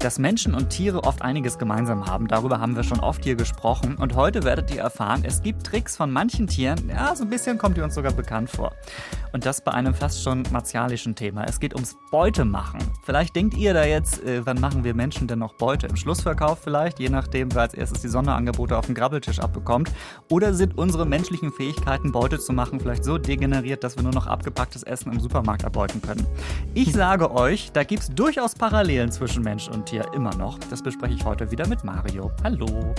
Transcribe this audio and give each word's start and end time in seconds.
Dass 0.00 0.20
Menschen 0.20 0.54
und 0.54 0.70
Tiere 0.70 1.02
oft 1.02 1.22
einiges 1.22 1.58
gemeinsam 1.58 2.06
haben, 2.06 2.28
darüber 2.28 2.60
haben 2.60 2.76
wir 2.76 2.84
schon 2.84 3.00
oft 3.00 3.24
hier 3.24 3.34
gesprochen. 3.34 3.96
Und 3.96 4.14
heute 4.14 4.44
werdet 4.44 4.72
ihr 4.72 4.80
erfahren, 4.80 5.24
es 5.24 5.42
gibt 5.42 5.66
Tricks 5.66 5.96
von 5.96 6.12
manchen 6.12 6.46
Tieren, 6.46 6.88
ja, 6.88 7.16
so 7.16 7.24
ein 7.24 7.30
bisschen 7.30 7.58
kommt 7.58 7.76
ihr 7.76 7.82
uns 7.82 7.96
sogar 7.96 8.12
bekannt 8.12 8.48
vor. 8.48 8.72
Und 9.32 9.44
das 9.44 9.60
bei 9.60 9.72
einem 9.72 9.94
fast 9.94 10.22
schon 10.22 10.44
martialischen 10.52 11.16
Thema. 11.16 11.44
Es 11.46 11.58
geht 11.58 11.74
ums 11.74 11.96
Beutemachen. 12.12 12.78
Vielleicht 13.04 13.34
denkt 13.34 13.56
ihr 13.56 13.74
da 13.74 13.84
jetzt, 13.84 14.22
äh, 14.22 14.46
wann 14.46 14.60
machen 14.60 14.84
wir 14.84 14.94
Menschen 14.94 15.26
denn 15.26 15.40
noch 15.40 15.54
Beute? 15.54 15.88
Im 15.88 15.96
Schlussverkauf 15.96 16.60
vielleicht, 16.62 17.00
je 17.00 17.08
nachdem, 17.08 17.52
wer 17.52 17.62
als 17.62 17.74
erstes 17.74 18.00
die 18.00 18.08
Sonderangebote 18.08 18.78
auf 18.78 18.86
dem 18.86 18.94
Grabbeltisch 18.94 19.40
abbekommt. 19.40 19.90
Oder 20.30 20.54
sind 20.54 20.78
unsere 20.78 21.06
menschlichen 21.06 21.50
Fähigkeiten, 21.50 22.12
Beute 22.12 22.38
zu 22.38 22.52
machen, 22.52 22.78
vielleicht 22.78 23.04
so 23.04 23.18
degeneriert, 23.18 23.82
dass 23.82 23.96
wir 23.96 24.04
nur 24.04 24.12
noch 24.12 24.28
abgepacktes 24.28 24.84
Essen 24.84 25.12
im 25.12 25.18
Supermarkt 25.18 25.64
erbeuten 25.64 26.00
können? 26.00 26.24
Ich 26.74 26.92
sage 26.92 27.32
euch, 27.32 27.72
da 27.72 27.82
gibt 27.82 28.02
es 28.04 28.10
durchaus 28.10 28.54
Parallelen 28.54 29.10
zwischen 29.10 29.42
Mensch 29.42 29.68
und 29.68 29.87
Tier 29.88 30.12
immer 30.12 30.34
noch. 30.34 30.58
Das 30.70 30.82
bespreche 30.82 31.14
ich 31.14 31.24
heute 31.24 31.50
wieder 31.50 31.66
mit 31.66 31.82
Mario. 31.82 32.30
Hallo. 32.44 32.94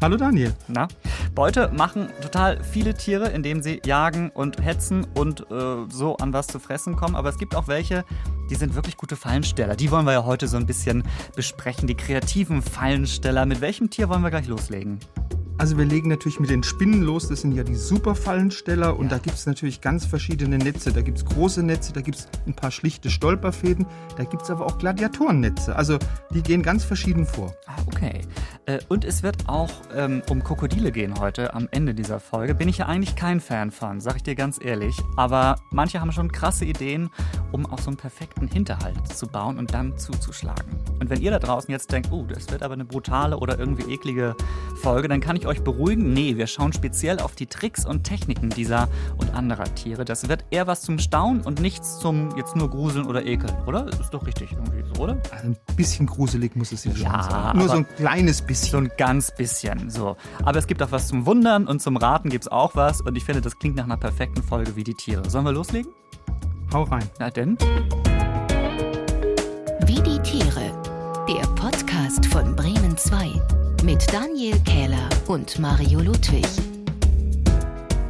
Hallo 0.00 0.16
Daniel. 0.16 0.52
Na, 0.66 0.88
Beute 1.32 1.70
machen 1.72 2.08
total 2.20 2.62
viele 2.64 2.94
Tiere, 2.94 3.28
indem 3.28 3.62
sie 3.62 3.80
jagen 3.86 4.30
und 4.30 4.60
hetzen 4.60 5.06
und 5.14 5.48
äh, 5.52 5.84
so 5.88 6.16
an 6.16 6.32
was 6.32 6.48
zu 6.48 6.58
fressen 6.58 6.96
kommen. 6.96 7.14
Aber 7.14 7.28
es 7.28 7.38
gibt 7.38 7.54
auch 7.54 7.68
welche, 7.68 8.04
die 8.50 8.56
sind 8.56 8.74
wirklich 8.74 8.96
gute 8.96 9.14
Fallensteller. 9.14 9.76
Die 9.76 9.92
wollen 9.92 10.06
wir 10.06 10.12
ja 10.12 10.24
heute 10.24 10.48
so 10.48 10.56
ein 10.56 10.66
bisschen 10.66 11.04
besprechen. 11.36 11.86
Die 11.86 11.94
kreativen 11.94 12.62
Fallensteller. 12.62 13.46
Mit 13.46 13.60
welchem 13.60 13.88
Tier 13.88 14.08
wollen 14.08 14.22
wir 14.22 14.30
gleich 14.30 14.48
loslegen? 14.48 14.98
Also 15.56 15.78
wir 15.78 15.84
legen 15.84 16.08
natürlich 16.08 16.40
mit 16.40 16.50
den 16.50 16.64
Spinnen 16.64 17.02
los, 17.02 17.28
das 17.28 17.42
sind 17.42 17.52
ja 17.52 17.62
die 17.62 17.76
Superfallensteller 17.76 18.98
und 18.98 19.06
ja. 19.06 19.10
da 19.12 19.18
gibt 19.18 19.36
es 19.36 19.46
natürlich 19.46 19.80
ganz 19.80 20.04
verschiedene 20.04 20.58
Netze. 20.58 20.92
Da 20.92 21.00
gibt 21.00 21.18
es 21.18 21.24
große 21.24 21.62
Netze, 21.62 21.92
da 21.92 22.00
gibt 22.00 22.18
es 22.18 22.28
ein 22.46 22.54
paar 22.54 22.72
schlichte 22.72 23.08
Stolperfäden, 23.08 23.86
da 24.16 24.24
gibt 24.24 24.42
es 24.42 24.50
aber 24.50 24.66
auch 24.66 24.78
Gladiatorennetze. 24.78 25.76
Also 25.76 25.98
die 26.30 26.42
gehen 26.42 26.62
ganz 26.62 26.82
verschieden 26.82 27.24
vor. 27.24 27.54
Ah, 27.66 27.76
okay. 27.86 28.22
Äh, 28.66 28.78
und 28.88 29.04
es 29.04 29.22
wird 29.22 29.48
auch 29.48 29.70
ähm, 29.94 30.22
um 30.30 30.42
Krokodile 30.42 30.90
gehen 30.90 31.18
heute 31.18 31.54
am 31.54 31.68
Ende 31.70 31.94
dieser 31.94 32.20
Folge. 32.20 32.54
Bin 32.54 32.68
ich 32.68 32.78
ja 32.78 32.86
eigentlich 32.86 33.16
kein 33.16 33.40
Fan 33.40 33.70
von, 33.70 34.00
sag 34.00 34.16
ich 34.16 34.22
dir 34.22 34.34
ganz 34.34 34.58
ehrlich. 34.62 34.96
Aber 35.16 35.56
manche 35.70 36.00
haben 36.00 36.12
schon 36.12 36.32
krasse 36.32 36.64
Ideen, 36.64 37.10
um 37.52 37.66
auch 37.66 37.78
so 37.78 37.88
einen 37.88 37.96
perfekten 37.96 38.48
Hinterhalt 38.48 39.06
zu 39.08 39.26
bauen 39.26 39.58
und 39.58 39.74
dann 39.74 39.98
zuzuschlagen. 39.98 40.78
Und 41.00 41.10
wenn 41.10 41.20
ihr 41.20 41.30
da 41.30 41.38
draußen 41.38 41.70
jetzt 41.70 41.92
denkt, 41.92 42.10
oh, 42.10 42.24
das 42.26 42.50
wird 42.50 42.62
aber 42.62 42.74
eine 42.74 42.84
brutale 42.84 43.38
oder 43.38 43.58
irgendwie 43.58 43.92
eklige 43.92 44.34
Folge, 44.76 45.08
dann 45.08 45.20
kann 45.20 45.36
ich 45.36 45.46
euch 45.46 45.62
beruhigen. 45.62 46.12
Nee, 46.12 46.36
wir 46.36 46.46
schauen 46.46 46.72
speziell 46.72 47.20
auf 47.20 47.34
die 47.34 47.46
Tricks 47.46 47.84
und 47.84 48.04
Techniken 48.04 48.48
dieser 48.48 48.88
und 49.18 49.34
anderer 49.34 49.72
Tiere. 49.74 50.04
Das 50.04 50.28
wird 50.28 50.44
eher 50.50 50.66
was 50.66 50.82
zum 50.82 50.98
Staunen 50.98 51.42
und 51.42 51.60
nichts 51.60 51.98
zum 51.98 52.34
jetzt 52.36 52.56
nur 52.56 52.70
Gruseln 52.70 53.06
oder 53.06 53.24
Ekeln, 53.26 53.54
oder? 53.66 53.88
Ist 53.88 54.10
doch 54.10 54.26
richtig 54.26 54.52
irgendwie 54.52 54.82
so, 54.94 55.02
oder? 55.02 55.20
Also 55.30 55.48
ein 55.48 55.56
bisschen 55.76 56.06
gruselig 56.06 56.56
muss 56.56 56.72
es 56.72 56.84
ja, 56.84 56.92
ja 56.92 57.22
schon 57.22 57.30
sein. 57.30 57.56
Nur 57.56 57.68
so 57.68 57.76
ein 57.76 57.86
kleines 57.96 58.40
bisschen. 58.40 58.53
So 58.54 58.78
ein 58.78 58.90
ganz 58.96 59.34
bisschen, 59.34 59.90
so. 59.90 60.16
Aber 60.44 60.58
es 60.58 60.66
gibt 60.66 60.82
auch 60.82 60.92
was 60.92 61.08
zum 61.08 61.26
Wundern 61.26 61.66
und 61.66 61.82
zum 61.82 61.96
Raten 61.96 62.30
gibt 62.30 62.44
es 62.44 62.52
auch 62.52 62.74
was. 62.74 63.00
Und 63.00 63.16
ich 63.16 63.24
finde, 63.24 63.40
das 63.40 63.58
klingt 63.58 63.76
nach 63.76 63.84
einer 63.84 63.96
perfekten 63.96 64.42
Folge 64.42 64.76
wie 64.76 64.84
die 64.84 64.94
Tiere. 64.94 65.28
Sollen 65.28 65.44
wir 65.44 65.52
loslegen? 65.52 65.92
Hau 66.72 66.84
rein. 66.84 67.08
Na 67.18 67.30
denn? 67.30 67.58
Wie 69.86 70.00
die 70.02 70.18
Tiere. 70.20 70.72
Der 71.28 71.46
Podcast 71.54 72.26
von 72.26 72.54
Bremen 72.54 72.96
2 72.96 73.40
mit 73.82 74.12
Daniel 74.12 74.58
Kähler 74.60 75.08
und 75.26 75.58
Mario 75.58 76.00
Ludwig. 76.00 76.73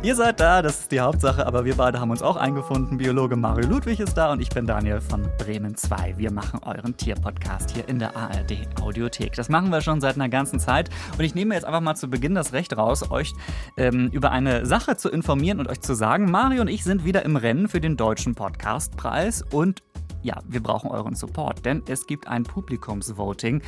Ihr 0.05 0.14
seid 0.14 0.38
da, 0.38 0.60
das 0.60 0.80
ist 0.80 0.92
die 0.92 1.00
Hauptsache, 1.00 1.47
aber 1.47 1.64
wir 1.64 1.77
beide 1.77 1.98
haben 1.98 2.10
uns 2.10 2.20
auch 2.20 2.36
eingefunden. 2.36 2.98
Biologe 2.98 3.36
Mario 3.36 3.66
Ludwig 3.66 4.00
ist 4.00 4.12
da 4.12 4.33
und 4.33 4.41
ich 4.42 4.50
bin 4.50 4.66
Daniel 4.66 5.00
von 5.00 5.27
Bremen 5.38 5.77
2. 5.77 6.19
Wir 6.19 6.30
machen 6.30 6.60
euren 6.62 6.94
Tierpodcast 6.94 7.70
hier 7.70 7.88
in 7.88 7.98
der 7.98 8.14
ARD 8.14 8.69
Audiothek. 8.82 9.32
Das 9.32 9.48
machen 9.48 9.70
wir 9.70 9.80
schon 9.80 10.02
seit 10.02 10.16
einer 10.16 10.28
ganzen 10.28 10.60
Zeit 10.60 10.91
und 11.16 11.25
ich 11.25 11.34
nehme 11.34 11.55
jetzt 11.55 11.64
einfach 11.64 11.80
mal 11.80 11.94
zu 11.94 12.10
Beginn 12.10 12.34
das 12.34 12.52
Recht 12.52 12.77
raus, 12.77 13.10
euch 13.10 13.32
ähm, 13.78 14.10
über 14.12 14.30
eine 14.30 14.66
Sache 14.66 14.98
zu 14.98 15.09
informieren 15.09 15.59
und 15.59 15.69
euch 15.69 15.81
zu 15.81 15.94
sagen, 15.94 16.31
Mario 16.31 16.60
und 16.60 16.69
ich 16.69 16.84
sind 16.84 17.06
wieder 17.06 17.25
im 17.25 17.36
Rennen 17.36 17.66
für 17.66 17.81
den 17.81 17.97
Deutschen 17.97 18.34
Podcastpreis 18.34 19.42
und 19.53 19.82
ja, 20.24 20.40
wir 20.48 20.62
brauchen 20.62 20.90
euren 20.90 21.14
Support, 21.14 21.64
denn 21.64 21.82
es 21.86 22.06
gibt 22.06 22.26
ein 22.26 22.42
Publikumsvoting. 22.42 23.62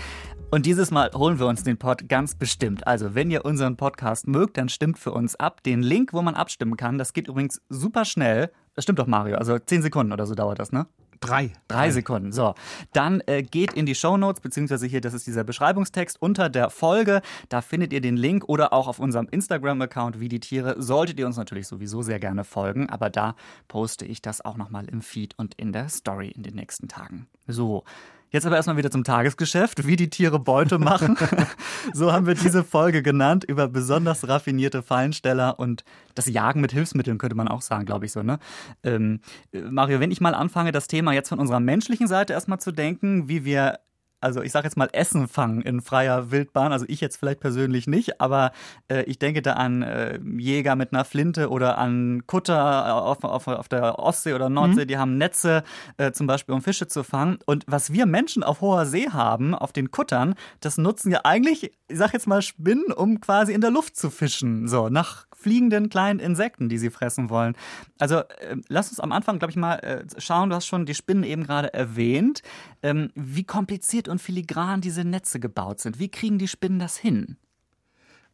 Und 0.50 0.66
dieses 0.66 0.90
Mal 0.90 1.10
holen 1.14 1.38
wir 1.38 1.46
uns 1.46 1.62
den 1.62 1.76
Pod 1.76 2.08
ganz 2.08 2.34
bestimmt. 2.34 2.86
Also, 2.86 3.14
wenn 3.14 3.30
ihr 3.30 3.44
unseren 3.44 3.76
Podcast 3.76 4.26
mögt, 4.26 4.56
dann 4.56 4.68
stimmt 4.68 4.98
für 4.98 5.12
uns 5.12 5.36
ab. 5.36 5.62
Den 5.62 5.82
Link, 5.82 6.12
wo 6.12 6.22
man 6.22 6.34
abstimmen 6.34 6.76
kann, 6.76 6.98
das 6.98 7.12
geht 7.12 7.28
übrigens 7.28 7.60
super 7.68 8.04
schnell. 8.04 8.50
Das 8.74 8.84
stimmt 8.84 8.98
doch, 8.98 9.06
Mario. 9.06 9.36
Also 9.36 9.58
zehn 9.58 9.82
Sekunden 9.82 10.12
oder 10.12 10.26
so 10.26 10.34
dauert 10.34 10.58
das, 10.58 10.72
ne? 10.72 10.86
Drei. 11.20 11.52
Drei 11.68 11.90
Sekunden. 11.90 12.32
So. 12.32 12.54
Dann 12.92 13.22
äh, 13.26 13.42
geht 13.42 13.72
in 13.72 13.86
die 13.86 13.94
Show 13.94 14.16
Notes, 14.16 14.40
beziehungsweise 14.40 14.86
hier, 14.86 15.00
das 15.00 15.14
ist 15.14 15.26
dieser 15.26 15.44
Beschreibungstext 15.44 16.20
unter 16.20 16.48
der 16.48 16.70
Folge. 16.70 17.22
Da 17.48 17.60
findet 17.60 17.92
ihr 17.92 18.00
den 18.00 18.16
Link 18.16 18.48
oder 18.48 18.72
auch 18.72 18.88
auf 18.88 18.98
unserem 18.98 19.28
Instagram-Account 19.30 20.20
wie 20.20 20.28
die 20.28 20.40
Tiere. 20.40 20.80
Solltet 20.80 21.18
ihr 21.18 21.26
uns 21.26 21.36
natürlich 21.36 21.68
sowieso 21.68 22.02
sehr 22.02 22.18
gerne 22.18 22.44
folgen, 22.44 22.88
aber 22.88 23.10
da 23.10 23.34
poste 23.68 24.04
ich 24.04 24.22
das 24.22 24.44
auch 24.44 24.56
nochmal 24.56 24.86
im 24.88 25.02
Feed 25.02 25.38
und 25.38 25.54
in 25.54 25.72
der 25.72 25.88
Story 25.88 26.28
in 26.28 26.42
den 26.42 26.54
nächsten 26.54 26.88
Tagen. 26.88 27.26
So. 27.46 27.84
Jetzt 28.30 28.44
aber 28.44 28.56
erstmal 28.56 28.76
wieder 28.76 28.90
zum 28.90 29.04
Tagesgeschäft, 29.04 29.86
wie 29.86 29.96
die 29.96 30.10
Tiere 30.10 30.38
Beute 30.38 30.78
machen. 30.78 31.16
so 31.92 32.12
haben 32.12 32.26
wir 32.26 32.34
diese 32.34 32.64
Folge 32.64 33.02
genannt 33.02 33.44
über 33.44 33.68
besonders 33.68 34.26
raffinierte 34.26 34.82
Fallensteller 34.82 35.58
und 35.58 35.84
das 36.14 36.26
Jagen 36.26 36.60
mit 36.60 36.72
Hilfsmitteln, 36.72 37.18
könnte 37.18 37.36
man 37.36 37.48
auch 37.48 37.62
sagen, 37.62 37.86
glaube 37.86 38.06
ich 38.06 38.12
so. 38.12 38.22
Ne? 38.22 38.38
Ähm, 38.82 39.20
Mario, 39.52 40.00
wenn 40.00 40.10
ich 40.10 40.20
mal 40.20 40.34
anfange, 40.34 40.72
das 40.72 40.88
Thema 40.88 41.12
jetzt 41.12 41.28
von 41.28 41.38
unserer 41.38 41.60
menschlichen 41.60 42.08
Seite 42.08 42.32
erstmal 42.32 42.58
zu 42.58 42.72
denken, 42.72 43.28
wie 43.28 43.44
wir 43.44 43.78
also 44.20 44.42
ich 44.42 44.52
sage 44.52 44.66
jetzt 44.66 44.76
mal 44.76 44.88
Essen 44.92 45.28
fangen 45.28 45.62
in 45.62 45.80
freier 45.80 46.30
Wildbahn. 46.30 46.72
Also 46.72 46.86
ich 46.88 47.00
jetzt 47.00 47.16
vielleicht 47.16 47.40
persönlich 47.40 47.86
nicht, 47.86 48.20
aber 48.20 48.52
äh, 48.88 49.02
ich 49.04 49.18
denke 49.18 49.42
da 49.42 49.54
an 49.54 49.82
äh, 49.82 50.18
Jäger 50.38 50.76
mit 50.76 50.92
einer 50.92 51.04
Flinte 51.04 51.50
oder 51.50 51.78
an 51.78 52.26
Kutter 52.26 52.94
auf, 52.94 53.24
auf, 53.24 53.46
auf 53.46 53.68
der 53.68 53.98
Ostsee 53.98 54.34
oder 54.34 54.48
Nordsee, 54.48 54.82
mhm. 54.82 54.88
die 54.88 54.98
haben 54.98 55.18
Netze 55.18 55.64
äh, 55.98 56.12
zum 56.12 56.26
Beispiel, 56.26 56.54
um 56.54 56.62
Fische 56.62 56.88
zu 56.88 57.04
fangen. 57.04 57.38
Und 57.46 57.64
was 57.66 57.92
wir 57.92 58.06
Menschen 58.06 58.42
auf 58.42 58.60
hoher 58.60 58.86
See 58.86 59.10
haben, 59.10 59.54
auf 59.54 59.72
den 59.72 59.90
Kuttern, 59.90 60.34
das 60.60 60.78
nutzen 60.78 61.12
ja 61.12 61.20
eigentlich, 61.24 61.64
ich 61.64 61.72
sag 61.98 62.12
jetzt 62.12 62.26
mal 62.26 62.42
Spinnen, 62.42 62.92
um 62.92 63.20
quasi 63.20 63.52
in 63.52 63.60
der 63.60 63.70
Luft 63.70 63.96
zu 63.96 64.10
fischen. 64.10 64.68
So, 64.68 64.88
nach 64.88 65.26
fliegenden 65.46 65.90
kleinen 65.90 66.18
Insekten, 66.18 66.68
die 66.68 66.78
sie 66.78 66.90
fressen 66.90 67.30
wollen. 67.30 67.54
Also 67.98 68.16
äh, 68.16 68.56
lass 68.68 68.88
uns 68.88 68.98
am 68.98 69.12
Anfang, 69.12 69.38
glaube 69.38 69.50
ich, 69.50 69.56
mal 69.56 69.76
äh, 69.76 70.04
schauen. 70.18 70.50
Du 70.50 70.56
hast 70.56 70.66
schon 70.66 70.86
die 70.86 70.94
Spinnen 70.94 71.22
eben 71.22 71.44
gerade 71.44 71.72
erwähnt. 71.72 72.42
Ähm, 72.86 73.10
wie 73.16 73.42
kompliziert 73.42 74.06
und 74.06 74.20
filigran 74.20 74.80
diese 74.80 75.04
Netze 75.04 75.40
gebaut 75.40 75.80
sind. 75.80 75.98
Wie 75.98 76.08
kriegen 76.08 76.38
die 76.38 76.46
Spinnen 76.46 76.78
das 76.78 76.96
hin? 76.96 77.36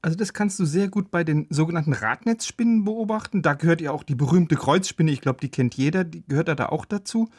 Also 0.03 0.15
das 0.15 0.35
kannst 0.35 0.59
du 0.59 0.67
sehr 0.67 0.89
gut 0.89 1.11
bei 1.11 1.25
den 1.25 1.47
sogenannten 1.49 1.95
Radnetzspinnen 1.95 2.85
beobachten. 2.85 3.41
Da 3.41 3.55
gehört 3.55 3.81
ja 3.81 3.93
auch 3.93 4.03
die 4.03 4.15
berühmte 4.15 4.57
Kreuzspinne. 4.57 5.11
Ich 5.11 5.23
glaube, 5.23 5.39
die 5.41 5.49
kennt 5.49 5.75
jeder. 5.75 6.05
Die 6.05 6.23
gehört 6.27 6.49
da 6.49 6.67
auch 6.67 6.85
dazu. 6.85 7.31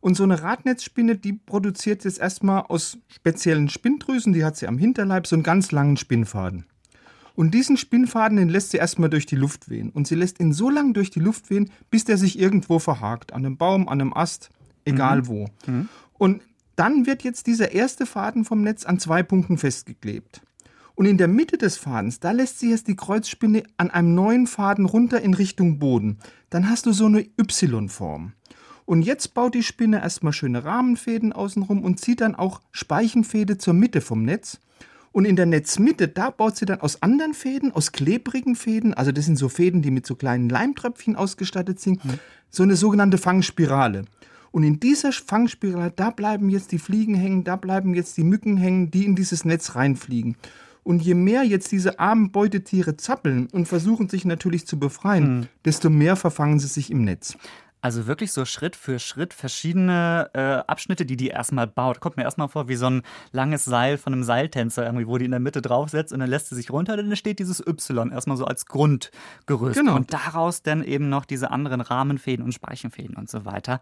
Und 0.00 0.14
so 0.14 0.24
eine 0.24 0.42
Radnetzspinne, 0.42 1.16
die 1.16 1.32
produziert 1.32 2.04
jetzt 2.04 2.18
erstmal 2.18 2.62
aus 2.62 2.98
speziellen 3.08 3.70
Spinndrüsen, 3.70 4.34
die 4.34 4.44
hat 4.44 4.56
sie 4.56 4.68
am 4.68 4.76
Hinterleib, 4.76 5.26
so 5.26 5.36
einen 5.36 5.42
ganz 5.44 5.72
langen 5.72 5.96
Spinnfaden. 5.96 6.66
Und 7.34 7.52
diesen 7.52 7.78
Spinnfaden, 7.78 8.36
den 8.36 8.50
lässt 8.50 8.72
sie 8.72 8.76
erstmal 8.76 9.08
durch 9.08 9.24
die 9.24 9.36
Luft 9.36 9.70
wehen. 9.70 9.88
Und 9.88 10.06
sie 10.06 10.16
lässt 10.16 10.38
ihn 10.38 10.52
so 10.52 10.68
lange 10.68 10.92
durch 10.92 11.10
die 11.10 11.20
Luft 11.20 11.48
wehen, 11.48 11.70
bis 11.88 12.04
der 12.04 12.18
sich 12.18 12.38
irgendwo 12.38 12.78
verhakt. 12.78 13.32
An 13.32 13.46
einem 13.46 13.56
Baum, 13.56 13.88
an 13.88 14.02
einem 14.02 14.12
Ast, 14.12 14.50
egal 14.84 15.22
mhm. 15.22 15.26
wo. 15.28 15.48
Mhm. 15.66 15.88
Und 16.18 16.42
dann 16.78 17.06
wird 17.06 17.24
jetzt 17.24 17.48
dieser 17.48 17.72
erste 17.72 18.06
Faden 18.06 18.44
vom 18.44 18.62
Netz 18.62 18.84
an 18.84 19.00
zwei 19.00 19.22
Punkten 19.22 19.58
festgeklebt. 19.58 20.40
Und 20.94 21.06
in 21.06 21.18
der 21.18 21.28
Mitte 21.28 21.58
des 21.58 21.76
Fadens, 21.76 22.20
da 22.20 22.30
lässt 22.30 22.60
sie 22.60 22.70
jetzt 22.70 22.88
die 22.88 22.96
Kreuzspinne 22.96 23.64
an 23.76 23.90
einem 23.90 24.14
neuen 24.14 24.46
Faden 24.46 24.84
runter 24.84 25.20
in 25.20 25.34
Richtung 25.34 25.78
Boden. 25.78 26.18
Dann 26.50 26.68
hast 26.68 26.86
du 26.86 26.92
so 26.92 27.06
eine 27.06 27.20
Y-Form. 27.40 28.32
Und 28.84 29.02
jetzt 29.02 29.34
baut 29.34 29.54
die 29.54 29.62
Spinne 29.62 30.00
erstmal 30.00 30.32
schöne 30.32 30.64
Rahmenfäden 30.64 31.32
außenrum 31.32 31.84
und 31.84 32.00
zieht 32.00 32.20
dann 32.20 32.34
auch 32.34 32.60
Speichenfäde 32.70 33.58
zur 33.58 33.74
Mitte 33.74 34.00
vom 34.00 34.22
Netz. 34.22 34.60
Und 35.12 35.24
in 35.24 35.36
der 35.36 35.46
Netzmitte, 35.46 36.08
da 36.08 36.30
baut 36.30 36.56
sie 36.56 36.64
dann 36.64 36.80
aus 36.80 37.02
anderen 37.02 37.34
Fäden, 37.34 37.72
aus 37.72 37.92
klebrigen 37.92 38.56
Fäden, 38.56 38.94
also 38.94 39.10
das 39.10 39.26
sind 39.26 39.36
so 39.36 39.48
Fäden, 39.48 39.82
die 39.82 39.90
mit 39.90 40.06
so 40.06 40.14
kleinen 40.14 40.48
Leimtröpfchen 40.48 41.16
ausgestattet 41.16 41.80
sind, 41.80 42.04
mhm. 42.04 42.18
so 42.50 42.62
eine 42.62 42.76
sogenannte 42.76 43.18
Fangspirale. 43.18 44.04
Und 44.50 44.62
in 44.62 44.80
dieser 44.80 45.12
Fangspirale, 45.12 45.92
da 45.94 46.10
bleiben 46.10 46.48
jetzt 46.48 46.72
die 46.72 46.78
Fliegen 46.78 47.14
hängen, 47.14 47.44
da 47.44 47.56
bleiben 47.56 47.94
jetzt 47.94 48.16
die 48.16 48.24
Mücken 48.24 48.56
hängen, 48.56 48.90
die 48.90 49.04
in 49.04 49.14
dieses 49.14 49.44
Netz 49.44 49.74
reinfliegen. 49.74 50.36
Und 50.82 51.02
je 51.02 51.14
mehr 51.14 51.42
jetzt 51.42 51.70
diese 51.70 51.98
armen 51.98 52.32
Beutetiere 52.32 52.96
zappeln 52.96 53.48
und 53.52 53.66
versuchen 53.66 54.08
sich 54.08 54.24
natürlich 54.24 54.66
zu 54.66 54.78
befreien, 54.78 55.40
mhm. 55.40 55.46
desto 55.64 55.90
mehr 55.90 56.16
verfangen 56.16 56.58
sie 56.58 56.68
sich 56.68 56.90
im 56.90 57.04
Netz. 57.04 57.36
Also 57.80 58.06
wirklich 58.06 58.32
so 58.32 58.44
Schritt 58.44 58.74
für 58.74 58.98
Schritt 58.98 59.32
verschiedene 59.32 60.30
äh, 60.34 60.40
Abschnitte, 60.70 61.06
die 61.06 61.16
die 61.16 61.28
erstmal 61.28 61.66
baut. 61.66 62.00
Kommt 62.00 62.16
mir 62.16 62.24
erstmal 62.24 62.48
vor 62.48 62.68
wie 62.68 62.74
so 62.74 62.86
ein 62.86 63.02
langes 63.30 63.64
Seil 63.64 63.98
von 63.98 64.12
einem 64.12 64.24
Seiltänzer 64.24 64.84
irgendwie, 64.84 65.06
wo 65.06 65.16
die 65.16 65.24
in 65.24 65.30
der 65.30 65.40
Mitte 65.40 65.62
draufsetzt 65.62 66.12
und 66.12 66.20
dann 66.20 66.28
lässt 66.28 66.48
sie 66.48 66.56
sich 66.56 66.70
runter, 66.70 66.96
dann 66.96 67.14
steht 67.16 67.38
dieses 67.38 67.64
Y 67.64 68.10
erstmal 68.10 68.36
so 68.36 68.44
als 68.44 68.66
Grundgerüst. 68.66 69.78
Genau. 69.78 69.96
Und 69.96 70.12
daraus 70.12 70.62
dann 70.62 70.82
eben 70.82 71.08
noch 71.08 71.24
diese 71.24 71.50
anderen 71.50 71.80
Rahmenfäden 71.80 72.44
und 72.44 72.52
Speichenfäden 72.52 73.16
und 73.16 73.30
so 73.30 73.44
weiter. 73.44 73.80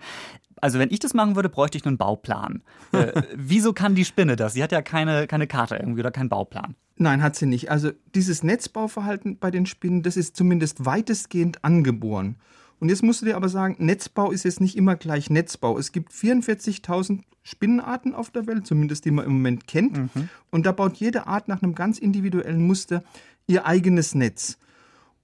Also 0.61 0.79
wenn 0.79 0.91
ich 0.91 0.99
das 0.99 1.15
machen 1.15 1.37
würde, 1.37 1.49
bräuchte 1.49 1.79
ich 1.79 1.87
einen 1.87 1.99
Bauplan. 1.99 2.63
äh, 2.93 3.23
wieso 3.35 3.73
kann 3.73 3.95
die 3.95 4.05
Spinne 4.05 4.37
das? 4.37 4.55
Sie 4.55 4.63
hat 4.63 4.73
ja 4.73 4.83
keine, 4.83 5.27
keine 5.27 5.47
Karte 5.47 5.77
irgendwie 5.77 6.01
oder 6.01 6.11
keinen 6.11 6.29
Bauplan. 6.29 6.75
Nein, 6.99 7.23
hat 7.23 7.37
sie 7.37 7.47
nicht. 7.47 7.71
Also 7.71 7.93
dieses 8.15 8.43
Netzbauverhalten 8.43 9.39
bei 9.39 9.51
den 9.51 9.67
Spinnen, 9.67 10.03
das 10.03 10.17
ist 10.17 10.37
zumindest 10.37 10.87
weitestgehend 10.87 11.63
angeboren. 11.63 12.37
Und 12.79 12.89
jetzt 12.91 13.03
musst 13.03 13.23
du 13.23 13.27
dir 13.27 13.37
aber 13.37 13.49
sagen, 13.49 13.77
Netzbau 13.79 14.31
ist 14.31 14.45
jetzt 14.45 14.61
nicht 14.61 14.77
immer 14.77 14.97
gleich 14.97 15.31
Netzbau. 15.31 15.79
Es 15.79 15.93
gibt 15.93 16.13
44.000 16.13 17.21
Spinnenarten 17.43 18.15
auf 18.15 18.31
der 18.31 18.47
Welt, 18.47 18.67
zumindest 18.67 19.05
die 19.05 19.11
man 19.11 19.25
im 19.25 19.33
Moment 19.33 19.67
kennt. 19.67 19.97
Mhm. 19.97 20.29
Und 20.51 20.67
da 20.67 20.73
baut 20.73 20.97
jede 20.97 21.27
Art 21.27 21.49
nach 21.49 21.63
einem 21.63 21.75
ganz 21.75 21.99
individuellen 21.99 22.67
Muster 22.67 23.03
ihr 23.47 23.67
eigenes 23.67 24.15
Netz. 24.15 24.59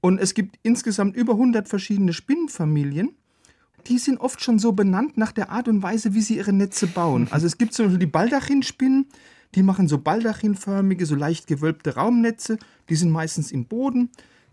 Und 0.01 0.19
es 0.19 0.35
gibt 0.35 0.59
insgesamt 0.63 1.17
über 1.17 1.33
100 1.33 1.69
verschiedene 1.69 2.13
Spinnenfamilien. 2.13 3.11
Die 3.89 3.99
sind 3.99 4.21
oft 4.21 4.43
schon 4.43 4.59
so 4.59 4.73
benannt 4.73 5.17
nach 5.17 5.33
der 5.33 5.51
Art 5.51 5.69
und 5.69 5.83
Weise, 5.83 6.15
wie 6.15 6.21
sie 6.21 6.37
ihre 6.37 6.53
Netze 6.53 6.87
bauen. 6.87 7.29
Also 7.33 7.47
es 7.47 7.59
gibt 7.59 7.75
zum 7.75 7.87
Beispiel 7.87 7.99
die 7.99 8.07
Baldachinspinnen, 8.07 9.07
die 9.55 9.63
machen 9.63 9.89
so 9.89 9.99
baldachinförmige, 9.99 11.05
so 11.07 11.15
leicht 11.15 11.47
gewölbte 11.47 11.97
Raumnetze. 11.97 12.59
Die 12.89 12.97
sind 12.97 13.11
meistens 13.11 13.53
im 13.53 13.67
Boden. 13.67 14.11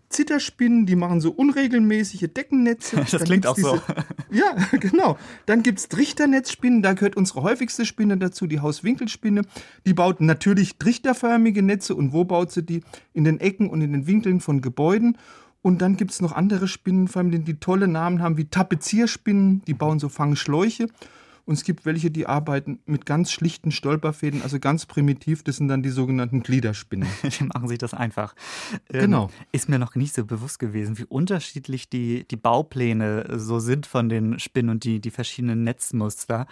Zitterspinnen, 0.09 0.85
die 0.85 0.95
machen 0.95 1.21
so 1.21 1.31
unregelmäßige 1.31 2.27
Deckennetze. 2.35 2.97
Das 3.09 3.11
Dann 3.11 3.23
klingt 3.23 3.47
auch 3.47 3.55
diese, 3.55 3.69
so. 3.69 3.81
Ja, 4.31 4.55
genau. 4.79 5.17
Dann 5.45 5.63
gibt 5.63 5.79
es 5.79 5.87
Trichternetzspinnen, 5.89 6.81
da 6.81 6.93
gehört 6.93 7.15
unsere 7.15 7.43
häufigste 7.43 7.85
Spinne 7.85 8.17
dazu, 8.17 8.47
die 8.47 8.59
Hauswinkelspinne. 8.59 9.43
Die 9.85 9.93
baut 9.93 10.21
natürlich 10.21 10.77
trichterförmige 10.77 11.61
Netze 11.61 11.95
und 11.95 12.13
wo 12.13 12.25
baut 12.25 12.51
sie 12.51 12.63
die? 12.63 12.81
In 13.13 13.23
den 13.23 13.39
Ecken 13.39 13.69
und 13.69 13.81
in 13.81 13.93
den 13.93 14.07
Winkeln 14.07 14.39
von 14.41 14.61
Gebäuden. 14.61 15.17
Und 15.61 15.81
dann 15.81 15.97
gibt 15.97 16.11
es 16.11 16.21
noch 16.21 16.31
andere 16.31 16.67
Spinnenfamilien, 16.67 17.43
die 17.43 17.59
tolle 17.59 17.87
Namen 17.87 18.21
haben, 18.21 18.37
wie 18.37 18.45
Tapezierspinnen, 18.45 19.61
die 19.65 19.73
bauen 19.73 19.99
so 19.99 20.09
Fangschläuche. 20.09 20.87
Und 21.49 21.55
es 21.55 21.63
gibt 21.63 21.83
welche, 21.87 22.11
die 22.11 22.27
arbeiten 22.27 22.77
mit 22.85 23.07
ganz 23.07 23.31
schlichten 23.31 23.71
Stolperfäden, 23.71 24.43
also 24.43 24.59
ganz 24.59 24.85
primitiv. 24.85 25.41
Das 25.41 25.57
sind 25.57 25.67
dann 25.67 25.81
die 25.81 25.89
sogenannten 25.89 26.43
Gliederspinnen. 26.43 27.09
die 27.23 27.43
machen 27.45 27.67
sich 27.67 27.79
das 27.79 27.95
einfach. 27.95 28.35
Ähm, 28.93 28.99
genau. 29.01 29.31
Ist 29.51 29.67
mir 29.67 29.79
noch 29.79 29.95
nicht 29.95 30.13
so 30.13 30.23
bewusst 30.25 30.59
gewesen, 30.59 30.99
wie 30.99 31.05
unterschiedlich 31.05 31.89
die, 31.89 32.27
die 32.27 32.35
Baupläne 32.35 33.39
so 33.39 33.57
sind 33.57 33.87
von 33.87 34.09
den 34.09 34.37
Spinnen 34.37 34.69
und 34.69 34.83
die, 34.83 35.01
die 35.01 35.09
verschiedenen 35.09 35.63
Netzmuster. 35.63 36.45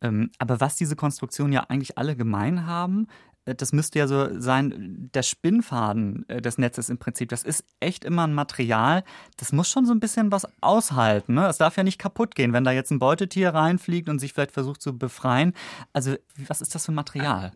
Ähm, 0.00 0.30
aber 0.40 0.58
was 0.58 0.74
diese 0.74 0.96
Konstruktionen 0.96 1.52
ja 1.52 1.66
eigentlich 1.68 1.96
alle 1.96 2.16
gemein 2.16 2.66
haben, 2.66 3.06
das 3.44 3.72
müsste 3.72 3.98
ja 3.98 4.06
so 4.06 4.40
sein, 4.40 5.10
der 5.14 5.22
Spinnfaden 5.22 6.28
äh, 6.28 6.40
des 6.42 6.58
Netzes 6.58 6.88
im 6.88 6.98
Prinzip, 6.98 7.28
das 7.30 7.42
ist 7.42 7.64
echt 7.80 8.04
immer 8.04 8.26
ein 8.26 8.34
Material, 8.34 9.04
das 9.36 9.52
muss 9.52 9.68
schon 9.68 9.86
so 9.86 9.92
ein 9.92 10.00
bisschen 10.00 10.30
was 10.30 10.46
aushalten. 10.60 11.34
Ne? 11.34 11.46
Es 11.46 11.58
darf 11.58 11.76
ja 11.76 11.82
nicht 11.82 11.98
kaputt 11.98 12.34
gehen, 12.34 12.52
wenn 12.52 12.64
da 12.64 12.72
jetzt 12.72 12.90
ein 12.90 12.98
Beutetier 12.98 13.54
reinfliegt 13.54 14.08
und 14.08 14.18
sich 14.18 14.32
vielleicht 14.32 14.52
versucht 14.52 14.82
zu 14.82 14.96
befreien. 14.96 15.54
Also, 15.92 16.14
was 16.46 16.60
ist 16.60 16.74
das 16.74 16.86
für 16.86 16.92
ein 16.92 16.96
Material? 16.96 17.52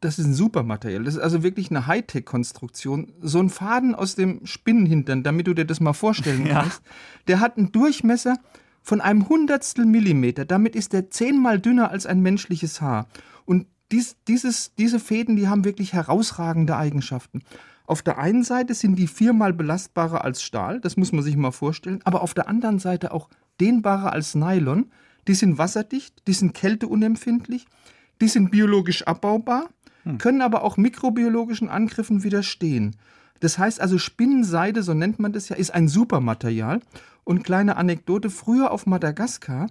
Das 0.00 0.18
ist 0.18 0.26
ein 0.26 0.34
super 0.34 0.62
Material. 0.62 1.04
Das 1.04 1.14
ist 1.14 1.20
also 1.20 1.42
wirklich 1.42 1.70
eine 1.70 1.86
Hightech-Konstruktion. 1.86 3.12
So 3.22 3.40
ein 3.40 3.48
Faden 3.48 3.94
aus 3.94 4.14
dem 4.14 4.44
Spinnenhintern, 4.44 5.22
damit 5.22 5.46
du 5.46 5.54
dir 5.54 5.64
das 5.64 5.80
mal 5.80 5.94
vorstellen 5.94 6.44
kannst, 6.48 6.82
ja. 6.84 6.92
der 7.28 7.40
hat 7.40 7.56
einen 7.56 7.72
Durchmesser 7.72 8.36
von 8.82 9.00
einem 9.00 9.28
Hundertstel 9.28 9.84
Millimeter. 9.84 10.44
Damit 10.44 10.76
ist 10.76 10.92
der 10.92 11.10
zehnmal 11.10 11.58
dünner 11.58 11.90
als 11.90 12.06
ein 12.06 12.20
menschliches 12.20 12.80
Haar. 12.80 13.08
Dies, 13.92 14.16
dieses, 14.26 14.74
diese 14.74 14.98
Fäden, 14.98 15.36
die 15.36 15.48
haben 15.48 15.64
wirklich 15.64 15.92
herausragende 15.92 16.76
Eigenschaften. 16.76 17.42
Auf 17.86 18.02
der 18.02 18.18
einen 18.18 18.42
Seite 18.42 18.74
sind 18.74 18.96
die 18.96 19.06
viermal 19.06 19.52
belastbarer 19.52 20.24
als 20.24 20.42
Stahl, 20.42 20.80
das 20.80 20.96
muss 20.96 21.12
man 21.12 21.22
sich 21.22 21.36
mal 21.36 21.52
vorstellen, 21.52 22.00
aber 22.04 22.22
auf 22.22 22.34
der 22.34 22.48
anderen 22.48 22.80
Seite 22.80 23.12
auch 23.12 23.28
dehnbarer 23.60 24.12
als 24.12 24.34
Nylon. 24.34 24.90
Die 25.28 25.34
sind 25.34 25.58
wasserdicht, 25.58 26.22
die 26.26 26.32
sind 26.32 26.54
kälteunempfindlich, 26.54 27.66
die 28.20 28.28
sind 28.28 28.50
biologisch 28.50 29.06
abbaubar, 29.06 29.68
hm. 30.02 30.18
können 30.18 30.40
aber 30.40 30.62
auch 30.62 30.76
mikrobiologischen 30.76 31.68
Angriffen 31.68 32.24
widerstehen. 32.24 32.96
Das 33.40 33.58
heißt 33.58 33.80
also, 33.80 33.98
Spinnenseide, 33.98 34.82
so 34.82 34.94
nennt 34.94 35.18
man 35.18 35.32
das 35.32 35.48
ja, 35.48 35.56
ist 35.56 35.74
ein 35.74 35.88
Supermaterial. 35.88 36.80
Und 37.24 37.42
kleine 37.42 37.76
Anekdote, 37.76 38.30
früher 38.30 38.70
auf 38.70 38.86
Madagaskar 38.86 39.68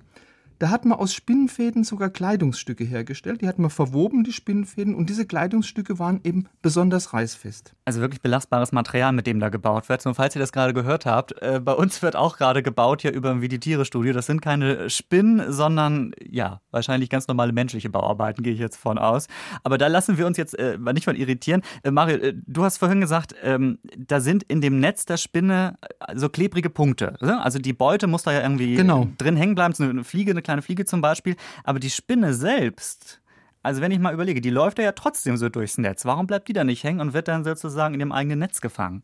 da 0.59 0.69
hat 0.69 0.85
man 0.85 0.97
aus 0.97 1.13
Spinnenfäden 1.13 1.83
sogar 1.83 2.09
Kleidungsstücke 2.09 2.83
hergestellt. 2.83 3.41
Die 3.41 3.47
hat 3.47 3.59
man 3.59 3.69
verwoben, 3.69 4.23
die 4.23 4.31
Spinnenfäden, 4.31 4.95
und 4.95 5.09
diese 5.09 5.25
Kleidungsstücke 5.25 5.99
waren 5.99 6.21
eben 6.23 6.47
besonders 6.61 7.13
reißfest. 7.13 7.73
Also 7.85 8.01
wirklich 8.01 8.21
belastbares 8.21 8.71
Material, 8.71 9.11
mit 9.11 9.27
dem 9.27 9.39
da 9.39 9.49
gebaut 9.49 9.89
wird. 9.89 10.05
Und 10.05 10.15
falls 10.15 10.35
ihr 10.35 10.39
das 10.39 10.51
gerade 10.51 10.73
gehört 10.73 11.05
habt, 11.05 11.41
äh, 11.41 11.59
bei 11.63 11.73
uns 11.73 12.01
wird 12.01 12.15
auch 12.15 12.37
gerade 12.37 12.63
gebaut 12.63 13.01
hier 13.01 13.13
über 13.13 13.29
dem 13.29 13.41
Viditiere-Studio. 13.41 14.13
Das 14.13 14.25
sind 14.25 14.41
keine 14.41 14.89
Spinnen, 14.89 15.51
sondern 15.51 16.11
ja, 16.23 16.61
wahrscheinlich 16.71 17.09
ganz 17.09 17.27
normale 17.27 17.53
menschliche 17.53 17.89
Bauarbeiten, 17.89 18.43
gehe 18.43 18.53
ich 18.53 18.59
jetzt 18.59 18.77
von 18.77 18.97
aus. 18.97 19.27
Aber 19.63 19.77
da 19.77 19.87
lassen 19.87 20.17
wir 20.17 20.27
uns 20.27 20.37
jetzt 20.37 20.57
äh, 20.57 20.77
nicht 20.93 21.07
mal 21.07 21.17
irritieren. 21.17 21.61
Äh, 21.83 21.91
Mario, 21.91 22.17
äh, 22.17 22.33
du 22.45 22.63
hast 22.63 22.77
vorhin 22.77 23.01
gesagt, 23.01 23.35
ähm, 23.43 23.79
da 23.97 24.19
sind 24.19 24.43
in 24.43 24.61
dem 24.61 24.79
Netz 24.79 25.05
der 25.05 25.17
Spinne 25.17 25.77
äh, 25.81 26.17
so 26.17 26.29
klebrige 26.29 26.69
Punkte. 26.69 27.15
Ne? 27.21 27.41
Also 27.41 27.59
die 27.59 27.73
Beute 27.73 28.07
muss 28.07 28.23
da 28.23 28.31
ja 28.31 28.41
irgendwie 28.41 28.75
genau. 28.75 29.07
drin 29.17 29.35
hängen 29.35 29.55
bleiben. 29.55 29.73
So 29.73 29.83
eine 29.83 30.03
Fliege, 30.03 30.31
eine 30.31 30.41
kleine 30.45 30.61
Fliege 30.61 30.85
zum 30.85 31.01
Beispiel. 31.01 31.35
Aber 31.63 31.79
die 31.79 31.89
Spinne 31.89 32.33
selbst, 32.33 33.21
also 33.61 33.81
wenn 33.81 33.91
ich 33.91 33.99
mal 33.99 34.13
überlege, 34.13 34.41
die 34.41 34.49
läuft 34.49 34.79
ja 34.79 34.91
trotzdem 34.93 35.37
so 35.37 35.49
durchs 35.49 35.77
Netz. 35.77 36.05
Warum 36.05 36.27
bleibt 36.27 36.47
die 36.47 36.53
da 36.53 36.63
nicht 36.63 36.83
hängen 36.83 37.01
und 37.01 37.13
wird 37.13 37.27
dann 37.27 37.43
sozusagen 37.43 37.93
in 37.93 37.99
dem 37.99 38.11
eigenen 38.11 38.39
Netz 38.39 38.61
gefangen? 38.61 39.03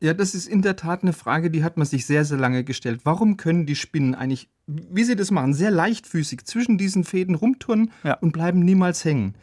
Ja, 0.00 0.12
das 0.12 0.34
ist 0.34 0.48
in 0.48 0.60
der 0.60 0.76
Tat 0.76 1.02
eine 1.02 1.12
Frage, 1.12 1.50
die 1.50 1.64
hat 1.64 1.76
man 1.76 1.86
sich 1.86 2.04
sehr, 2.04 2.24
sehr 2.24 2.36
lange 2.36 2.64
gestellt. 2.64 3.00
Warum 3.04 3.36
können 3.36 3.64
die 3.64 3.76
Spinnen 3.76 4.14
eigentlich, 4.14 4.50
wie 4.66 5.04
sie 5.04 5.16
das 5.16 5.30
machen, 5.30 5.54
sehr 5.54 5.70
leichtfüßig 5.70 6.44
zwischen 6.44 6.76
diesen 6.76 7.04
Fäden 7.04 7.34
rumturnen 7.34 7.90
ja. 8.02 8.14
und 8.14 8.32
bleiben 8.32 8.60
niemals 8.60 9.04
hängen? 9.04 9.34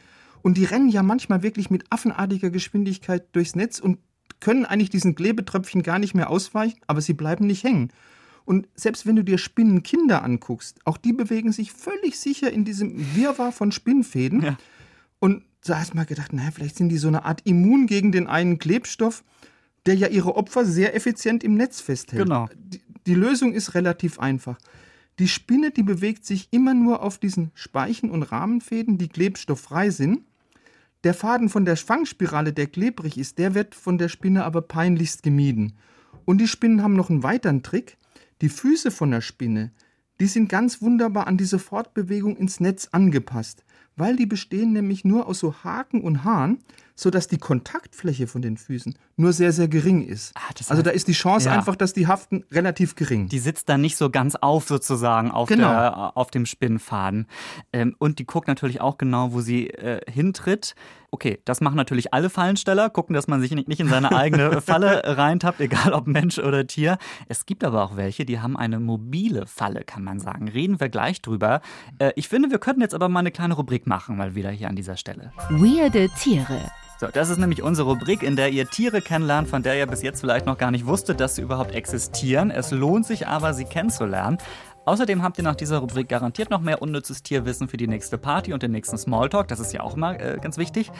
Und 0.43 0.57
die 0.57 0.65
rennen 0.65 0.89
ja 0.89 1.01
manchmal 1.01 1.43
wirklich 1.43 1.69
mit 1.69 1.85
affenartiger 1.89 2.49
Geschwindigkeit 2.49 3.35
durchs 3.35 3.55
Netz 3.55 3.79
und 3.79 3.99
können 4.39 4.65
eigentlich 4.65 4.89
diesen 4.89 5.15
Klebetröpfchen 5.15 5.83
gar 5.83 5.99
nicht 5.99 6.13
mehr 6.13 6.29
ausweichen, 6.29 6.79
aber 6.87 7.01
sie 7.01 7.13
bleiben 7.13 7.47
nicht 7.47 7.63
hängen. 7.63 7.91
Und 8.45 8.67
selbst 8.75 9.05
wenn 9.05 9.15
du 9.15 9.23
dir 9.23 9.37
Spinnenkinder 9.37 10.23
anguckst, 10.23 10.79
auch 10.85 10.97
die 10.97 11.13
bewegen 11.13 11.51
sich 11.51 11.71
völlig 11.71 12.19
sicher 12.19 12.51
in 12.51 12.65
diesem 12.65 13.15
Wirrwarr 13.15 13.51
von 13.51 13.71
Spinnfäden. 13.71 14.41
Ja. 14.41 14.57
Und 15.19 15.43
da 15.63 15.79
hast 15.79 15.93
du 15.93 15.97
mal 15.97 16.05
gedacht, 16.05 16.33
naja, 16.33 16.49
vielleicht 16.51 16.77
sind 16.77 16.89
die 16.89 16.97
so 16.97 17.07
eine 17.07 17.25
Art 17.25 17.41
immun 17.45 17.85
gegen 17.85 18.11
den 18.11 18.27
einen 18.27 18.57
Klebstoff, 18.57 19.23
der 19.85 19.95
ja 19.95 20.07
ihre 20.07 20.35
Opfer 20.35 20.65
sehr 20.65 20.95
effizient 20.95 21.43
im 21.43 21.55
Netz 21.55 21.81
festhält. 21.81 22.23
Genau. 22.23 22.49
Die, 22.55 22.81
die 23.05 23.15
Lösung 23.15 23.53
ist 23.53 23.75
relativ 23.75 24.19
einfach. 24.19 24.57
Die 25.19 25.27
Spinne, 25.27 25.71
die 25.71 25.83
bewegt 25.83 26.25
sich 26.25 26.47
immer 26.51 26.73
nur 26.73 27.03
auf 27.03 27.17
diesen 27.17 27.51
Speichen 27.53 28.09
und 28.09 28.23
Rahmenfäden, 28.23 28.97
die 28.97 29.07
klebstofffrei 29.07 29.89
sind. 29.89 30.21
Der 31.03 31.13
Faden 31.13 31.49
von 31.49 31.65
der 31.65 31.77
Fangspirale, 31.77 32.53
der 32.53 32.67
klebrig 32.67 33.17
ist, 33.17 33.37
der 33.37 33.55
wird 33.55 33.75
von 33.75 33.97
der 33.97 34.09
Spinne 34.09 34.45
aber 34.45 34.61
peinlichst 34.61 35.23
gemieden. 35.23 35.73
Und 36.25 36.39
die 36.39 36.47
Spinnen 36.47 36.83
haben 36.83 36.95
noch 36.95 37.09
einen 37.09 37.23
weiteren 37.23 37.63
Trick. 37.63 37.97
Die 38.41 38.49
Füße 38.49 38.89
von 38.89 39.11
der 39.11 39.21
Spinne, 39.21 39.71
die 40.19 40.25
sind 40.25 40.49
ganz 40.49 40.81
wunderbar 40.81 41.27
an 41.27 41.37
diese 41.37 41.59
Fortbewegung 41.59 42.35
ins 42.37 42.59
Netz 42.59 42.89
angepasst, 42.91 43.63
weil 43.95 44.15
die 44.15 44.25
bestehen 44.25 44.73
nämlich 44.73 45.05
nur 45.05 45.27
aus 45.27 45.37
so 45.37 45.63
Haken 45.63 46.01
und 46.01 46.23
Haaren, 46.23 46.57
sodass 46.95 47.27
die 47.27 47.37
Kontaktfläche 47.37 48.27
von 48.27 48.41
den 48.41 48.57
Füßen 48.57 48.95
nur 49.17 49.33
sehr, 49.33 49.51
sehr 49.51 49.67
gering 49.67 50.05
ist. 50.05 50.31
Ah, 50.35 50.49
heißt, 50.49 50.71
also 50.71 50.83
da 50.83 50.91
ist 50.91 51.07
die 51.07 51.13
Chance 51.13 51.47
ja. 51.47 51.55
einfach, 51.55 51.75
dass 51.75 51.93
die 51.93 52.07
haften, 52.07 52.43
relativ 52.51 52.95
gering. 52.95 53.27
Die 53.27 53.39
sitzt 53.39 53.69
da 53.69 53.77
nicht 53.77 53.95
so 53.95 54.09
ganz 54.09 54.35
auf 54.35 54.67
sozusagen 54.67 55.31
auf, 55.31 55.47
genau. 55.47 55.69
der, 55.69 56.17
auf 56.17 56.31
dem 56.31 56.45
Spinnfaden. 56.45 57.27
Ähm, 57.73 57.95
und 57.99 58.19
die 58.19 58.25
guckt 58.25 58.47
natürlich 58.47 58.81
auch 58.81 58.97
genau, 58.97 59.33
wo 59.33 59.41
sie 59.41 59.69
äh, 59.69 60.01
hintritt. 60.11 60.75
Okay, 61.13 61.41
das 61.43 61.59
machen 61.59 61.75
natürlich 61.75 62.13
alle 62.13 62.29
Fallensteller, 62.29 62.89
gucken, 62.89 63.13
dass 63.13 63.27
man 63.27 63.41
sich 63.41 63.51
nicht 63.51 63.79
in 63.79 63.89
seine 63.89 64.15
eigene 64.15 64.61
Falle 64.61 65.01
reintappt, 65.03 65.59
egal 65.59 65.91
ob 65.93 66.07
Mensch 66.07 66.39
oder 66.39 66.65
Tier. 66.65 66.97
Es 67.27 67.45
gibt 67.45 67.65
aber 67.65 67.83
auch 67.83 67.97
welche, 67.97 68.25
die 68.25 68.39
haben 68.39 68.55
eine 68.55 68.79
mobile 68.79 69.45
Falle, 69.45 69.83
kann 69.83 70.03
man 70.03 70.19
sagen. 70.19 70.47
Reden 70.47 70.79
wir 70.79 70.89
gleich 70.89 71.21
drüber. 71.21 71.61
Äh, 71.99 72.13
ich 72.15 72.29
finde, 72.29 72.49
wir 72.49 72.59
könnten 72.59 72.81
jetzt 72.81 72.95
aber 72.95 73.09
mal 73.09 73.19
eine 73.19 73.31
kleine 73.31 73.55
Rubrik 73.55 73.87
machen, 73.87 74.17
mal 74.17 74.35
wieder 74.35 74.51
hier 74.51 74.69
an 74.69 74.75
dieser 74.75 74.95
Stelle. 74.95 75.33
Weirde 75.49 76.09
Tiere. 76.17 76.71
So, 77.01 77.07
das 77.07 77.31
ist 77.31 77.39
nämlich 77.39 77.63
unsere 77.63 77.89
Rubrik, 77.89 78.21
in 78.21 78.35
der 78.35 78.49
ihr 78.49 78.67
Tiere 78.67 79.01
kennenlernt, 79.01 79.49
von 79.49 79.63
der 79.63 79.75
ihr 79.75 79.87
bis 79.87 80.03
jetzt 80.03 80.19
vielleicht 80.19 80.45
noch 80.45 80.59
gar 80.59 80.69
nicht 80.69 80.85
wusstet, 80.85 81.19
dass 81.19 81.33
sie 81.33 81.41
überhaupt 81.41 81.73
existieren. 81.73 82.51
Es 82.51 82.69
lohnt 82.69 83.07
sich 83.07 83.27
aber, 83.27 83.55
sie 83.55 83.65
kennenzulernen. 83.65 84.37
Außerdem 84.85 85.23
habt 85.23 85.39
ihr 85.39 85.43
nach 85.43 85.55
dieser 85.55 85.79
Rubrik 85.79 86.07
garantiert 86.09 86.51
noch 86.51 86.61
mehr 86.61 86.79
unnützes 86.79 87.23
Tierwissen 87.23 87.67
für 87.69 87.77
die 87.77 87.87
nächste 87.87 88.19
Party 88.19 88.53
und 88.53 88.61
den 88.61 88.69
nächsten 88.69 88.99
Smalltalk. 88.99 89.47
Das 89.47 89.59
ist 89.59 89.73
ja 89.73 89.81
auch 89.81 89.95
immer 89.95 90.19
äh, 90.19 90.37
ganz 90.39 90.57
wichtig. 90.57 90.91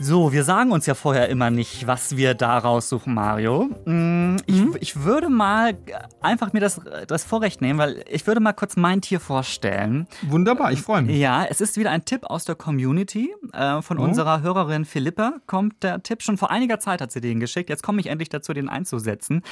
So, 0.00 0.32
wir 0.32 0.42
sagen 0.42 0.72
uns 0.72 0.86
ja 0.86 0.94
vorher 0.94 1.28
immer 1.28 1.50
nicht, 1.50 1.86
was 1.86 2.16
wir 2.16 2.34
da 2.34 2.58
raussuchen, 2.58 3.14
Mario. 3.14 3.68
Mm, 3.84 4.36
ich, 4.46 4.60
mhm. 4.60 4.76
ich 4.80 5.04
würde 5.04 5.28
mal 5.28 5.78
einfach 6.20 6.52
mir 6.52 6.58
das, 6.58 6.80
das 7.06 7.22
Vorrecht 7.22 7.60
nehmen, 7.60 7.78
weil 7.78 8.04
ich 8.10 8.26
würde 8.26 8.40
mal 8.40 8.54
kurz 8.54 8.76
mein 8.76 9.00
Tier 9.00 9.20
vorstellen. 9.20 10.08
Wunderbar, 10.22 10.72
ich 10.72 10.82
freue 10.82 11.02
mich. 11.02 11.16
Ja, 11.18 11.44
es 11.44 11.60
ist 11.60 11.76
wieder 11.76 11.92
ein 11.92 12.04
Tipp 12.04 12.24
aus 12.24 12.44
der 12.44 12.56
Community. 12.56 13.32
Äh, 13.52 13.82
von 13.82 13.98
oh. 13.98 14.02
unserer 14.02 14.42
Hörerin 14.42 14.84
Philippa 14.84 15.34
kommt 15.46 15.84
der 15.84 16.02
Tipp. 16.02 16.22
Schon 16.22 16.38
vor 16.38 16.50
einiger 16.50 16.80
Zeit 16.80 17.00
hat 17.00 17.12
sie 17.12 17.20
den 17.20 17.38
geschickt. 17.38 17.70
Jetzt 17.70 17.84
komme 17.84 18.00
ich 18.00 18.08
endlich 18.08 18.28
dazu, 18.28 18.52
den 18.52 18.68
einzusetzen. 18.68 19.42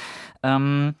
Ähm, 0.43 0.95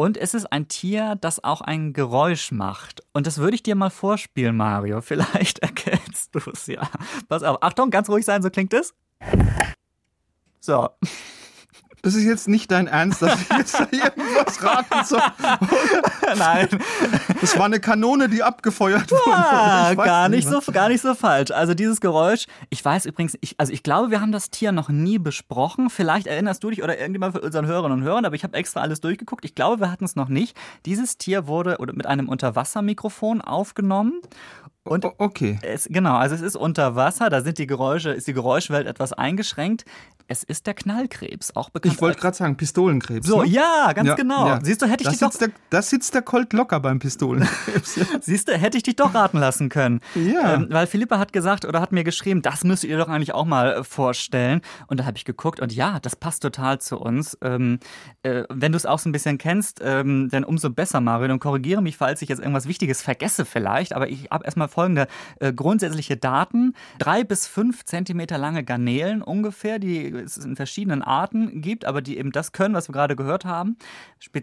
und 0.00 0.16
es 0.16 0.32
ist 0.32 0.50
ein 0.50 0.66
Tier, 0.66 1.18
das 1.20 1.44
auch 1.44 1.60
ein 1.60 1.92
Geräusch 1.92 2.52
macht. 2.52 3.02
Und 3.12 3.26
das 3.26 3.36
würde 3.36 3.54
ich 3.54 3.62
dir 3.62 3.74
mal 3.74 3.90
vorspielen, 3.90 4.56
Mario. 4.56 5.00
Vielleicht 5.02 5.58
erkennst 5.58 6.34
du 6.34 6.40
es 6.50 6.66
ja. 6.68 6.88
Pass 7.28 7.42
auf. 7.42 7.62
Achtung, 7.62 7.90
ganz 7.90 8.08
ruhig 8.08 8.24
sein, 8.24 8.40
so 8.42 8.48
klingt 8.48 8.72
es. 8.72 8.94
So. 10.58 10.88
Das 12.02 12.14
ist 12.14 12.24
jetzt 12.24 12.48
nicht 12.48 12.70
dein 12.70 12.86
Ernst, 12.86 13.22
dass 13.22 13.40
ich 13.40 13.48
jetzt 13.58 13.74
da 13.74 13.88
irgendwas 13.90 14.62
raten 14.62 15.04
soll. 15.04 15.20
Nein. 16.38 16.68
Das 17.40 17.58
war 17.58 17.66
eine 17.66 17.80
Kanone, 17.80 18.28
die 18.28 18.42
abgefeuert 18.42 19.10
wurde. 19.10 19.30
Ja, 19.30 19.94
gar 19.94 20.28
nicht, 20.28 20.48
so, 20.48 20.60
gar 20.72 20.88
nicht 20.88 21.02
so 21.02 21.14
falsch. 21.14 21.50
Also 21.50 21.74
dieses 21.74 22.00
Geräusch, 22.00 22.46
ich 22.70 22.84
weiß 22.84 23.06
übrigens, 23.06 23.36
ich, 23.40 23.54
also 23.58 23.72
ich 23.72 23.82
glaube, 23.82 24.10
wir 24.10 24.20
haben 24.20 24.32
das 24.32 24.50
Tier 24.50 24.72
noch 24.72 24.88
nie 24.88 25.18
besprochen. 25.18 25.90
Vielleicht 25.90 26.26
erinnerst 26.26 26.64
du 26.64 26.70
dich 26.70 26.82
oder 26.82 26.98
irgendjemand 26.98 27.34
von 27.34 27.42
unseren 27.42 27.66
Hörerinnen 27.66 27.98
und 27.98 28.04
Hörern, 28.04 28.24
aber 28.24 28.34
ich 28.34 28.44
habe 28.44 28.56
extra 28.56 28.80
alles 28.80 29.00
durchgeguckt. 29.00 29.44
Ich 29.44 29.54
glaube, 29.54 29.80
wir 29.80 29.90
hatten 29.90 30.04
es 30.04 30.16
noch 30.16 30.28
nicht. 30.28 30.56
Dieses 30.86 31.18
Tier 31.18 31.46
wurde 31.46 31.76
mit 31.92 32.06
einem 32.06 32.28
Unterwassermikrofon 32.28 33.40
aufgenommen 33.40 34.20
und 34.82 35.04
okay. 35.18 35.58
Es, 35.62 35.86
genau, 35.90 36.16
also 36.16 36.34
es 36.34 36.40
ist 36.40 36.56
unter 36.56 36.96
Wasser, 36.96 37.28
da 37.28 37.42
sind 37.42 37.58
die 37.58 37.66
Geräusche, 37.66 38.10
ist 38.10 38.26
die 38.26 38.32
Geräuschwelt 38.32 38.86
etwas 38.86 39.12
eingeschränkt. 39.12 39.84
Es 40.30 40.44
ist 40.44 40.68
der 40.68 40.74
Knallkrebs, 40.74 41.56
auch 41.56 41.70
bekannt. 41.70 41.92
Ich 41.92 42.00
wollte 42.00 42.20
gerade 42.20 42.36
sagen, 42.36 42.56
Pistolenkrebs. 42.56 43.26
So, 43.26 43.42
ne? 43.42 43.48
ja, 43.48 43.92
ganz 43.92 44.10
ja, 44.10 44.14
genau. 44.14 44.46
Ja. 44.46 44.60
Siehst 44.62 44.80
du, 44.80 44.86
hätte 44.86 45.02
ich 45.02 45.08
das 45.08 45.18
dich 45.18 45.28
doch. 45.28 45.36
Der, 45.36 45.48
das 45.70 45.90
sitzt 45.90 46.14
der 46.14 46.22
Colt 46.22 46.52
locker 46.52 46.78
beim 46.78 47.00
Pistolenkrebs. 47.00 47.98
Siehst 48.20 48.46
du, 48.46 48.56
hätte 48.56 48.76
ich 48.76 48.84
dich 48.84 48.94
doch 48.94 49.12
raten 49.12 49.38
lassen 49.38 49.68
können. 49.70 49.98
Ja. 50.14 50.54
Ähm, 50.54 50.68
weil 50.70 50.86
Philippa 50.86 51.18
hat 51.18 51.32
gesagt 51.32 51.64
oder 51.64 51.80
hat 51.80 51.90
mir 51.90 52.04
geschrieben, 52.04 52.42
das 52.42 52.62
müsstet 52.62 52.90
ihr 52.90 52.96
doch 52.96 53.08
eigentlich 53.08 53.34
auch 53.34 53.44
mal 53.44 53.72
äh, 53.72 53.82
vorstellen. 53.82 54.60
Und 54.86 55.00
da 55.00 55.04
habe 55.04 55.16
ich 55.16 55.24
geguckt 55.24 55.58
und 55.58 55.72
ja, 55.72 55.98
das 55.98 56.14
passt 56.14 56.44
total 56.44 56.80
zu 56.80 56.98
uns. 57.00 57.36
Ähm, 57.42 57.80
äh, 58.22 58.44
wenn 58.48 58.70
du 58.70 58.76
es 58.76 58.86
auch 58.86 59.00
so 59.00 59.08
ein 59.08 59.12
bisschen 59.12 59.36
kennst, 59.36 59.80
ähm, 59.82 60.28
dann 60.30 60.44
umso 60.44 60.70
besser, 60.70 61.00
Mario. 61.00 61.32
Und 61.32 61.40
korrigiere 61.40 61.82
mich, 61.82 61.96
falls 61.96 62.22
ich 62.22 62.28
jetzt 62.28 62.38
irgendwas 62.38 62.68
Wichtiges 62.68 63.02
vergesse 63.02 63.44
vielleicht. 63.44 63.94
Aber 63.94 64.08
ich 64.08 64.30
habe 64.30 64.44
erstmal 64.44 64.68
folgende 64.68 65.08
äh, 65.40 65.52
grundsätzliche 65.52 66.16
Daten. 66.16 66.74
Drei 67.00 67.24
bis 67.24 67.48
fünf 67.48 67.84
Zentimeter 67.84 68.38
lange 68.38 68.62
Garnelen 68.62 69.22
ungefähr, 69.22 69.80
die 69.80 70.19
es 70.20 70.36
in 70.36 70.56
verschiedenen 70.56 71.02
Arten 71.02 71.60
gibt, 71.60 71.84
aber 71.84 72.02
die 72.02 72.18
eben 72.18 72.32
das 72.32 72.52
können, 72.52 72.74
was 72.74 72.88
wir 72.88 72.92
gerade 72.92 73.16
gehört 73.16 73.44
haben, 73.44 73.76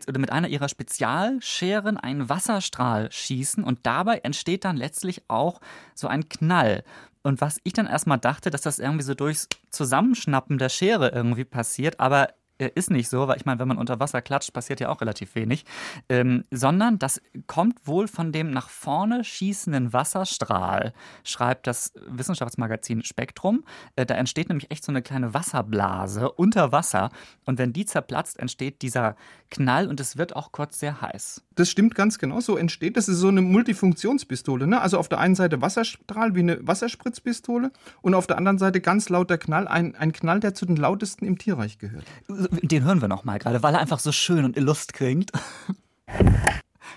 oder 0.07 0.19
mit 0.19 0.31
einer 0.31 0.47
ihrer 0.47 0.69
Spezialscheren 0.69 1.97
einen 1.97 2.29
Wasserstrahl 2.29 3.11
schießen 3.11 3.63
und 3.63 3.79
dabei 3.83 4.19
entsteht 4.19 4.65
dann 4.65 4.77
letztlich 4.77 5.23
auch 5.27 5.61
so 5.95 6.07
ein 6.07 6.29
Knall. 6.29 6.83
Und 7.23 7.41
was 7.41 7.59
ich 7.63 7.73
dann 7.73 7.87
erstmal 7.87 8.19
dachte, 8.19 8.49
dass 8.49 8.61
das 8.61 8.79
irgendwie 8.79 9.03
so 9.03 9.13
durchs 9.13 9.49
Zusammenschnappen 9.69 10.57
der 10.57 10.69
Schere 10.69 11.09
irgendwie 11.09 11.45
passiert, 11.45 11.99
aber 11.99 12.29
ist 12.59 12.91
nicht 12.91 13.09
so, 13.09 13.27
weil 13.27 13.37
ich 13.37 13.45
meine, 13.45 13.59
wenn 13.59 13.67
man 13.67 13.77
unter 13.77 13.99
Wasser 13.99 14.21
klatscht, 14.21 14.53
passiert 14.53 14.79
ja 14.79 14.89
auch 14.89 15.01
relativ 15.01 15.35
wenig, 15.35 15.65
ähm, 16.09 16.43
sondern 16.51 16.99
das 16.99 17.21
kommt 17.45 17.87
wohl 17.87 18.07
von 18.07 18.31
dem 18.31 18.51
nach 18.51 18.69
vorne 18.69 19.23
schießenden 19.23 19.93
Wasserstrahl, 19.93 20.93
schreibt 21.23 21.67
das 21.67 21.93
Wissenschaftsmagazin 22.07 23.03
Spektrum. 23.03 23.63
Äh, 23.95 24.05
da 24.05 24.15
entsteht 24.15 24.49
nämlich 24.49 24.71
echt 24.71 24.83
so 24.83 24.91
eine 24.91 25.01
kleine 25.01 25.33
Wasserblase 25.33 26.31
unter 26.31 26.71
Wasser 26.71 27.11
und 27.45 27.57
wenn 27.59 27.73
die 27.73 27.85
zerplatzt, 27.85 28.39
entsteht 28.39 28.81
dieser 28.81 29.15
Knall 29.49 29.87
und 29.87 29.99
es 29.99 30.17
wird 30.17 30.35
auch 30.35 30.51
kurz 30.51 30.79
sehr 30.79 31.01
heiß. 31.01 31.43
Das 31.55 31.69
stimmt 31.69 31.95
ganz 31.95 32.19
genau, 32.19 32.39
so 32.39 32.57
entsteht. 32.57 32.97
Das 32.97 33.07
ist 33.07 33.17
so 33.17 33.29
eine 33.29 33.41
Multifunktionspistole. 33.41 34.67
Ne? 34.67 34.81
Also 34.81 34.97
auf 34.97 35.09
der 35.09 35.19
einen 35.19 35.35
Seite 35.35 35.61
Wasserstrahl 35.61 36.35
wie 36.35 36.41
eine 36.41 36.59
Wasserspritzpistole 36.65 37.71
und 38.01 38.13
auf 38.13 38.27
der 38.27 38.37
anderen 38.37 38.57
Seite 38.57 38.81
ganz 38.81 39.09
lauter 39.09 39.37
Knall, 39.37 39.67
ein, 39.67 39.95
ein 39.95 40.11
Knall, 40.11 40.39
der 40.39 40.53
zu 40.53 40.65
den 40.65 40.75
lautesten 40.75 41.25
im 41.25 41.37
Tierreich 41.37 41.79
gehört. 41.79 42.05
Den 42.51 42.83
hören 42.83 43.01
wir 43.01 43.07
noch 43.07 43.23
mal 43.23 43.39
gerade, 43.39 43.61
weil 43.63 43.73
er 43.73 43.79
einfach 43.79 43.99
so 43.99 44.11
schön 44.11 44.45
und 44.45 44.57
illust 44.57 44.93
klingt. 44.93 45.31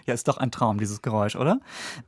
Ja, 0.07 0.15
ist 0.15 0.29
doch 0.29 0.39
ein 0.39 0.51
Traum, 0.51 0.79
dieses 0.79 1.03
Geräusch, 1.03 1.37
oder? 1.37 1.61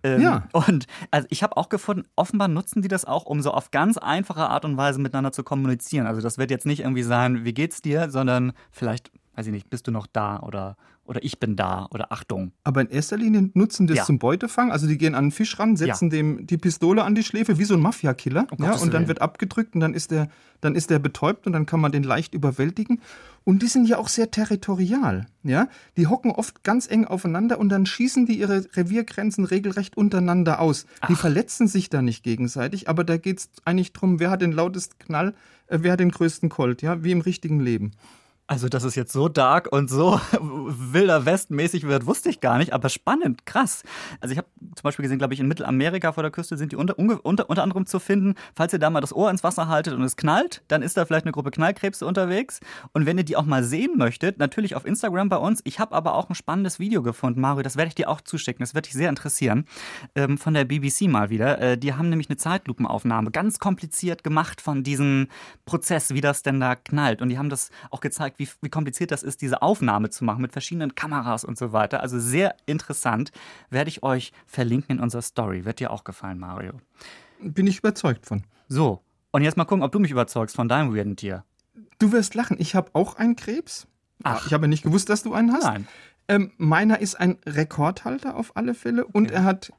Ähm, 0.03 0.21
ja. 0.21 0.49
Und 0.53 0.87
also 1.11 1.27
ich 1.31 1.43
habe 1.43 1.57
auch 1.57 1.69
gefunden, 1.69 2.05
offenbar 2.17 2.49
nutzen 2.49 2.83
die 2.83 2.89
das 2.89 3.05
auch, 3.05 3.27
um 3.27 3.43
so 3.43 3.53
auf 3.53 3.71
ganz 3.71 3.99
einfache 3.99 4.49
Art 4.49 4.65
und 4.65 4.77
Weise 4.77 5.01
miteinander 5.01 5.31
zu 5.31 5.45
kommunizieren. 5.45 6.07
Also 6.07 6.21
das 6.21 6.39
wird 6.39 6.51
jetzt 6.51 6.67
nicht 6.67 6.81
irgendwie 6.81 7.03
sein, 7.03 7.45
wie 7.45 7.55
geht's 7.55 7.83
dir, 7.83 8.11
sondern 8.11 8.55
vielleicht, 8.71 9.13
weiß 9.35 9.47
ich 9.47 9.53
nicht, 9.53 9.71
bist 9.71 9.87
du 9.87 9.91
noch 9.91 10.07
da 10.07 10.41
oder 10.41 10.77
oder 11.05 11.23
ich 11.25 11.41
bin 11.41 11.57
da 11.57 11.89
oder 11.91 12.13
Achtung. 12.13 12.53
Aber 12.63 12.81
in 12.81 12.89
erster 12.89 13.17
Linie 13.17 13.51
nutzen 13.55 13.87
das 13.87 13.99
ja. 13.99 14.05
zum 14.05 14.19
Beutefang. 14.19 14.71
Also 14.71 14.87
die 14.87 14.97
gehen 14.97 15.15
an 15.15 15.27
den 15.27 15.31
Fisch 15.33 15.59
ran, 15.59 15.77
setzen 15.77 16.11
ja. 16.11 16.17
dem 16.17 16.47
die 16.47 16.59
Pistole 16.59 17.03
an 17.03 17.15
die 17.15 17.25
Schläfe, 17.25 17.59
wie 17.59 17.65
so 17.65 17.75
ein 17.75 17.81
Mafia-Killer. 17.81 18.47
Oh, 18.51 18.63
ja, 18.63 18.75
und 18.77 18.95
dann 18.95 19.09
wird 19.09 19.21
abgedrückt 19.21 19.75
und 19.75 19.81
dann 19.81 19.95
ist, 19.95 20.13
der, 20.13 20.29
dann 20.61 20.77
ist 20.77 20.91
der 20.91 21.01
betäubt 21.01 21.47
und 21.47 21.53
dann 21.53 21.67
kann 21.67 21.81
man 21.81 21.91
den 21.91 22.05
leicht 22.05 22.35
überwältigen. 22.35 23.01
Und 23.45 23.63
die 23.63 23.67
sind 23.67 23.89
ja 23.89 23.99
auch 23.99 24.07
sehr 24.07 24.31
territorial. 24.31 25.27
Ja? 25.43 25.69
Die 25.97 26.07
hocken 26.07 26.31
oft 26.31 26.63
ganz 26.63 26.89
eng 26.89 27.05
aufeinander 27.05 27.59
und 27.59 27.69
dann 27.69 27.85
schießen 27.85 28.27
die 28.27 28.39
ihre 28.39 28.65
Reviergrenzen 28.77 29.45
regelrecht 29.45 29.97
untereinander 29.97 30.61
aus. 30.61 30.87
Ach. 31.01 31.09
Die 31.09 31.17
verletzen 31.17 31.67
sich 31.67 31.91
da 31.91 32.01
nicht 32.01 32.23
gegenseitig, 32.23 32.89
aber 32.89 33.03
da 33.03 33.17
geht 33.17 33.39
es 33.39 33.51
eigentlich 33.65 33.93
darum, 33.93 34.21
wer 34.21 34.31
hat 34.31 34.41
den 34.41 34.53
lautesten 34.53 34.97
Knall, 34.99 35.35
äh, 35.67 35.79
wer 35.81 35.93
hat 35.93 36.01
den 36.01 36.13
größten 36.13 36.49
Colt, 36.49 36.83
ja, 36.83 37.03
wie 37.03 37.11
im 37.11 37.21
richtigen 37.21 37.59
Leben. 37.59 37.91
Also, 38.53 38.69
dass 38.69 38.85
es 38.85 38.97
jetzt 38.97 39.15
so 39.15 39.31
dark 39.31 39.73
und 39.73 39.89
so 39.89 40.21
wilder 40.43 41.25
Westmäßig 41.25 41.85
wird, 41.85 42.05
wusste 42.05 42.29
ich 42.29 42.41
gar 42.41 42.59
nicht, 42.59 42.75
aber 42.75 42.91
spannend, 42.91 43.47
krass. 43.47 43.83
Also, 44.21 44.33
ich 44.35 44.37
habe 44.37 44.47
zum 44.61 44.83
Beispiel 44.83 45.05
gesehen, 45.05 45.17
glaube 45.17 45.33
ich, 45.33 45.41
in 45.41 45.49
Mittelamerika 45.49 46.13
vor 46.13 46.23
der 46.23 46.31
Küste 46.31 46.59
sind 46.59 46.71
die 46.71 46.77
unter, 46.77 46.99
unter, 46.99 47.49
unter 47.49 47.63
anderem 47.63 47.87
zu 47.87 47.99
finden. 47.99 48.35
Falls 48.55 48.75
ihr 48.75 48.79
da 48.79 48.91
mal 48.91 49.01
das 49.01 49.15
Ohr 49.15 49.31
ins 49.31 49.43
Wasser 49.43 49.69
haltet 49.69 49.95
und 49.95 50.03
es 50.03 50.17
knallt, 50.17 50.61
dann 50.69 50.83
ist 50.83 50.99
da 50.99 51.07
vielleicht 51.07 51.25
eine 51.25 51.33
Gruppe 51.33 51.51
Knallkrebse 51.51 52.05
unterwegs. 52.05 52.61
Und 52.93 53.07
wenn 53.07 53.17
ihr 53.17 53.25
die 53.25 53.37
auch 53.37 53.47
mal 53.47 53.65
sehen 53.65 53.97
möchtet, 53.97 54.37
natürlich 54.37 54.77
auf 54.77 54.85
Instagram 54.85 55.31
bei 55.31 55.39
uns. 55.39 55.63
Ich 55.65 55.81
habe 55.81 55.95
aber 55.95 56.15
auch 56.15 56.29
ein 56.29 56.35
spannendes 56.35 56.79
Video 56.79 57.03
gefunden, 57.03 57.41
Mario, 57.41 57.63
das 57.63 57.79
werde 57.79 57.89
ich 57.89 57.95
dir 57.95 58.11
auch 58.11 58.21
zuschicken, 58.21 58.63
das 58.63 58.75
wird 58.75 58.85
dich 58.85 58.93
sehr 58.93 59.09
interessieren. 59.09 59.65
Ähm, 60.15 60.37
von 60.37 60.53
der 60.53 60.67
BBC 60.67 61.09
mal 61.09 61.31
wieder. 61.31 61.59
Äh, 61.59 61.79
die 61.79 61.95
haben 61.95 62.11
nämlich 62.11 62.29
eine 62.29 62.37
Zeitlupenaufnahme 62.37 63.31
ganz 63.31 63.61
kompliziert 63.61 64.23
gemacht 64.23 64.61
von 64.61 64.83
diesem 64.83 65.29
Prozess, 65.65 66.13
wie 66.13 66.21
das 66.21 66.43
denn 66.43 66.61
da 66.61 66.75
knallt. 66.75 67.23
Und 67.23 67.31
die 67.31 67.39
haben 67.39 67.49
das 67.49 67.71
auch 67.91 68.01
gezeigt, 68.01 68.39
wie, 68.39 68.42
wie 68.61 68.69
kompliziert 68.69 69.11
das 69.11 69.23
ist, 69.23 69.43
diese 69.43 69.63
Aufnahme 69.63 70.11
zu 70.11 70.25
machen 70.25 70.43
mit 70.43 70.53
verschiedenen 70.53 70.95
Kameras 70.95 71.45
und 71.45 71.59
so 71.59 71.73
weiter. 71.73 72.01
Also 72.01 72.19
sehr 72.19 72.55
interessant. 72.67 73.33
Werde 73.71 73.89
ich 73.89 74.03
euch 74.03 74.33
verlinken 74.47 74.97
in 74.97 75.03
unserer 75.03 75.23
Story. 75.23 75.65
Wird 75.65 75.81
dir 75.81 75.91
auch 75.91 76.05
gefallen, 76.05 76.39
Mario. 76.39 76.73
Bin 77.41 77.67
ich 77.67 77.79
überzeugt 77.79 78.27
von. 78.27 78.45
So, 78.69 79.03
und 79.33 79.43
jetzt 79.43 79.57
mal 79.57 79.65
gucken, 79.65 79.83
ob 79.83 79.93
du 79.93 79.99
mich 79.99 80.11
überzeugst 80.11 80.55
von 80.55 80.69
deinem 80.69 80.95
weirden 80.95 81.17
Tier. 81.17 81.45
Du 81.99 82.13
wirst 82.13 82.35
lachen. 82.35 82.57
Ich 82.61 82.75
habe 82.75 82.91
auch 82.93 83.17
einen 83.17 83.35
Krebs. 83.35 83.87
Ach. 84.23 84.47
Ich 84.47 84.53
habe 84.53 84.69
nicht 84.69 84.83
gewusst, 84.83 85.09
dass 85.09 85.23
du 85.23 85.33
einen 85.33 85.53
hast. 85.53 85.65
Nein. 85.65 85.89
Ähm, 86.29 86.53
meiner 86.57 87.01
ist 87.01 87.17
ein 87.17 87.39
Rekordhalter 87.47 88.37
auf 88.37 88.57
alle 88.57 88.75
Fälle 88.75 89.05
okay. 89.05 89.13
und 89.19 89.31
er 89.31 89.45
hat, 89.45 89.73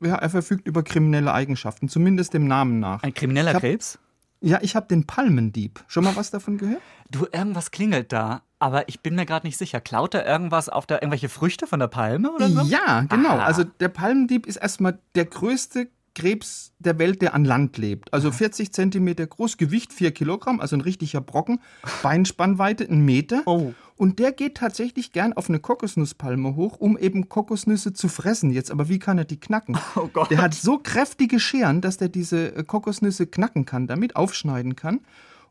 ja, 0.00 0.16
er 0.16 0.28
verfügt 0.28 0.66
über 0.66 0.82
kriminelle 0.82 1.32
Eigenschaften, 1.32 1.88
zumindest 1.88 2.34
dem 2.34 2.46
Namen 2.46 2.80
nach. 2.80 3.02
Ein 3.02 3.14
krimineller 3.14 3.54
hab, 3.54 3.60
Krebs? 3.60 3.98
Ja, 4.40 4.58
ich 4.62 4.74
habe 4.74 4.86
den 4.86 5.06
Palmendieb. 5.06 5.84
Schon 5.86 6.04
mal 6.04 6.16
was 6.16 6.30
davon 6.30 6.56
gehört? 6.58 6.80
Du, 7.10 7.26
irgendwas 7.30 7.70
klingelt 7.70 8.12
da, 8.12 8.42
aber 8.58 8.88
ich 8.88 9.00
bin 9.00 9.14
mir 9.14 9.26
gerade 9.26 9.46
nicht 9.46 9.58
sicher. 9.58 9.80
Klaut 9.80 10.14
er 10.14 10.26
irgendwas 10.26 10.68
auf 10.68 10.86
der 10.86 11.02
irgendwelche 11.02 11.28
Früchte 11.28 11.66
von 11.66 11.80
der 11.80 11.88
Palme 11.88 12.30
oder 12.32 12.48
so? 12.48 12.62
Ja, 12.62 13.02
genau. 13.02 13.30
Aha. 13.36 13.44
Also 13.44 13.64
der 13.64 13.88
Palmendieb 13.88 14.46
ist 14.46 14.56
erstmal 14.56 14.98
der 15.14 15.26
größte 15.26 15.88
Krebs 16.14 16.72
der 16.78 16.98
Welt, 16.98 17.22
der 17.22 17.34
an 17.34 17.44
Land 17.44 17.78
lebt. 17.78 18.12
Also 18.12 18.32
40 18.32 18.72
Zentimeter 18.72 19.26
groß, 19.26 19.58
Gewicht 19.58 19.92
4 19.92 20.10
Kilogramm, 20.12 20.60
also 20.60 20.76
ein 20.76 20.80
richtiger 20.80 21.20
Brocken, 21.20 21.60
Beinspannweite 22.02 22.84
ein 22.84 23.04
Meter. 23.04 23.42
Oh. 23.46 23.72
Und 24.00 24.18
der 24.18 24.32
geht 24.32 24.54
tatsächlich 24.54 25.12
gern 25.12 25.34
auf 25.34 25.50
eine 25.50 25.58
Kokosnusspalme 25.58 26.56
hoch, 26.56 26.78
um 26.78 26.96
eben 26.96 27.28
Kokosnüsse 27.28 27.92
zu 27.92 28.08
fressen. 28.08 28.50
Jetzt 28.50 28.70
aber, 28.70 28.88
wie 28.88 28.98
kann 28.98 29.18
er 29.18 29.26
die 29.26 29.38
knacken? 29.38 29.76
Oh 29.94 30.08
Gott. 30.10 30.30
Der 30.30 30.40
hat 30.40 30.54
so 30.54 30.78
kräftige 30.78 31.38
Scheren, 31.38 31.82
dass 31.82 31.98
der 31.98 32.08
diese 32.08 32.56
äh, 32.56 32.64
Kokosnüsse 32.64 33.26
knacken 33.26 33.66
kann, 33.66 33.86
damit 33.86 34.16
aufschneiden 34.16 34.74
kann. 34.74 35.00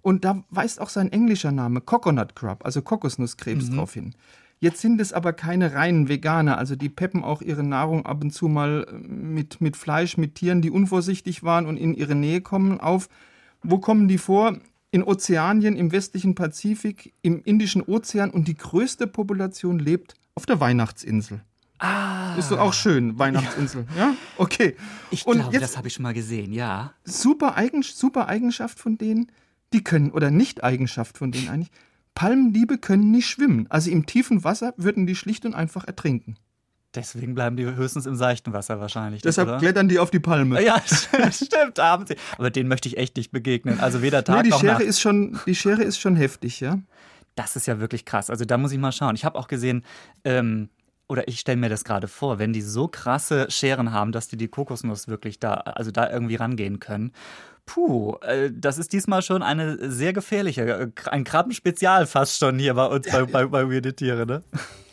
Und 0.02 0.26
da 0.26 0.44
weist 0.50 0.82
auch 0.82 0.90
sein 0.90 1.12
englischer 1.12 1.52
Name 1.52 1.80
Coconut 1.80 2.36
Crab, 2.36 2.66
also 2.66 2.82
Kokosnusskrebs, 2.82 3.70
mhm. 3.70 3.76
drauf 3.76 3.94
hin. 3.94 4.16
Jetzt 4.58 4.82
sind 4.82 5.00
es 5.00 5.14
aber 5.14 5.32
keine 5.34 5.76
reinen 5.76 6.10
Veganer, 6.10 6.58
also 6.58 6.76
die 6.76 6.90
peppen 6.90 7.24
auch 7.24 7.44
ihre 7.44 7.64
Nahrung 7.64 8.08
ab 8.08 8.24
und 8.24 8.32
zu 8.32 8.48
mal 8.48 8.88
äh, 8.90 8.94
mit, 9.08 9.62
mit 9.62 9.78
Fleisch, 9.78 10.18
mit 10.18 10.34
Tieren, 10.34 10.64
die 10.64 10.72
unvorsichtig 10.72 11.44
waren 11.44 11.68
und 11.68 11.78
in 11.78 11.94
ihre 11.94 12.16
Nähe 12.16 12.42
kommen, 12.42 12.80
auf. 12.80 13.10
Wo 13.62 13.78
kommen 13.78 14.08
die 14.08 14.18
vor? 14.18 14.58
In 14.92 15.04
Ozeanien, 15.04 15.76
im 15.76 15.92
westlichen 15.92 16.34
Pazifik, 16.36 17.14
im 17.22 17.44
Indischen 17.44 17.84
Ozean 17.84 18.32
und 18.32 18.48
die 18.48 18.56
größte 18.56 19.06
Population 19.06 19.78
lebt 19.78 20.16
auf 20.36 20.46
der 20.46 20.60
Weihnachtsinsel. 20.60 21.42
Ah. 21.78 22.36
Ist 22.38 22.52
doch 22.52 22.60
auch 22.60 22.74
schön, 22.74 23.18
Weihnachtsinsel. 23.18 23.86
Ja, 23.98 24.16
okay. 24.38 24.76
Ich 25.12 25.26
und 25.26 25.38
glaube, 25.38 25.54
jetzt, 25.54 25.64
das 25.64 25.78
habe 25.78 25.88
ich 25.88 25.94
schon 25.94 26.04
mal 26.04 26.14
gesehen, 26.14 26.52
ja. 26.52 26.94
Super, 27.04 27.56
Eigen, 27.56 27.84
super 27.84 28.28
Eigenschaft 28.28 28.80
von 28.80 28.98
denen, 28.98 29.32
die 29.74 29.84
können, 29.84 30.12
oder 30.12 30.32
Nicht-Eigenschaft 30.32 31.18
von 31.18 31.32
denen 31.32 31.50
eigentlich, 31.50 31.72
Palmliebe 32.16 32.78
können 32.78 33.12
nicht 33.12 33.28
schwimmen. 33.28 33.68
Also 33.70 33.92
im 33.92 34.06
tiefen 34.06 34.44
Wasser 34.44 34.74
würden 34.76 35.08
die 35.08 35.16
schlicht 35.16 35.46
und 35.46 35.54
einfach 35.54 35.86
ertrinken. 35.86 36.36
Deswegen 36.96 37.36
bleiben 37.36 37.56
die 37.56 37.66
höchstens 37.66 38.08
im 38.08 38.16
seichten 38.16 38.52
Wasser 38.52 38.80
wahrscheinlich. 38.80 39.22
Deshalb 39.22 39.48
oder? 39.48 39.58
klettern 39.60 39.88
die 39.88 40.00
auf 40.00 40.10
die 40.10 40.20
Palme. 40.20 40.64
Ja, 40.64 40.82
stimmt. 41.32 41.80
Aber 41.80 42.50
denen 42.50 42.68
möchte 42.68 42.90
ich 42.90 42.98
echt 42.98 43.16
nicht 43.16 43.32
begegnen. 43.32 43.80
Also 43.80 44.02
weder 44.02 44.24
Tag 44.24 44.38
nee, 44.38 44.44
die 44.44 44.50
noch 44.50 44.60
Schere 44.60 44.74
Nacht. 44.74 44.84
Ist 44.84 45.00
schon, 45.00 45.40
die 45.46 45.54
Schere 45.54 45.84
ist 45.84 46.00
schon 46.00 46.16
heftig, 46.16 46.60
ja. 46.60 46.80
Das 47.36 47.56
ist 47.56 47.68
ja 47.68 47.80
wirklich 47.80 48.06
krass. 48.06 48.32
Also 48.32 48.44
da 48.44 48.58
muss 48.58 48.72
ich 48.72 48.80
mal 48.80 48.92
schauen. 48.92 49.14
Ich 49.16 49.24
habe 49.24 49.38
auch 49.38 49.48
gesehen, 49.48 49.86
ähm, 50.24 50.70
oder 51.08 51.28
ich 51.28 51.40
stelle 51.40 51.58
mir 51.58 51.70
das 51.70 51.84
gerade 51.84 52.08
vor, 52.08 52.40
wenn 52.40 52.54
die 52.54 52.62
so 52.62 52.88
krasse 52.88 53.50
Scheren 53.50 53.92
haben, 53.92 54.12
dass 54.12 54.28
die 54.28 54.38
die 54.38 54.48
Kokosnuss 54.48 55.08
wirklich 55.08 55.40
da, 55.40 55.54
also 55.54 55.92
da 55.92 56.10
irgendwie 56.10 56.36
rangehen 56.36 56.80
können. 56.80 57.12
Puh, 57.70 58.16
äh, 58.22 58.50
das 58.52 58.80
ist 58.80 58.94
diesmal 58.94 59.22
schon 59.22 59.44
eine 59.44 59.92
sehr 59.92 60.12
gefährliche, 60.12 60.62
äh, 60.64 60.88
ein 61.12 61.24
Krabbenspezial 61.24 62.08
fast 62.08 62.40
schon 62.40 62.58
hier 62.58 62.74
bei 62.74 62.88
uns 62.88 63.08
bei, 63.08 63.26
bei, 63.26 63.46
bei 63.46 63.70
Weirde 63.70 63.94
Tiere, 63.94 64.26
ne? 64.26 64.42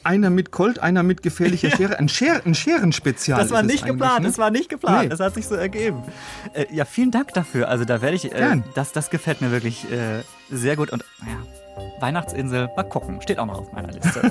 Einer 0.05 0.29
mit 0.29 0.51
Colt, 0.51 0.79
einer 0.79 1.03
mit 1.03 1.23
gefährlicher 1.23 1.71
Schere. 1.77 1.99
Ein, 1.99 2.11
Scher 2.11 2.43
ein 2.45 2.55
Scherenspezial. 2.55 3.41
Das 3.41 3.51
war 3.51 3.63
nicht 3.63 3.87
geplant, 3.87 4.21
ne? 4.21 4.29
das 4.29 4.37
war 4.37 4.51
nicht 4.51 4.69
geplant. 4.69 5.05
Nee. 5.05 5.09
Das 5.09 5.21
hat 5.21 5.35
sich 5.35 5.47
so 5.47 5.55
ergeben. 5.55 6.03
Äh, 6.53 6.67
ja, 6.71 6.85
vielen 6.85 7.11
Dank 7.11 7.33
dafür. 7.33 7.71
Also 7.71 7.87
da 7.87 8.03
werde 8.03 8.17
ich, 8.17 8.31
äh, 8.31 8.61
das, 8.75 8.93
das 8.93 9.09
gefällt 9.09 9.41
mir 9.41 9.51
wirklich 9.51 9.91
äh, 9.91 10.23
sehr 10.51 10.77
gut. 10.77 10.91
Und 10.91 11.03
ja, 11.23 11.83
Weihnachtsinsel, 12.03 12.69
mal 12.77 12.83
gucken, 12.83 13.23
steht 13.23 13.39
auch 13.39 13.47
noch 13.47 13.61
auf 13.61 13.73
meiner 13.73 13.91
Liste. 13.91 14.21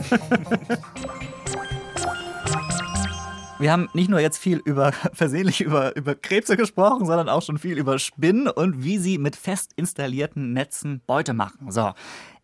Wir 3.57 3.71
haben 3.71 3.87
nicht 3.93 4.09
nur 4.09 4.19
jetzt 4.19 4.37
viel 4.37 4.57
über 4.57 4.91
versehentlich 5.13 5.61
über, 5.61 5.95
über 5.95 6.13
Krebse 6.15 6.57
gesprochen, 6.57 7.05
sondern 7.05 7.29
auch 7.29 7.41
schon 7.41 7.57
viel 7.57 7.77
über 7.77 7.99
Spinnen 7.99 8.47
und 8.47 8.83
wie 8.83 8.97
sie 8.97 9.17
mit 9.17 9.35
fest 9.35 9.71
installierten 9.77 10.51
Netzen 10.51 11.01
Beute 11.07 11.33
machen. 11.33 11.71
So. 11.71 11.93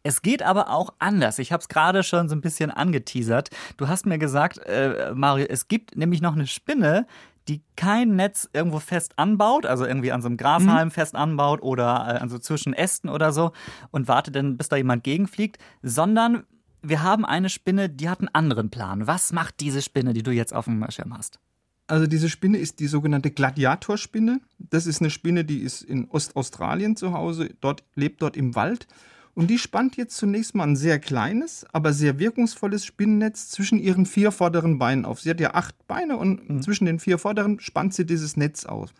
Es 0.04 0.22
geht 0.22 0.42
aber 0.42 0.70
auch 0.70 0.94
anders. 1.00 1.38
Ich 1.38 1.52
habe 1.52 1.62
es 1.62 1.68
gerade 1.68 2.04
schon 2.04 2.30
so 2.30 2.36
ein 2.36 2.42
bisschen 2.42 2.72
angeteasert. 2.72 3.50
Du 3.78 3.88
hast 3.88 4.06
mir 4.06 4.18
gesagt, 4.18 4.58
äh, 4.60 5.12
Mario, 5.14 5.46
es 5.50 5.68
gibt 5.68 5.96
nämlich 5.98 6.22
noch 6.22 6.34
eine 6.34 6.48
Spinne, 6.48 7.06
die 7.48 7.62
kein 7.76 8.16
Netz 8.16 8.50
irgendwo 8.54 8.80
fest 8.80 9.14
anbaut, 9.18 9.66
also 9.66 9.86
irgendwie 9.86 10.12
an 10.12 10.22
so 10.22 10.28
einem 10.28 10.38
Grashalm 10.38 10.88
mhm. 10.88 10.92
fest 10.92 11.16
anbaut 11.16 11.62
oder 11.62 12.08
äh, 12.08 12.20
an 12.20 12.30
so 12.30 12.40
zwischen 12.40 12.74
Ästen 12.74 13.10
oder 13.10 13.34
so 13.34 13.52
und 13.92 14.08
wartet 14.08 14.36
dann, 14.36 14.58
bis 14.58 14.70
da 14.70 14.78
jemand 14.78 15.04
gegenfliegt, 15.04 15.58
sondern 15.84 16.46
wir 16.82 17.04
haben 17.04 17.26
eine 17.26 17.50
Spinne, 17.50 17.90
die 17.90 18.10
hat 18.10 18.20
einen 18.20 18.30
anderen 18.30 18.70
Plan. 18.70 19.08
Was 19.08 19.34
macht 19.34 19.60
diese 19.60 19.82
Spinne, 19.82 20.14
die 20.14 20.24
du 20.24 20.32
jetzt 20.32 20.54
auf 20.54 20.66
dem 20.66 20.86
Schirm 20.90 21.18
hast? 21.18 21.40
Also 21.88 22.08
diese 22.08 22.30
Spinne 22.30 22.58
ist 22.58 22.80
die 22.80 22.88
sogenannte 22.88 23.32
Gladiatorspinne. 23.32 24.40
Das 24.58 24.86
ist 24.88 25.02
eine 25.02 25.10
Spinne, 25.10 25.44
die 25.44 25.60
ist 25.60 25.82
in 25.82 26.08
Ostaustralien 26.10 26.96
zu 26.96 27.14
Hause, 27.14 27.50
dort 27.60 27.84
lebt 27.96 28.22
dort 28.22 28.38
im 28.38 28.56
Wald 28.56 28.88
und 29.34 29.50
die 29.50 29.58
spannt 29.58 29.98
jetzt 29.98 30.18
zunächst 30.18 30.56
mal 30.56 30.68
ein 30.68 30.76
sehr 30.76 31.00
kleines, 31.00 31.66
aber 31.72 31.94
sehr 31.94 32.20
wirkungsvolles 32.20 32.86
Spinnennetz 32.86 33.50
zwischen 33.50 33.80
ihren 33.80 34.06
vier 34.06 34.32
vorderen 34.32 34.78
Beinen 34.78 35.06
auf. 35.06 35.22
Sie 35.22 35.30
hat 35.30 35.40
ja 35.40 35.54
acht 35.54 35.88
Beine 35.88 36.18
und 36.18 36.50
mhm. 36.50 36.62
zwischen 36.62 36.86
den 36.86 37.00
vier 37.00 37.18
vorderen 37.18 37.60
spannt 37.60 37.94
sie 37.94 38.06
dieses 38.06 38.36
Netz 38.36 38.66
aus. 38.66 38.92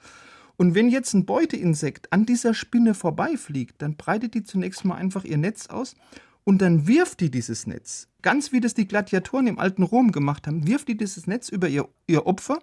Und 0.58 0.76
wenn 0.76 0.90
jetzt 0.90 1.14
ein 1.14 1.26
Beuteinsekt 1.26 2.12
an 2.14 2.26
dieser 2.26 2.54
Spinne 2.54 2.94
vorbeifliegt, 2.94 3.82
dann 3.82 3.96
breitet 3.96 4.34
die 4.34 4.44
zunächst 4.44 4.86
mal 4.86 4.96
einfach 4.96 5.24
ihr 5.24 5.38
Netz 5.38 5.68
aus 5.68 5.96
und 6.44 6.62
dann 6.62 6.88
wirft 6.88 7.20
die 7.20 7.32
dieses 7.32 7.68
Netz, 7.68 8.08
ganz 8.22 8.52
wie 8.52 8.60
das 8.60 8.74
die 8.74 8.88
Gladiatoren 8.88 9.48
im 9.48 9.60
alten 9.60 9.84
Rom 9.84 10.12
gemacht 10.12 10.48
haben, 10.48 10.68
wirft 10.68 10.88
die 10.88 10.98
dieses 10.98 11.28
Netz 11.28 11.50
über 11.50 11.68
ihr, 11.68 11.88
ihr 12.08 12.26
Opfer 12.26 12.60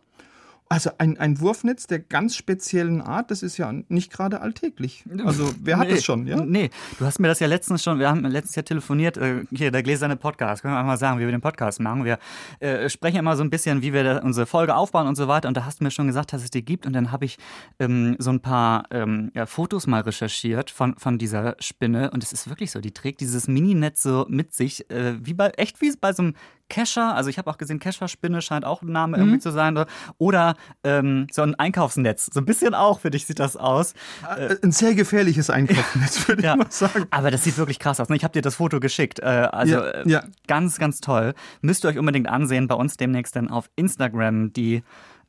also 0.69 0.91
ein, 0.99 1.19
ein 1.19 1.41
Wurfnetz 1.41 1.87
der 1.87 1.99
ganz 1.99 2.37
speziellen 2.37 3.01
Art, 3.01 3.31
das 3.31 3.43
ist 3.43 3.57
ja 3.57 3.73
nicht 3.89 4.13
gerade 4.13 4.41
alltäglich. 4.41 5.05
Also 5.25 5.51
wer 5.63 5.79
hat 5.79 5.89
nee, 5.89 5.95
es 5.95 6.05
schon, 6.05 6.27
ja? 6.27 6.37
Nee, 6.45 6.71
du 6.99 7.07
hast 7.07 7.19
mir 7.19 7.29
das 7.29 7.41
ja 7.41 7.47
letztens 7.47 7.83
schon, 7.83 7.99
wir 7.99 8.09
haben 8.09 8.25
letztes 8.25 8.55
Jahr 8.55 8.65
telefoniert, 8.65 9.17
äh, 9.17 9.45
hier, 9.51 9.71
der 9.71 9.83
gläserne 9.83 10.17
Podcast, 10.17 10.63
können 10.63 10.75
wir 10.75 10.83
mal 10.83 10.99
sagen, 10.99 11.19
wie 11.19 11.25
wir 11.25 11.31
den 11.31 11.41
Podcast 11.41 11.81
machen. 11.81 12.05
Wir 12.05 12.19
äh, 12.61 12.89
sprechen 12.89 13.19
immer 13.19 13.37
so 13.37 13.43
ein 13.43 13.51
bisschen, 13.51 13.83
wie 13.83 13.93
wir 13.93 14.05
da 14.05 14.19
unsere 14.19 14.47
Folge 14.47 14.75
aufbauen 14.75 15.07
und 15.07 15.17
so 15.17 15.27
weiter 15.29 15.49
und 15.49 15.57
da 15.57 15.65
hast 15.65 15.81
du 15.81 15.85
mir 15.85 15.91
schon 15.91 16.07
gesagt, 16.07 16.33
dass 16.33 16.43
es 16.43 16.51
die 16.51 16.65
gibt 16.65 16.87
und 16.87 16.93
dann 16.93 17.13
habe 17.13 17.25
ich 17.25 17.39
ähm, 17.79 18.17
so 18.19 18.31
ein 18.31 18.41
paar 18.41 18.85
ähm, 18.91 19.31
ja, 19.35 19.47
Fotos 19.47 19.87
mal 19.87 20.03
recherchiert 20.03 20.71
von, 20.71 20.97
von 20.99 21.19
dieser 21.19 21.57
Spinne 21.61 22.11
und 22.11 22.23
es 22.23 22.33
ist 22.33 22.49
wirklich 22.49 22.71
so, 22.71 22.81
die 22.81 22.93
trägt 22.93 23.21
dieses 23.21 23.49
Mininetz 23.49 24.03
so 24.03 24.27
mit 24.29 24.53
sich, 24.53 24.91
äh, 24.91 25.15
wie 25.25 25.35
bei, 25.35 25.49
echt 25.51 25.81
wie 25.81 25.93
bei 25.99 26.13
so 26.13 26.23
einem 26.23 26.35
Kescher, 26.69 27.15
also 27.15 27.31
ich 27.31 27.39
habe 27.39 27.51
auch 27.51 27.59
gesehen, 27.59 27.79
Kescher-Spinne 27.79 28.43
scheint 28.43 28.65
auch 28.65 28.83
ein 28.83 28.93
Name 28.93 29.17
mhm. 29.17 29.23
irgendwie 29.23 29.39
zu 29.41 29.51
sein. 29.51 29.85
Oder 30.19 30.55
ähm, 30.85 31.27
so 31.33 31.43
ein 31.43 31.55
Einkaufsnetz. 31.55 32.31
So 32.33 32.41
ein 32.41 32.45
bisschen 32.45 32.75
auch, 32.75 33.01
für 33.01 33.11
dich 33.11 33.27
sieht 33.27 33.39
das 33.39 33.57
aus. 33.57 33.95
Äh, 34.37 34.57
ein 34.63 34.73
sehr 34.73 34.95
gefährliches 34.95 35.51
Einkaufsnetz, 35.51 36.29
würde 36.29 36.43
ja. 36.43 36.53
ich 36.53 36.59
mal 36.59 36.71
sagen. 36.71 37.07
Aber 37.11 37.31
das 37.31 37.45
sieht 37.45 37.59
wirklich 37.59 37.79
krass 37.79 38.01
aus. 38.01 38.09
Ne? 38.09 38.17
Ich 38.17 38.25
habe 38.25 38.33
dir 38.33 38.43
das 38.43 38.57
Foto 38.57 38.81
geschickt. 38.81 39.21
Äh, 39.21 39.25
also 39.25 39.75
ja, 39.75 39.89
äh, 39.89 40.09
ja. 40.09 40.25
ganz, 40.47 40.79
ganz 40.79 41.01
toll. 41.01 41.35
Müsst 41.61 41.85
ihr 41.85 41.89
euch 41.89 41.99
unbedingt 41.99 42.29
ansehen. 42.29 42.69
Bei 42.69 42.75
uns 42.75 42.97
demnächst 42.97 43.37
dann 43.37 43.51
auf 43.51 43.71
Instagram 43.77 44.53
die 44.53 44.83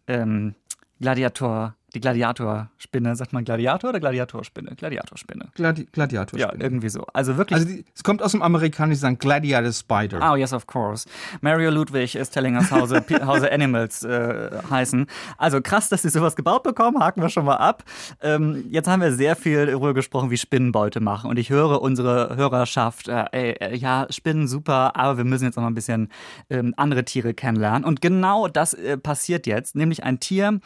ähm, 0.08 0.56
Gladiator 1.00 1.76
die 1.94 2.00
Gladiatorspinne, 2.00 3.16
sagt 3.16 3.34
man 3.34 3.44
Gladiator 3.44 3.90
oder 3.90 4.00
Gladiatorspinne? 4.00 4.76
Gladiatorspinne. 4.76 5.50
Gladi 5.56 5.86
Gladiatorspinne. 5.92 6.54
Ja, 6.54 6.64
irgendwie 6.64 6.90
so. 6.90 7.06
Also 7.14 7.38
wirklich. 7.38 7.60
Also 7.60 7.68
die, 7.68 7.86
es 7.96 8.04
kommt 8.04 8.22
aus 8.22 8.32
dem 8.32 8.42
Amerikanischen, 8.42 9.00
sagen 9.00 9.18
Gladiator 9.18 9.72
Spider. 9.72 10.32
Oh, 10.32 10.36
yes, 10.36 10.54
of 10.54 10.68
course. 10.68 11.08
Mario 11.42 11.70
Ludwig 11.70 12.16
ist 12.16 12.32
telling 12.32 12.56
us 12.56 12.72
how 12.72 12.88
the, 12.88 13.00
how 13.26 13.40
the 13.40 13.50
animals 13.50 14.04
äh, 14.04 14.50
heißen. 14.70 15.08
Also 15.38 15.62
krass, 15.62 15.90
dass 15.90 16.02
sie 16.04 16.10
sowas 16.10 16.36
gebaut 16.36 16.64
bekommen, 16.64 17.00
haken 17.00 17.22
wir 17.22 17.30
schon 17.30 17.46
mal 17.46 17.58
ab. 17.58 17.84
Ähm, 18.22 18.66
jetzt 18.70 18.88
haben 18.88 19.02
wir 19.02 19.12
sehr 19.14 19.36
viel 19.36 19.66
darüber 19.66 19.94
gesprochen, 19.94 20.30
wie 20.30 20.38
Spinnenbeute 20.38 21.00
machen. 21.00 21.30
Und 21.30 21.38
ich 21.38 21.50
höre 21.50 21.82
unsere 21.82 22.36
Hörerschaft, 22.36 23.08
äh, 23.08 23.26
äh, 23.32 23.76
ja, 23.76 24.08
Spinnen 24.10 24.48
super, 24.48 24.96
aber 24.96 25.18
wir 25.18 25.24
müssen 25.24 25.46
jetzt 25.46 25.56
noch 25.56 25.64
mal 25.64 25.70
ein 25.70 25.76
bisschen 25.76 26.10
ähm, 26.50 26.74
andere 26.78 27.06
Tiere 27.06 27.34
kennenlernen. 27.34 27.84
Und 27.84 28.02
genau 28.02 28.48
das 28.48 28.74
äh, 28.74 28.98
passiert 28.98 29.48
jetzt, 29.48 29.76
nämlich 29.76 30.04
ein 30.04 30.20
Tier, 30.20 30.60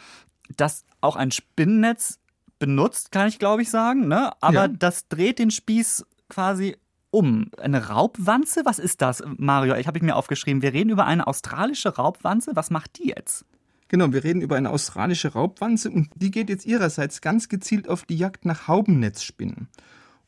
das 0.56 0.84
auch 1.00 1.16
ein 1.16 1.30
Spinnennetz 1.30 2.18
benutzt, 2.58 3.12
kann 3.12 3.28
ich 3.28 3.38
glaube 3.38 3.62
ich 3.62 3.70
sagen, 3.70 4.08
ne? 4.08 4.32
Aber 4.40 4.62
ja. 4.62 4.68
das 4.68 5.08
dreht 5.08 5.38
den 5.38 5.50
Spieß 5.50 6.06
quasi 6.28 6.76
um. 7.10 7.50
Eine 7.58 7.88
Raubwanze? 7.88 8.62
Was 8.64 8.78
ist 8.78 9.00
das, 9.00 9.22
Mario? 9.36 9.76
Ich 9.76 9.86
habe 9.86 10.02
mir 10.02 10.16
aufgeschrieben. 10.16 10.62
Wir 10.62 10.72
reden 10.72 10.90
über 10.90 11.06
eine 11.06 11.26
australische 11.26 11.94
Raubwanze. 11.96 12.56
Was 12.56 12.70
macht 12.70 12.98
die 12.98 13.08
jetzt? 13.08 13.44
Genau, 13.88 14.12
wir 14.12 14.24
reden 14.24 14.40
über 14.40 14.56
eine 14.56 14.70
australische 14.70 15.32
Raubwanze 15.32 15.90
und 15.90 16.08
die 16.16 16.30
geht 16.30 16.48
jetzt 16.48 16.66
ihrerseits 16.66 17.20
ganz 17.20 17.48
gezielt 17.48 17.88
auf 17.88 18.04
die 18.04 18.16
Jagd 18.16 18.44
nach 18.44 18.66
Haubennetzspinnen 18.66 19.68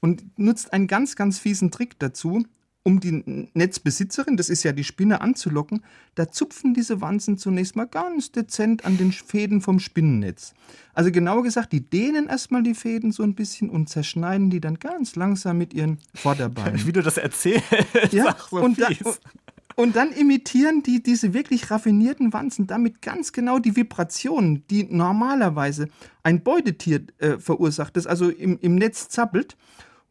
und 0.00 0.38
nutzt 0.38 0.72
einen 0.72 0.86
ganz, 0.86 1.16
ganz 1.16 1.38
fiesen 1.38 1.70
Trick 1.70 1.98
dazu 1.98 2.44
um 2.86 3.00
die 3.00 3.50
Netzbesitzerin, 3.54 4.36
das 4.36 4.48
ist 4.48 4.62
ja 4.62 4.70
die 4.70 4.84
Spinne, 4.84 5.20
anzulocken, 5.20 5.82
da 6.14 6.30
zupfen 6.30 6.72
diese 6.72 7.00
Wanzen 7.00 7.36
zunächst 7.36 7.74
mal 7.74 7.88
ganz 7.88 8.30
dezent 8.30 8.84
an 8.84 8.96
den 8.96 9.10
Fäden 9.10 9.60
vom 9.60 9.80
Spinnennetz. 9.80 10.54
Also 10.94 11.10
genauer 11.10 11.42
gesagt, 11.42 11.72
die 11.72 11.80
dehnen 11.80 12.28
erstmal 12.28 12.62
die 12.62 12.74
Fäden 12.74 13.10
so 13.10 13.24
ein 13.24 13.34
bisschen 13.34 13.70
und 13.70 13.88
zerschneiden 13.88 14.50
die 14.50 14.60
dann 14.60 14.78
ganz 14.78 15.16
langsam 15.16 15.58
mit 15.58 15.74
ihren 15.74 15.98
Vorderbeinen. 16.14 16.80
Wie 16.86 16.92
du 16.92 17.02
das 17.02 17.16
erzählst. 17.16 17.64
Ja, 18.12 18.36
so 18.48 18.58
und, 18.58 18.80
da, 18.80 18.88
und, 19.74 19.96
dann 19.96 20.12
imitieren 20.12 20.84
die 20.84 21.02
diese 21.02 21.34
wirklich 21.34 21.72
raffinierten 21.72 22.32
Wanzen 22.32 22.68
damit 22.68 23.02
ganz 23.02 23.32
genau 23.32 23.58
die 23.58 23.74
Vibrationen, 23.74 24.62
die 24.70 24.84
normalerweise 24.84 25.88
ein 26.22 26.44
Beutetier 26.44 27.00
äh, 27.18 27.38
verursacht, 27.38 27.96
das 27.96 28.06
also 28.06 28.30
im, 28.30 28.60
im 28.60 28.76
Netz 28.76 29.08
zappelt. 29.08 29.56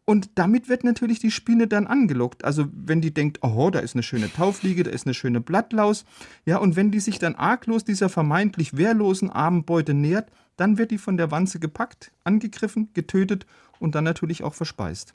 Und 0.05 0.29
damit 0.35 0.69
wird 0.69 0.83
natürlich 0.83 1.17
die 1.17 1.31
Spinne 1.31 1.67
dann 1.67 1.87
angelockt. 1.87 2.45
Also 2.45 2.67
wenn 2.71 3.01
die 3.01 3.13
denkt, 3.13 3.39
oh, 3.41 3.71
da 3.71 3.79
ist 3.79 3.95
eine 3.95 4.03
schöne 4.03 4.31
Taufliege, 4.31 4.83
da 4.83 4.91
ist 4.91 5.07
eine 5.07 5.15
schöne 5.15 5.41
Blattlaus, 5.41 6.05
ja, 6.45 6.57
und 6.57 6.75
wenn 6.75 6.91
die 6.91 6.99
sich 6.99 7.17
dann 7.17 7.35
arglos 7.35 7.83
dieser 7.83 8.09
vermeintlich 8.09 8.77
wehrlosen 8.77 9.31
Abendbeute 9.31 9.95
nähert, 9.95 10.29
dann 10.57 10.77
wird 10.77 10.91
die 10.91 10.99
von 10.99 11.17
der 11.17 11.31
Wanze 11.31 11.59
gepackt, 11.59 12.11
angegriffen, 12.23 12.89
getötet 12.93 13.47
und 13.79 13.95
dann 13.95 14.03
natürlich 14.03 14.43
auch 14.43 14.53
verspeist. 14.53 15.13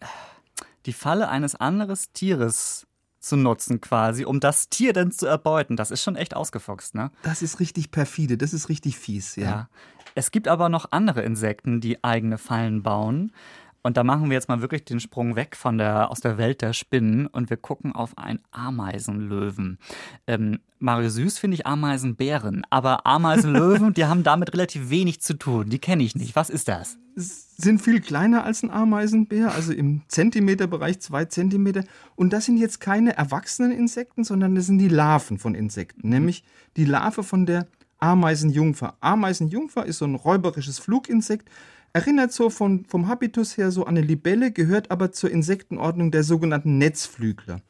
Die 0.86 0.92
Falle 0.92 1.28
eines 1.28 1.54
anderen 1.54 1.96
Tieres 2.12 2.86
zu 3.20 3.36
nutzen 3.36 3.80
quasi, 3.80 4.24
um 4.24 4.40
das 4.40 4.70
Tier 4.70 4.92
dann 4.92 5.12
zu 5.12 5.26
erbeuten, 5.26 5.76
das 5.76 5.90
ist 5.90 6.02
schon 6.02 6.16
echt 6.16 6.34
ausgefoxt, 6.34 6.94
ne? 6.94 7.10
Das 7.22 7.42
ist 7.42 7.60
richtig 7.60 7.90
perfide, 7.90 8.38
das 8.38 8.54
ist 8.54 8.68
richtig 8.68 8.98
fies, 8.98 9.36
ja. 9.36 9.44
ja. 9.44 9.68
Es 10.14 10.30
gibt 10.30 10.48
aber 10.48 10.68
noch 10.68 10.90
andere 10.90 11.22
Insekten, 11.22 11.80
die 11.80 12.02
eigene 12.02 12.38
Fallen 12.38 12.82
bauen. 12.82 13.32
Und 13.82 13.96
da 13.96 14.04
machen 14.04 14.28
wir 14.28 14.34
jetzt 14.34 14.48
mal 14.48 14.60
wirklich 14.60 14.84
den 14.84 15.00
Sprung 15.00 15.36
weg 15.36 15.56
von 15.56 15.78
der, 15.78 16.10
aus 16.10 16.20
der 16.20 16.36
Welt 16.36 16.60
der 16.60 16.72
Spinnen 16.72 17.26
und 17.26 17.48
wir 17.48 17.56
gucken 17.56 17.94
auf 17.94 18.18
einen 18.18 18.40
Ameisenlöwen. 18.50 19.78
Ähm, 20.26 20.60
Mario 20.78 21.08
Süß 21.08 21.38
finde 21.38 21.54
ich 21.54 21.66
Ameisenbären, 21.66 22.66
aber 22.68 23.06
Ameisenlöwen, 23.06 23.92
die 23.94 24.04
haben 24.04 24.22
damit 24.22 24.52
relativ 24.52 24.90
wenig 24.90 25.20
zu 25.22 25.34
tun. 25.34 25.70
Die 25.70 25.78
kenne 25.78 26.02
ich 26.02 26.14
nicht. 26.14 26.36
Was 26.36 26.50
ist 26.50 26.68
das? 26.68 26.98
Sind 27.16 27.80
viel 27.80 28.00
kleiner 28.00 28.44
als 28.44 28.62
ein 28.62 28.70
Ameisenbär, 28.70 29.54
also 29.54 29.72
im 29.72 30.02
Zentimeterbereich 30.08 31.00
zwei 31.00 31.24
Zentimeter. 31.24 31.84
Und 32.16 32.32
das 32.32 32.46
sind 32.46 32.58
jetzt 32.58 32.80
keine 32.80 33.16
erwachsenen 33.16 33.72
Insekten, 33.72 34.24
sondern 34.24 34.54
das 34.54 34.66
sind 34.66 34.78
die 34.78 34.88
Larven 34.88 35.38
von 35.38 35.54
Insekten, 35.54 36.08
nämlich 36.08 36.44
die 36.76 36.84
Larve 36.84 37.22
von 37.22 37.46
der 37.46 37.66
Ameisenjungfer. 37.98 38.94
Ameisenjungfer 39.00 39.84
ist 39.84 39.98
so 39.98 40.06
ein 40.06 40.14
räuberisches 40.14 40.78
Fluginsekt, 40.78 41.50
Erinnert 41.92 42.32
so 42.32 42.50
von, 42.50 42.84
vom 42.84 43.08
Habitus 43.08 43.56
her 43.56 43.70
so 43.70 43.84
an 43.84 43.96
eine 43.96 44.06
Libelle, 44.06 44.52
gehört 44.52 44.90
aber 44.90 45.12
zur 45.12 45.30
Insektenordnung 45.30 46.10
der 46.10 46.22
sogenannten 46.22 46.78
Netzflügler. 46.78 47.60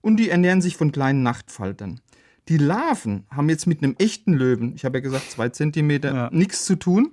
Und 0.00 0.16
die 0.16 0.30
ernähren 0.30 0.62
sich 0.62 0.76
von 0.76 0.92
kleinen 0.92 1.22
Nachtfaltern. 1.22 2.00
Die 2.48 2.58
Larven 2.58 3.24
haben 3.30 3.48
jetzt 3.48 3.66
mit 3.66 3.82
einem 3.82 3.96
echten 3.98 4.32
Löwen, 4.32 4.74
ich 4.76 4.84
habe 4.84 4.98
ja 4.98 5.02
gesagt 5.02 5.30
zwei 5.30 5.48
Zentimeter, 5.48 6.14
ja. 6.14 6.30
nichts 6.32 6.64
zu 6.64 6.76
tun 6.76 7.12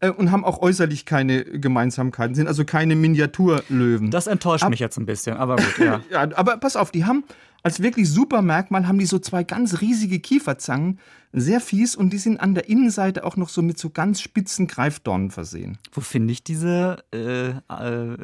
äh, 0.00 0.10
und 0.10 0.30
haben 0.30 0.44
auch 0.44 0.60
äußerlich 0.60 1.04
keine 1.04 1.44
Gemeinsamkeiten, 1.44 2.34
sind 2.34 2.48
also 2.48 2.64
keine 2.64 2.96
Miniaturlöwen. 2.96 4.10
Das 4.10 4.26
enttäuscht 4.26 4.64
Ab 4.64 4.70
mich 4.70 4.80
jetzt 4.80 4.98
ein 4.98 5.06
bisschen, 5.06 5.36
aber 5.36 5.56
gut, 5.56 5.78
ja. 5.78 6.00
ja. 6.10 6.28
Aber 6.36 6.56
pass 6.58 6.76
auf, 6.76 6.90
die 6.90 7.04
haben 7.04 7.24
als 7.66 7.82
wirklich 7.82 8.08
super 8.08 8.42
Merkmal 8.42 8.86
haben 8.86 9.00
die 9.00 9.06
so 9.06 9.18
zwei 9.18 9.42
ganz 9.42 9.80
riesige 9.80 10.20
Kieferzangen, 10.20 11.00
sehr 11.32 11.60
fies 11.60 11.96
und 11.96 12.12
die 12.12 12.18
sind 12.18 12.38
an 12.38 12.54
der 12.54 12.68
Innenseite 12.68 13.24
auch 13.24 13.36
noch 13.36 13.48
so 13.48 13.60
mit 13.60 13.76
so 13.76 13.90
ganz 13.90 14.20
spitzen 14.20 14.68
Greifdornen 14.68 15.32
versehen. 15.32 15.76
Wo 15.90 16.00
finde 16.00 16.32
ich 16.32 16.44
diese 16.44 16.98
äh, 17.12 17.48
äh, 17.48 18.16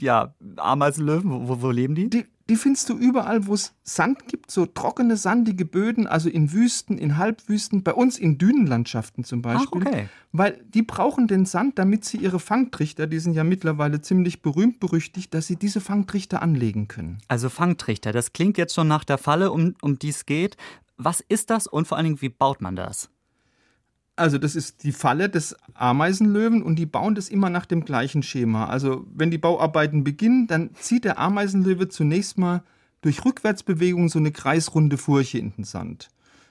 ja, 0.00 0.34
Ameisenlöwen? 0.56 1.48
Wo, 1.48 1.60
wo, 1.60 1.70
leben 1.70 1.94
die? 1.94 2.08
Die, 2.08 2.24
die 2.48 2.56
findest 2.56 2.88
du 2.88 2.96
überall, 2.96 3.46
wo 3.46 3.54
es 3.54 3.74
Sand 3.82 4.28
gibt, 4.28 4.50
so 4.50 4.66
trockene, 4.66 5.16
sandige 5.16 5.64
Böden, 5.64 6.06
also 6.06 6.28
in 6.28 6.52
Wüsten, 6.52 6.96
in 6.96 7.16
Halbwüsten, 7.16 7.82
bei 7.82 7.92
uns 7.92 8.18
in 8.18 8.38
Dünenlandschaften 8.38 9.24
zum 9.24 9.42
Beispiel. 9.42 9.82
Ach, 9.84 9.88
okay. 9.88 10.08
Weil 10.32 10.64
die 10.68 10.82
brauchen 10.82 11.26
den 11.26 11.44
Sand, 11.44 11.78
damit 11.78 12.04
sie 12.04 12.18
ihre 12.18 12.38
Fangtrichter, 12.38 13.06
die 13.06 13.18
sind 13.18 13.34
ja 13.34 13.42
mittlerweile 13.42 14.00
ziemlich 14.00 14.42
berühmt 14.42 14.78
berüchtigt, 14.78 15.34
dass 15.34 15.46
sie 15.46 15.56
diese 15.56 15.80
Fangtrichter 15.80 16.40
anlegen 16.40 16.86
können. 16.88 17.18
Also 17.26 17.48
Fangtrichter, 17.48 18.12
das 18.12 18.32
klingt 18.32 18.58
jetzt 18.58 18.74
schon 18.74 18.88
nach 18.88 19.04
der 19.04 19.18
Falle, 19.18 19.50
um, 19.50 19.74
um 19.82 19.98
die 19.98 20.10
es 20.10 20.26
geht. 20.26 20.56
Was 20.96 21.20
ist 21.20 21.50
das 21.50 21.66
und 21.66 21.88
vor 21.88 21.96
allen 21.96 22.06
Dingen, 22.06 22.22
wie 22.22 22.28
baut 22.28 22.60
man 22.60 22.76
das? 22.76 23.10
Also 24.16 24.38
das 24.38 24.56
ist 24.56 24.82
die 24.82 24.92
Falle 24.92 25.28
des 25.28 25.54
Ameisenlöwen 25.74 26.62
und 26.62 26.76
die 26.76 26.86
bauen 26.86 27.14
das 27.14 27.28
immer 27.28 27.50
nach 27.50 27.66
dem 27.66 27.84
gleichen 27.84 28.22
Schema. 28.22 28.66
Also 28.66 29.06
wenn 29.14 29.30
die 29.30 29.38
Bauarbeiten 29.38 30.04
beginnen, 30.04 30.46
dann 30.46 30.70
zieht 30.74 31.04
der 31.04 31.18
Ameisenlöwe 31.18 31.88
zunächst 31.88 32.38
mal 32.38 32.62
durch 33.02 33.24
Rückwärtsbewegung 33.24 34.08
so 34.08 34.18
eine 34.18 34.32
kreisrunde 34.32 34.96
Furche 34.96 35.38
in 35.38 35.52
den 35.52 35.64
Sand. 35.64 36.08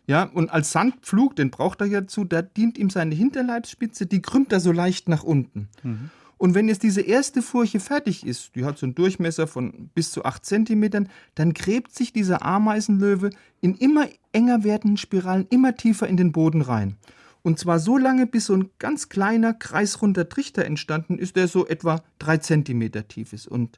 Ja, 0.07 0.23
und 0.23 0.51
als 0.51 0.71
Sandpflug, 0.71 1.35
den 1.35 1.49
braucht 1.49 1.81
er 1.81 1.87
ja 1.87 2.05
zu, 2.05 2.23
da 2.23 2.43
dient 2.43 2.77
ihm 2.77 2.91
seine 2.91 3.15
Hinterleibsspitze, 3.15 4.05
die 4.05 4.21
krümmt 4.21 4.53
er 4.53 4.59
so 4.59 4.71
leicht 4.71 5.09
nach 5.09 5.23
unten. 5.23 5.67
Mhm. 5.81 6.11
Und 6.37 6.53
wenn 6.53 6.67
jetzt 6.67 6.83
diese 6.83 7.01
erste 7.01 7.41
Furche 7.41 7.79
fertig 7.79 8.25
ist, 8.25 8.55
die 8.55 8.65
hat 8.65 8.77
so 8.77 8.85
einen 8.85 8.93
Durchmesser 8.93 9.47
von 9.47 9.89
bis 9.95 10.11
zu 10.11 10.25
8 10.25 10.45
cm, 10.45 11.07
dann 11.33 11.53
gräbt 11.53 11.95
sich 11.95 12.13
dieser 12.13 12.45
Ameisenlöwe 12.45 13.29
in 13.61 13.75
immer 13.75 14.07
enger 14.33 14.63
werdenden 14.63 14.97
Spiralen 14.97 15.47
immer 15.49 15.75
tiefer 15.75 16.07
in 16.07 16.17
den 16.17 16.33
Boden 16.33 16.61
rein. 16.61 16.97
Und 17.45 17.59
zwar 17.59 17.77
so 17.77 17.95
lange, 17.95 18.25
bis 18.25 18.47
so 18.47 18.55
ein 18.55 18.71
ganz 18.79 19.07
kleiner, 19.07 19.53
kreisrunder 19.53 20.27
Trichter 20.27 20.65
entstanden 20.65 21.19
ist, 21.19 21.35
der 21.35 21.47
so 21.47 21.67
etwa 21.67 22.01
drei 22.17 22.37
Zentimeter 22.37 23.07
tief 23.07 23.33
ist. 23.33 23.47
Und 23.47 23.77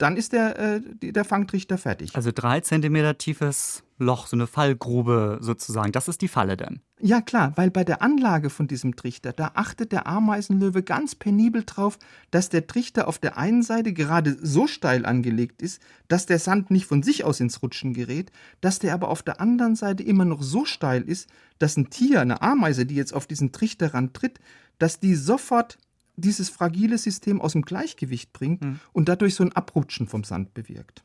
dann 0.00 0.16
ist 0.16 0.32
der, 0.32 0.58
äh, 0.58 0.80
der 1.02 1.24
Fangtrichter 1.24 1.76
fertig. 1.76 2.16
Also 2.16 2.30
drei 2.34 2.60
Zentimeter 2.60 3.18
tiefes 3.18 3.82
Loch, 3.98 4.28
so 4.28 4.36
eine 4.36 4.46
Fallgrube 4.46 5.38
sozusagen. 5.42 5.92
Das 5.92 6.08
ist 6.08 6.22
die 6.22 6.28
Falle 6.28 6.56
dann. 6.56 6.80
Ja 6.98 7.20
klar, 7.20 7.52
weil 7.56 7.70
bei 7.70 7.84
der 7.84 8.00
Anlage 8.00 8.48
von 8.48 8.66
diesem 8.66 8.96
Trichter, 8.96 9.34
da 9.34 9.52
achtet 9.54 9.92
der 9.92 10.06
Ameisenlöwe 10.06 10.82
ganz 10.82 11.14
penibel 11.14 11.64
drauf, 11.66 11.98
dass 12.30 12.48
der 12.48 12.66
Trichter 12.66 13.08
auf 13.08 13.18
der 13.18 13.36
einen 13.36 13.62
Seite 13.62 13.92
gerade 13.92 14.38
so 14.40 14.66
steil 14.66 15.04
angelegt 15.04 15.60
ist, 15.60 15.82
dass 16.08 16.24
der 16.24 16.38
Sand 16.38 16.70
nicht 16.70 16.86
von 16.86 17.02
sich 17.02 17.24
aus 17.24 17.40
ins 17.40 17.62
Rutschen 17.62 17.92
gerät, 17.92 18.32
dass 18.62 18.78
der 18.78 18.94
aber 18.94 19.08
auf 19.08 19.22
der 19.22 19.38
anderen 19.38 19.76
Seite 19.76 20.02
immer 20.02 20.24
noch 20.24 20.42
so 20.42 20.64
steil 20.64 21.02
ist, 21.02 21.28
dass 21.58 21.76
ein 21.76 21.90
Tier, 21.90 22.22
eine 22.22 22.40
Ameise, 22.40 22.86
die 22.86 22.94
jetzt 22.94 23.12
auf 23.12 23.26
diesen 23.26 23.52
Trichterrand 23.52 24.14
tritt, 24.14 24.40
dass 24.78 24.98
die 24.98 25.14
sofort 25.14 25.76
dieses 26.20 26.48
fragile 26.48 26.98
System 26.98 27.40
aus 27.40 27.52
dem 27.52 27.62
Gleichgewicht 27.62 28.32
bringt 28.32 28.62
mhm. 28.62 28.80
und 28.92 29.08
dadurch 29.08 29.34
so 29.34 29.44
ein 29.44 29.52
Abrutschen 29.52 30.06
vom 30.06 30.24
Sand 30.24 30.54
bewirkt. 30.54 31.02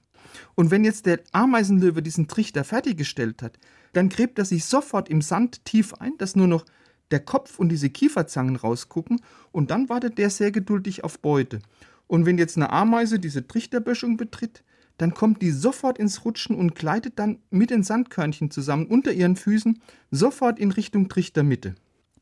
Und 0.55 0.71
wenn 0.71 0.83
jetzt 0.83 1.05
der 1.05 1.21
Ameisenlöwe 1.31 2.01
diesen 2.01 2.27
Trichter 2.27 2.63
fertiggestellt 2.63 3.41
hat, 3.41 3.57
dann 3.93 4.09
gräbt 4.09 4.37
er 4.39 4.45
sich 4.45 4.65
sofort 4.65 5.09
im 5.09 5.21
Sand 5.21 5.63
tief 5.65 5.93
ein, 5.95 6.17
dass 6.17 6.35
nur 6.35 6.47
noch 6.47 6.65
der 7.11 7.19
Kopf 7.19 7.59
und 7.59 7.69
diese 7.69 7.89
Kieferzangen 7.89 8.55
rausgucken 8.55 9.21
und 9.51 9.71
dann 9.71 9.89
wartet 9.89 10.17
der 10.17 10.29
sehr 10.29 10.51
geduldig 10.51 11.03
auf 11.03 11.19
Beute. 11.19 11.59
Und 12.07 12.25
wenn 12.25 12.37
jetzt 12.37 12.57
eine 12.57 12.71
Ameise 12.71 13.19
diese 13.19 13.47
Trichterböschung 13.47 14.17
betritt, 14.17 14.63
dann 14.97 15.13
kommt 15.13 15.41
die 15.41 15.51
sofort 15.51 15.97
ins 15.97 16.23
Rutschen 16.23 16.55
und 16.55 16.75
gleitet 16.75 17.19
dann 17.19 17.39
mit 17.49 17.69
den 17.69 17.83
Sandkörnchen 17.83 18.49
zusammen 18.49 18.85
unter 18.87 19.11
ihren 19.11 19.35
Füßen 19.35 19.81
sofort 20.11 20.59
in 20.59 20.71
Richtung 20.71 21.09
Trichtermitte. 21.09 21.75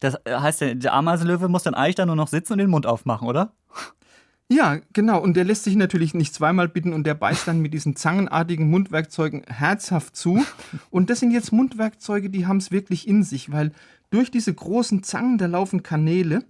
Das 0.03 0.17
heißt, 0.27 0.65
der 0.83 0.93
Ameisenlöwe 0.93 1.47
muss 1.47 1.63
dann 1.63 1.75
eigentlich 1.75 1.95
da 1.95 2.05
nur 2.05 2.17
noch 2.17 2.27
sitzen 2.27 2.53
und 2.53 2.59
den 2.59 2.69
Mund 2.69 2.85
aufmachen, 2.85 3.25
oder? 3.25 3.53
Ja, 4.49 4.79
genau. 4.91 5.21
Und 5.21 5.37
der 5.37 5.45
lässt 5.45 5.63
sich 5.63 5.77
natürlich 5.77 6.13
nicht 6.13 6.33
zweimal 6.33 6.67
bitten 6.67 6.91
und 6.91 7.05
der 7.05 7.13
beißt 7.13 7.47
dann 7.47 7.61
mit 7.61 7.73
diesen 7.73 7.95
zangenartigen 7.95 8.69
Mundwerkzeugen 8.69 9.43
herzhaft 9.47 10.17
zu. 10.17 10.43
Und 10.89 11.09
das 11.09 11.21
sind 11.21 11.31
jetzt 11.31 11.53
Mundwerkzeuge, 11.53 12.29
die 12.29 12.45
haben 12.45 12.57
es 12.57 12.69
wirklich 12.69 13.07
in 13.07 13.23
sich, 13.23 13.53
weil 13.53 13.71
durch 14.09 14.29
diese 14.29 14.53
großen 14.53 15.03
Zangen, 15.03 15.37
da 15.37 15.45
laufen 15.45 15.83
Kanäle. 15.83 16.43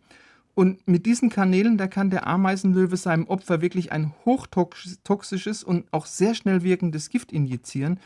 Und 0.56 0.88
mit 0.88 1.06
diesen 1.06 1.30
Kanälen, 1.30 1.78
da 1.78 1.86
kann 1.86 2.10
der 2.10 2.26
Ameisenlöwe 2.26 2.98
seinem 2.98 3.28
Opfer 3.28 3.62
wirklich 3.62 3.92
ein 3.92 4.16
hochtoxisches 4.26 5.64
und 5.64 5.86
auch 5.92 6.08
sehr 6.08 6.34
schnell 6.34 6.64
wirkendes 6.64 7.12
Gift 7.12 7.32
injizieren. 7.32 8.00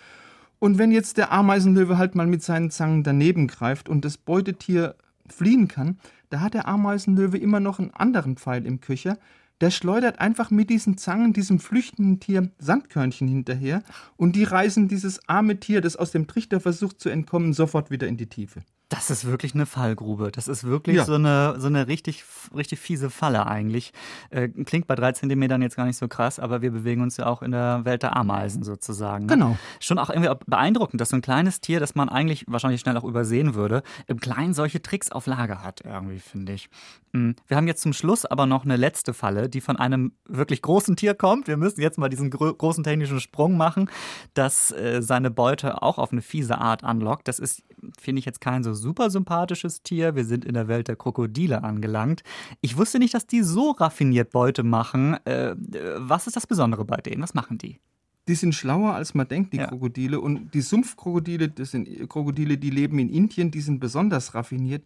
Und 0.60 0.78
wenn 0.78 0.92
jetzt 0.92 1.16
der 1.16 1.32
Ameisenlöwe 1.32 1.98
halt 1.98 2.16
mal 2.16 2.28
mit 2.28 2.44
seinen 2.44 2.70
Zangen 2.70 3.04
daneben 3.04 3.48
greift 3.48 3.88
und 3.88 4.04
das 4.04 4.18
Beutetier 4.18 4.96
fliehen 5.34 5.68
kann, 5.68 5.98
da 6.30 6.42
hat 6.42 6.54
der 6.54 6.68
Ameisenlöwe 6.68 7.38
immer 7.38 7.60
noch 7.60 7.80
einen 7.80 7.92
anderen 7.92 8.38
Pfeil 8.38 8.66
im 8.66 8.82
Köcher. 8.82 9.18
Der 9.60 9.72
schleudert 9.72 10.20
einfach 10.20 10.52
mit 10.52 10.70
diesen 10.70 10.98
Zangen 10.98 11.34
diesem 11.34 11.60
flüchtenden 11.60 12.20
Tier 12.20 12.52
Sandkörnchen 12.60 13.28
hinterher 13.28 13.82
und 14.16 14.36
die 14.36 14.44
reißen 14.44 14.88
dieses 14.88 15.28
arme 15.28 15.60
Tier, 15.60 15.82
das 15.82 15.96
aus 15.96 16.12
dem 16.12 16.28
Trichter 16.28 16.60
versucht 16.60 17.00
zu 17.00 17.10
entkommen, 17.10 17.54
sofort 17.54 17.90
wieder 17.90 18.08
in 18.08 18.18
die 18.18 18.30
Tiefe. 18.30 18.62
Das 18.90 19.10
ist 19.10 19.26
wirklich 19.26 19.54
eine 19.54 19.66
Fallgrube. 19.66 20.32
Das 20.32 20.48
ist 20.48 20.64
wirklich 20.64 20.96
ja. 20.96 21.06
so 21.06 21.16
eine, 21.16 21.56
so 21.60 21.68
eine 21.68 21.88
richtig, 21.88 22.24
richtig 22.56 22.80
fiese 22.80 23.10
Falle 23.10 23.46
eigentlich. 23.46 23.92
Äh, 24.30 24.48
klingt 24.48 24.88
bei 24.88 24.96
drei 24.96 25.12
Zentimetern 25.12 25.62
jetzt 25.62 25.76
gar 25.76 25.86
nicht 25.86 25.98
so 25.98 26.08
krass, 26.08 26.40
aber 26.40 26.62
wir 26.62 26.72
bewegen 26.72 27.02
uns 27.02 27.18
ja 27.18 27.26
auch 27.26 27.42
in 27.42 27.52
der 27.52 27.84
Welt 27.84 28.04
der 28.04 28.16
Ameisen 28.16 28.64
sozusagen. 28.64 29.26
Ne? 29.26 29.34
Genau. 29.34 29.58
Schon 29.82 30.00
auch 30.00 30.10
irgendwie 30.10 30.34
beeindruckend, 30.46 31.02
dass 31.02 31.10
so 31.10 31.18
ein 31.18 31.22
kleines 31.22 31.60
Tier, 31.60 31.82
das 31.82 31.96
man 31.96 32.08
eigentlich 32.08 32.46
wahrscheinlich 32.48 32.80
schnell 32.80 32.96
auch 32.96 33.04
übersehen 33.04 33.56
würde, 33.56 33.84
im 34.08 34.22
Kleinen 34.22 34.54
solche 34.54 34.82
Tricks 34.82 35.12
auf 35.12 35.26
Lager 35.26 35.64
hat, 35.64 35.82
irgendwie, 35.82 36.20
finde 36.20 36.54
ich. 36.54 36.70
Hm. 37.14 37.36
Wir 37.48 37.58
haben 37.58 37.68
jetzt 37.68 37.82
zum 37.82 37.94
Schluss 37.94 38.26
aber 38.26 38.46
noch 38.46 38.64
eine 38.64 38.78
letzte 38.78 39.14
Falle, 39.14 39.50
die 39.50 39.62
von 39.62 39.76
einem 39.76 40.14
wirklich 40.26 40.62
großen 40.62 40.96
Tier 40.96 41.14
kommt. 41.14 41.48
Wir 41.48 41.58
müssen 41.58 41.82
jetzt 41.82 41.98
mal 41.98 42.10
diesen 42.10 42.30
großen 42.30 42.84
technischen 42.84 43.20
Sprung 43.20 43.58
machen, 43.58 43.90
das 44.34 44.72
äh, 44.72 45.02
seine 45.02 45.32
Beute 45.32 45.82
auch 45.82 45.98
auf 45.98 46.12
eine 46.12 46.22
fiese 46.22 46.58
Art 46.58 46.84
anlockt. 46.84 47.28
Das 47.28 47.40
ist, 47.40 47.64
finde 48.00 48.20
ich, 48.20 48.26
jetzt 48.26 48.40
kein 48.40 48.64
so 48.64 48.77
super 48.78 49.10
sympathisches 49.10 49.84
Tier. 49.84 50.16
Wir 50.16 50.26
sind 50.26 50.46
in 50.46 50.54
der 50.54 50.68
Welt 50.68 50.88
der 50.88 50.96
Krokodile 50.96 51.64
angelangt. 51.64 52.24
Ich 52.62 52.78
wusste 52.78 53.00
nicht, 53.00 53.14
dass 53.14 53.28
die 53.28 53.44
so 53.44 53.72
raffiniert 53.72 54.32
Beute 54.32 54.64
machen. 54.64 55.18
Äh, 55.26 55.56
was 55.98 56.28
ist 56.28 56.36
das 56.36 56.48
Besondere 56.48 56.86
bei 56.86 56.98
denen? 56.98 57.22
Was 57.22 57.34
machen 57.34 57.58
die? 57.58 57.80
Die 58.28 58.36
sind 58.36 58.54
schlauer, 58.54 58.94
als 58.94 59.14
man 59.14 59.28
denkt, 59.28 59.54
die 59.54 59.58
ja. 59.58 59.68
Krokodile. 59.68 60.20
Und 60.20 60.54
die 60.54 60.62
Sumpfkrokodile, 60.62 61.50
das 61.50 61.72
sind 61.72 61.88
Krokodile, 62.10 62.58
die 62.58 62.70
leben 62.70 63.00
in 63.00 63.10
Indien, 63.10 63.52
die 63.52 63.62
sind 63.62 63.80
besonders 63.80 64.34
raffiniert. 64.34 64.84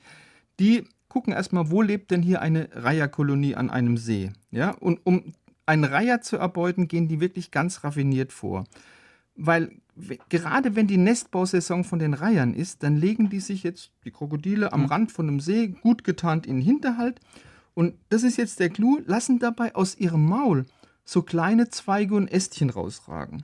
Die 0.60 0.84
gucken 1.10 1.34
erstmal, 1.34 1.72
wo 1.72 1.82
lebt 1.82 2.12
denn 2.12 2.22
hier 2.22 2.42
eine 2.42 2.70
Reiherkolonie 2.72 3.56
an 3.56 3.70
einem 3.70 3.98
See. 3.98 4.32
Ja? 4.52 4.72
Und 4.72 5.02
um 5.04 5.34
einen 5.66 5.84
Reiher 5.84 6.22
zu 6.22 6.38
erbeuten, 6.38 6.88
gehen 6.88 7.08
die 7.08 7.20
wirklich 7.20 7.52
ganz 7.52 7.84
raffiniert 7.84 8.32
vor. 8.32 8.66
Weil 9.44 9.72
gerade 10.30 10.76
wenn 10.76 10.86
die 10.86 10.98
Nestbausaison 10.98 11.84
von 11.84 11.98
den 11.98 12.14
Reihern 12.14 12.54
ist, 12.54 12.84
dann 12.84 12.96
legen 12.96 13.30
die 13.30 13.40
sich 13.40 13.64
jetzt, 13.64 13.92
die 14.06 14.12
Krokodile, 14.12 14.72
am 14.72 14.82
mhm. 14.82 14.86
Rand 14.86 15.12
von 15.12 15.28
einem 15.28 15.40
See, 15.40 15.70
gut 15.82 16.04
getarnt 16.04 16.46
in 16.46 16.58
den 16.58 16.66
Hinterhalt. 16.66 17.20
Und 17.74 17.96
das 18.10 18.22
ist 18.22 18.38
jetzt 18.38 18.60
der 18.60 18.70
Clou, 18.70 19.00
lassen 19.06 19.40
dabei 19.40 19.74
aus 19.74 19.98
ihrem 19.98 20.26
Maul 20.26 20.66
so 21.06 21.24
kleine 21.24 21.70
Zweige 21.70 22.14
und 22.14 22.28
Ästchen 22.28 22.70
rausragen. 22.70 23.44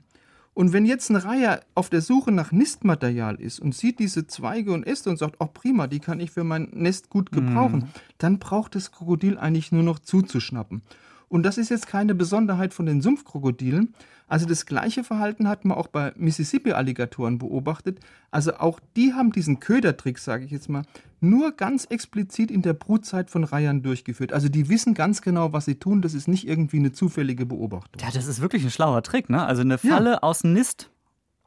Und 0.54 0.72
wenn 0.72 0.86
jetzt 0.86 1.10
ein 1.10 1.16
Reiher 1.16 1.62
auf 1.74 1.90
der 1.90 2.00
Suche 2.00 2.30
nach 2.30 2.52
Nistmaterial 2.52 3.40
ist 3.40 3.58
und 3.58 3.74
sieht 3.74 3.98
diese 3.98 4.28
Zweige 4.28 4.72
und 4.72 4.86
Äste 4.86 5.10
und 5.10 5.16
sagt, 5.16 5.36
oh 5.40 5.48
prima, 5.52 5.88
die 5.88 6.00
kann 6.00 6.20
ich 6.20 6.30
für 6.30 6.44
mein 6.44 6.68
Nest 6.72 7.10
gut 7.10 7.32
gebrauchen, 7.32 7.80
mm. 7.80 7.88
dann 8.18 8.38
braucht 8.38 8.74
das 8.74 8.92
Krokodil 8.92 9.36
eigentlich 9.36 9.72
nur 9.72 9.82
noch 9.82 9.98
zuzuschnappen. 9.98 10.82
Und 11.28 11.42
das 11.42 11.58
ist 11.58 11.68
jetzt 11.68 11.86
keine 11.86 12.14
Besonderheit 12.14 12.74
von 12.74 12.86
den 12.86 13.02
Sumpfkrokodilen. 13.02 13.94
Also 14.28 14.46
das 14.46 14.66
gleiche 14.66 15.04
Verhalten 15.04 15.48
hat 15.48 15.64
man 15.64 15.76
auch 15.76 15.88
bei 15.88 16.12
Mississippi-Alligatoren 16.16 17.38
beobachtet. 17.38 18.00
Also 18.30 18.54
auch 18.54 18.78
die 18.96 19.14
haben 19.14 19.32
diesen 19.32 19.58
Ködertrick, 19.58 20.18
sage 20.18 20.44
ich 20.44 20.50
jetzt 20.50 20.68
mal, 20.68 20.82
nur 21.20 21.52
ganz 21.52 21.86
explizit 21.86 22.50
in 22.50 22.62
der 22.62 22.74
Brutzeit 22.74 23.30
von 23.30 23.44
Reihern 23.44 23.82
durchgeführt. 23.82 24.32
Also 24.32 24.48
die 24.48 24.68
wissen 24.68 24.94
ganz 24.94 25.22
genau, 25.22 25.52
was 25.52 25.64
sie 25.64 25.76
tun. 25.76 26.02
Das 26.02 26.14
ist 26.14 26.28
nicht 26.28 26.46
irgendwie 26.46 26.78
eine 26.78 26.92
zufällige 26.92 27.46
Beobachtung. 27.46 28.00
Ja, 28.00 28.12
das 28.12 28.26
ist 28.26 28.40
wirklich 28.40 28.62
ein 28.64 28.70
schlauer 28.70 29.02
Trick, 29.02 29.30
ne? 29.30 29.44
Also 29.44 29.62
eine 29.62 29.78
Falle 29.78 30.12
ja. 30.12 30.22
aus 30.22 30.44
Nist 30.44 30.90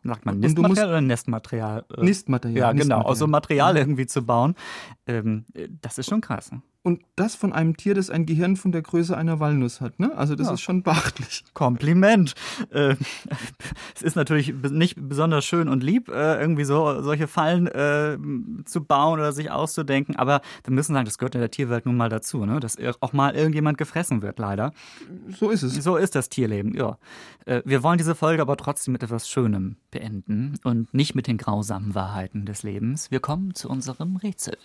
sagt 0.04 0.26
man 0.26 0.40
Nistmaterial 0.40 0.90
oder 0.90 1.02
Nestmaterial? 1.02 1.86
Nistmaterial. 2.00 2.58
Ja, 2.58 2.72
genau, 2.72 3.02
aus 3.02 3.20
so 3.20 3.28
Material 3.28 3.78
irgendwie 3.78 4.08
zu 4.08 4.26
bauen. 4.26 4.56
Ähm, 5.06 5.46
das 5.82 5.98
ist 5.98 6.10
schon 6.10 6.22
krass. 6.22 6.52
Ne? 6.52 6.62
Und 6.84 7.04
das 7.16 7.36
von 7.36 7.54
einem 7.54 7.78
Tier, 7.78 7.94
das 7.94 8.10
ein 8.10 8.26
Gehirn 8.26 8.56
von 8.56 8.72
der 8.72 8.82
Größe 8.82 9.16
einer 9.16 9.40
Walnuss 9.40 9.82
hat. 9.82 10.00
Ne? 10.00 10.18
Also 10.18 10.34
das 10.34 10.48
ja. 10.48 10.54
ist 10.54 10.62
schon 10.62 10.82
beachtlich. 10.82 11.44
Kompliment. 11.54 12.34
Äh, 12.72 12.96
es 13.96 14.02
ist 14.02 14.16
natürlich 14.16 14.54
nicht 14.54 14.96
besonders 14.98 15.46
schön 15.46 15.70
und 15.70 15.84
lieb, 15.84 16.10
äh, 16.10 16.42
irgendwie 16.42 16.64
so 16.64 17.04
solche 17.04 17.28
Fallen 17.28 17.68
äh, 17.68 18.18
zu 18.66 18.84
bauen 18.84 19.20
oder 19.20 19.32
sich 19.32 19.52
auszudenken. 19.52 20.16
Aber 20.16 20.42
wir 20.64 20.74
müssen 20.74 20.94
sagen, 20.94 21.06
das 21.06 21.20
gehört 21.20 21.36
in 21.36 21.42
der 21.42 21.52
Tierwelt 21.52 21.86
nun 21.86 21.98
mal 21.98 22.10
dazu, 22.10 22.46
ne? 22.46 22.60
dass 22.60 22.78
auch 23.00 23.14
mal 23.14 23.36
irgendjemand 23.36 23.78
gefressen 23.78 24.24
wird, 24.24 24.40
leider. 24.40 24.74
So 25.40 25.52
ist 25.52 25.62
es. 25.62 25.76
So 25.76 25.98
ist 25.98 26.16
das 26.16 26.30
Tierleben, 26.30 26.74
ja. 26.74 26.98
Äh, 27.46 27.62
wir 27.64 27.84
wollen 27.84 28.00
diese 28.00 28.16
Folge 28.16 28.42
aber 28.42 28.58
trotzdem 28.58 28.94
mit 28.94 29.04
etwas 29.04 29.30
Schönem 29.30 29.76
beenden 29.92 30.58
und 30.64 30.92
nicht 30.96 31.14
mit 31.14 31.28
den 31.28 31.38
grausamen 31.38 31.94
Wahrheiten 31.94 32.46
des 32.46 32.64
Lebens. 32.64 33.12
Wir 33.12 33.20
kommen 33.20 33.54
zu 33.54 33.70
unserem 33.70 34.16
Rätsel. 34.16 34.58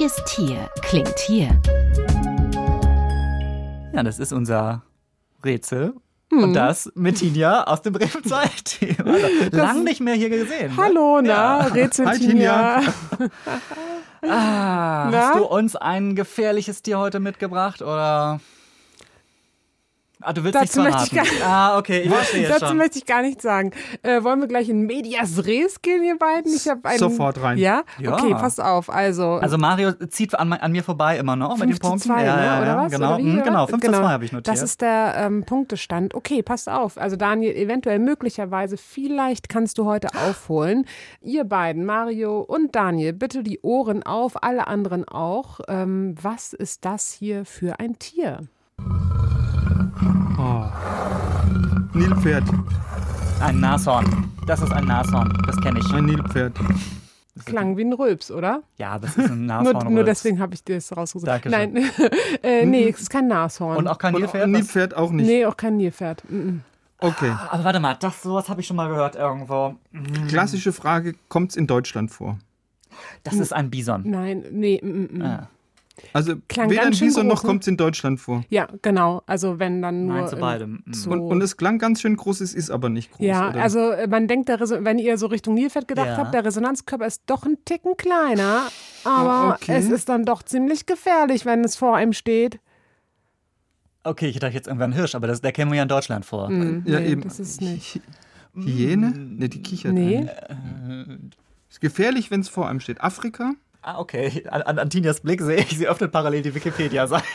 Welches 0.00 0.24
Tier 0.24 0.70
klingt 0.80 1.18
hier? 1.18 1.60
Ja, 3.92 4.02
das 4.02 4.18
ist 4.18 4.32
unser 4.32 4.80
Rätsel. 5.44 5.92
Mhm. 6.30 6.42
Und 6.42 6.54
das 6.54 6.90
mit 6.94 7.18
Tinja 7.18 7.64
aus 7.64 7.82
dem 7.82 7.92
Bremen 7.92 8.24
2 8.24 8.46
Team. 8.64 8.96
Also, 9.04 9.54
lang 9.54 9.84
nicht 9.84 10.00
mehr 10.00 10.14
hier 10.14 10.30
gesehen. 10.30 10.74
Ne? 10.74 10.76
Hallo, 10.78 11.20
ne? 11.20 11.28
na, 11.28 11.34
ja. 11.34 11.66
Rätsel 11.66 12.06
Hi, 12.06 12.18
Tinja. 12.18 12.80
ah, 14.22 15.12
hast 15.12 15.38
du 15.38 15.44
uns 15.44 15.76
ein 15.76 16.14
gefährliches 16.16 16.80
Tier 16.80 16.98
heute 16.98 17.20
mitgebracht 17.20 17.82
oder? 17.82 18.40
Ah, 20.22 20.32
du 20.32 20.44
willst 20.44 20.54
dazu 20.54 20.82
nichts 20.82 21.08
verraten. 21.08 21.16
Möchte 21.16 21.34
ich 21.34 21.40
gar, 21.40 21.72
ah, 21.72 21.78
okay, 21.78 22.00
ich 22.00 22.12
verstehe 22.12 22.48
Dazu 22.48 22.66
schon. 22.66 22.76
möchte 22.76 22.98
ich 22.98 23.06
gar 23.06 23.22
nichts 23.22 23.42
sagen. 23.42 23.70
Äh, 24.02 24.22
wollen 24.22 24.40
wir 24.40 24.48
gleich 24.48 24.68
in 24.68 24.82
Medias 24.82 25.46
Res 25.46 25.80
gehen, 25.80 26.02
ihr 26.04 26.18
beiden? 26.18 26.52
Ich 26.54 26.70
einen, 26.70 26.98
Sofort 26.98 27.40
rein. 27.42 27.56
Ja? 27.56 27.84
ja? 27.98 28.12
Okay, 28.12 28.32
pass 28.32 28.60
auf. 28.60 28.90
Also, 28.90 29.34
also 29.34 29.56
Mario 29.56 29.92
zieht 29.92 30.38
an, 30.38 30.52
an 30.52 30.72
mir 30.72 30.84
vorbei 30.84 31.18
immer 31.18 31.36
noch 31.36 31.56
mit 31.56 31.70
den 31.70 31.78
Punkten. 31.78 32.08
2, 32.08 32.24
ja, 32.24 32.36
ne? 32.36 32.44
ja, 32.44 32.62
oder 32.62 32.76
was? 32.76 32.92
Genau, 32.92 33.14
oder 33.14 33.24
wie, 33.24 33.42
genau 33.42 33.66
5 33.66 33.80
genau. 33.80 33.98
zu 33.98 34.02
2 34.02 34.08
habe 34.08 34.24
ich 34.24 34.32
notiert. 34.32 34.48
Das 34.48 34.62
ist 34.62 34.80
der 34.82 35.14
ähm, 35.16 35.44
Punktestand. 35.44 36.14
Okay, 36.14 36.42
passt 36.42 36.68
auf. 36.68 36.98
Also 36.98 37.16
Daniel, 37.16 37.54
eventuell, 37.54 37.98
möglicherweise, 37.98 38.76
vielleicht 38.76 39.48
kannst 39.48 39.78
du 39.78 39.86
heute 39.86 40.08
aufholen. 40.14 40.84
Ihr 41.22 41.44
beiden, 41.44 41.86
Mario 41.86 42.40
und 42.40 42.74
Daniel, 42.76 43.14
bitte 43.14 43.42
die 43.42 43.60
Ohren 43.62 44.02
auf, 44.02 44.42
alle 44.42 44.66
anderen 44.66 45.08
auch. 45.08 45.60
Ähm, 45.68 46.14
was 46.20 46.52
ist 46.52 46.84
das 46.84 47.10
hier 47.10 47.44
für 47.46 47.80
ein 47.80 47.98
Tier? 47.98 48.40
Oh. 50.40 50.64
Nilpferd. 51.92 52.44
Ein 53.40 53.60
Nashorn. 53.60 54.32
Das 54.46 54.62
ist 54.62 54.72
ein 54.72 54.86
Nashorn. 54.86 55.30
Das 55.46 55.60
kenne 55.60 55.80
ich. 55.80 55.92
Ein 55.92 56.06
Nilpferd. 56.06 56.56
Klang 57.44 57.76
wie 57.76 57.84
ein 57.84 57.92
Rülps, 57.92 58.30
oder? 58.30 58.62
Ja, 58.78 58.98
das 58.98 59.18
ist 59.18 59.30
ein 59.30 59.44
Nashorn. 59.46 59.84
nur, 59.84 59.90
nur 59.90 60.04
deswegen 60.04 60.40
habe 60.40 60.54
ich 60.54 60.64
das 60.64 60.96
rausgesucht. 60.96 61.28
Danke 61.28 61.50
Nein, 61.50 61.76
äh, 62.42 62.64
nee, 62.64 62.88
es 62.88 63.00
ist 63.00 63.10
kein 63.10 63.28
Nashorn. 63.28 63.76
Und 63.76 63.86
auch 63.86 63.98
kein 63.98 64.14
Nilpferd? 64.14 64.44
Und 64.44 64.52
Nilpferd 64.52 64.96
auch 64.96 65.10
nicht. 65.10 65.26
Nee, 65.26 65.44
auch 65.44 65.56
kein 65.58 65.76
Nilpferd. 65.76 66.22
Mhm. 66.30 66.62
Okay. 66.98 67.34
Aber 67.50 67.64
warte 67.64 67.80
mal, 67.80 67.96
das 68.00 68.22
sowas 68.22 68.48
habe 68.48 68.62
ich 68.62 68.66
schon 68.66 68.76
mal 68.76 68.88
gehört 68.88 69.16
irgendwo. 69.16 69.76
Mhm. 69.90 70.26
Klassische 70.28 70.72
Frage: 70.72 71.16
Kommt 71.28 71.50
es 71.50 71.56
in 71.56 71.66
Deutschland 71.66 72.10
vor? 72.10 72.38
Das 73.24 73.34
ist 73.34 73.52
ein 73.52 73.68
Bison. 73.70 74.04
Nein, 74.06 74.44
nee. 74.52 74.80
Mm, 74.82 75.18
mm. 75.18 75.22
Ah. 75.22 75.48
Also 76.12 76.34
klang 76.48 76.70
weder 76.70 76.84
in 76.84 76.98
Bison 76.98 77.26
noch 77.26 77.42
kommt 77.42 77.62
es 77.62 77.68
in 77.68 77.76
Deutschland 77.76 78.20
vor. 78.20 78.44
Ja, 78.48 78.68
genau. 78.82 79.22
Also 79.26 79.58
wenn 79.58 79.82
dann 79.82 80.06
nur. 80.06 80.16
Nein, 80.16 80.28
zu 80.28 80.36
beidem. 80.36 80.82
So 80.90 81.10
und, 81.10 81.20
und, 81.20 81.42
es 81.42 81.56
klang 81.56 81.78
ganz 81.78 82.00
schön 82.00 82.16
groß, 82.16 82.40
es 82.40 82.54
ist 82.54 82.70
aber 82.70 82.88
nicht 82.88 83.12
groß. 83.12 83.26
Ja, 83.26 83.50
oder? 83.50 83.62
also 83.62 83.90
äh, 83.90 84.06
man 84.06 84.28
denkt, 84.28 84.48
der 84.48 84.60
wenn 84.60 84.98
ihr 84.98 85.18
so 85.18 85.26
Richtung 85.26 85.54
Nilpferd 85.54 85.88
gedacht 85.88 86.08
ja. 86.08 86.16
habt, 86.16 86.34
der 86.34 86.44
Resonanzkörper 86.44 87.06
ist 87.06 87.22
doch 87.26 87.44
ein 87.44 87.56
Ticken 87.64 87.96
kleiner. 87.96 88.68
Aber 89.04 89.54
okay. 89.54 89.76
es 89.76 89.90
ist 89.90 90.08
dann 90.08 90.24
doch 90.24 90.42
ziemlich 90.42 90.86
gefährlich, 90.86 91.46
wenn 91.46 91.64
es 91.64 91.76
vor 91.76 91.96
einem 91.96 92.12
steht. 92.12 92.60
Okay, 94.02 94.28
ich 94.28 94.38
dachte 94.38 94.54
jetzt 94.54 94.66
irgendwann 94.66 94.92
Hirsch, 94.92 95.14
aber 95.14 95.26
das, 95.26 95.42
der 95.42 95.52
käme 95.52 95.76
ja 95.76 95.82
in 95.82 95.88
Deutschland 95.88 96.24
vor. 96.24 96.48
Mm, 96.48 96.84
ja, 96.86 97.00
nee, 97.00 97.08
eben. 97.08 97.22
Das 97.22 97.38
ist 97.38 97.60
nicht. 97.60 98.00
Hyäne? 98.54 99.12
Ne, 99.16 99.48
die 99.48 99.62
kichert. 99.62 99.92
Nee. 99.92 100.26
Ist 101.68 101.80
gefährlich, 101.80 102.30
wenn 102.30 102.40
es 102.40 102.48
vor 102.48 102.68
einem 102.68 102.80
steht. 102.80 103.00
Afrika? 103.00 103.52
Ah, 103.82 103.98
okay. 103.98 104.44
An, 104.50 104.62
an 104.62 104.78
Antinias 104.78 105.20
Blick 105.20 105.40
sehe 105.40 105.56
ich, 105.56 105.78
sie 105.78 105.88
öffnet 105.88 106.12
parallel 106.12 106.42
die 106.42 106.54
Wikipedia-Seite. 106.54 107.24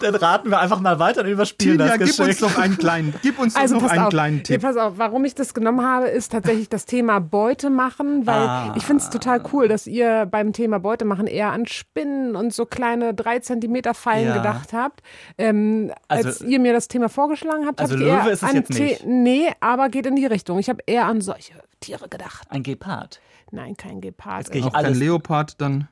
Dann 0.00 0.14
raten 0.14 0.50
wir 0.50 0.58
einfach 0.58 0.80
mal 0.80 0.98
weiter 0.98 1.22
und 1.22 1.28
überspielen 1.28 1.78
Tina, 1.78 1.88
das 1.88 1.98
Geschenk. 1.98 2.28
gib 2.28 2.28
uns 2.28 2.40
noch 2.40 2.58
einen 2.58 2.76
kleinen, 2.76 3.14
gib 3.22 3.38
uns 3.38 3.56
also, 3.56 3.76
noch 3.76 3.90
einen 3.90 4.04
auf, 4.04 4.10
kleinen 4.10 4.42
Tipp. 4.42 4.62
Nee, 4.62 4.66
pass 4.66 4.76
auf, 4.76 4.94
warum 4.96 5.24
ich 5.24 5.34
das 5.34 5.54
genommen 5.54 5.84
habe, 5.84 6.08
ist 6.08 6.32
tatsächlich 6.32 6.68
das 6.68 6.86
Thema 6.86 7.20
Beute 7.20 7.70
machen, 7.70 8.26
weil 8.26 8.34
ah. 8.34 8.74
ich 8.76 8.84
finde 8.84 9.02
es 9.02 9.10
total 9.10 9.42
cool, 9.52 9.68
dass 9.68 9.86
ihr 9.86 10.26
beim 10.26 10.52
Thema 10.52 10.78
Beute 10.78 11.04
machen 11.04 11.26
eher 11.26 11.52
an 11.52 11.66
Spinnen 11.66 12.36
und 12.36 12.52
so 12.52 12.66
kleine 12.66 13.14
3 13.14 13.40
cm 13.40 13.94
Fallen 13.94 14.28
ja. 14.28 14.36
gedacht 14.36 14.72
habt. 14.72 15.02
Ähm, 15.36 15.92
also, 16.08 16.28
als 16.28 16.40
ihr 16.42 16.60
mir 16.60 16.72
das 16.72 16.88
Thema 16.88 17.08
vorgeschlagen 17.08 17.66
habt, 17.66 17.80
also 17.80 17.94
habt 17.94 18.02
ihr 18.02 18.08
eher 18.08 18.24
Löwe 18.24 18.30
ist 18.30 18.42
es 18.42 18.48
an 18.48 18.56
jetzt 18.56 18.70
nicht. 18.70 19.06
Nee, 19.06 19.50
aber 19.60 19.88
geht 19.88 20.06
in 20.06 20.16
die 20.16 20.26
Richtung. 20.26 20.58
Ich 20.58 20.68
habe 20.68 20.82
eher 20.86 21.06
an 21.06 21.20
solche 21.20 21.54
Tiere 21.80 22.08
gedacht. 22.08 22.46
Ein 22.50 22.62
Gepard. 22.62 23.20
Nein, 23.50 23.76
kein 23.76 24.00
Gepard. 24.00 24.40
Jetzt 24.40 24.52
gehe 24.52 24.60
ich 24.60 24.66
auch 24.66 24.72
kein 24.72 24.94
Leopard 24.94 25.60
dann. 25.60 25.88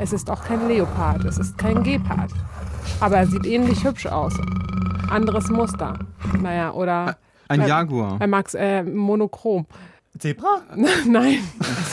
Es 0.00 0.12
ist 0.12 0.30
auch 0.30 0.42
kein 0.44 0.66
Leopard, 0.68 1.24
es 1.24 1.38
ist 1.38 1.58
kein 1.58 1.82
Gepard. 1.82 2.30
Aber 3.00 3.16
er 3.16 3.26
sieht 3.26 3.46
ähnlich 3.46 3.84
hübsch 3.84 4.06
aus. 4.06 4.34
Anderes 5.10 5.48
Muster. 5.48 5.98
Naja, 6.40 6.72
oder. 6.72 7.18
Ein 7.48 7.66
Jaguar. 7.66 8.16
Er 8.18 8.26
mag 8.26 8.52
äh, 8.54 8.82
monochrom. 8.82 9.66
Zebra? 10.22 10.62
Nein, 11.04 11.40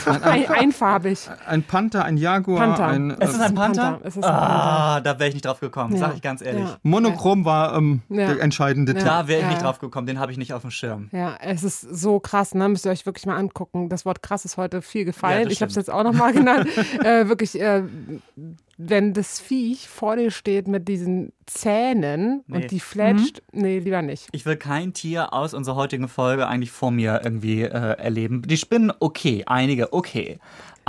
ein, 0.06 0.46
einfarbig. 0.46 1.28
Ein 1.48 1.64
Panther, 1.64 2.04
ein 2.04 2.16
Jaguar. 2.16 2.60
Panther. 2.60 2.86
Ein, 2.86 3.10
äh, 3.10 3.24
ist 3.24 3.34
es 3.34 3.40
ein 3.40 3.56
Panther? 3.56 3.98
Es 4.04 4.16
ist 4.16 4.22
ein 4.22 4.30
Panther. 4.30 4.48
Ah, 4.48 5.00
da 5.00 5.18
wäre 5.18 5.30
ich 5.30 5.34
nicht 5.34 5.46
drauf 5.46 5.58
gekommen, 5.58 5.94
ja. 5.94 5.98
sag 5.98 6.14
ich 6.14 6.22
ganz 6.22 6.40
ehrlich. 6.40 6.62
Ja. 6.62 6.76
Monochrom 6.84 7.44
war 7.44 7.76
ähm, 7.76 8.02
ja. 8.08 8.32
der 8.32 8.40
entscheidende 8.40 8.94
Tipp. 8.94 9.04
Da 9.04 9.26
wäre 9.26 9.40
ich 9.42 9.48
nicht 9.48 9.62
drauf 9.62 9.80
gekommen, 9.80 10.06
den 10.06 10.20
habe 10.20 10.30
ich 10.30 10.38
nicht 10.38 10.52
auf 10.52 10.62
dem 10.62 10.70
Schirm. 10.70 11.08
Ja, 11.10 11.34
es 11.40 11.64
ist 11.64 11.80
so 11.80 12.20
krass, 12.20 12.54
ne? 12.54 12.68
müsst 12.68 12.86
ihr 12.86 12.92
euch 12.92 13.04
wirklich 13.04 13.26
mal 13.26 13.36
angucken. 13.36 13.88
Das 13.88 14.06
Wort 14.06 14.22
krass 14.22 14.44
ist 14.44 14.56
heute 14.56 14.80
viel 14.80 15.04
gefallen. 15.04 15.50
ich 15.50 15.60
habe 15.60 15.70
es 15.70 15.74
jetzt 15.74 15.90
auch 15.90 16.04
nochmal 16.04 16.32
genannt. 16.32 16.68
äh, 17.04 17.26
wirklich, 17.26 17.60
äh, 17.60 17.82
wenn 18.82 19.12
das 19.12 19.40
Viech 19.40 19.88
vor 19.88 20.16
dir 20.16 20.30
steht 20.30 20.66
mit 20.66 20.88
diesen 20.88 21.32
Zähnen 21.46 22.42
nee. 22.46 22.56
und 22.56 22.70
die 22.70 22.80
fletscht, 22.80 23.42
mhm. 23.52 23.62
nee, 23.62 23.78
lieber 23.78 24.00
nicht. 24.00 24.28
Ich 24.32 24.46
will 24.46 24.56
kein 24.56 24.94
Tier 24.94 25.34
aus 25.34 25.52
unserer 25.52 25.76
heutigen 25.76 26.08
Folge 26.08 26.46
eigentlich 26.46 26.70
vor 26.70 26.90
mir 26.90 27.20
irgendwie 27.22 27.62
äh, 27.62 27.68
erleben. 27.68 28.42
Die 28.42 28.56
Spinnen, 28.56 28.92
okay, 28.98 29.42
einige, 29.46 29.92
okay 29.92 30.38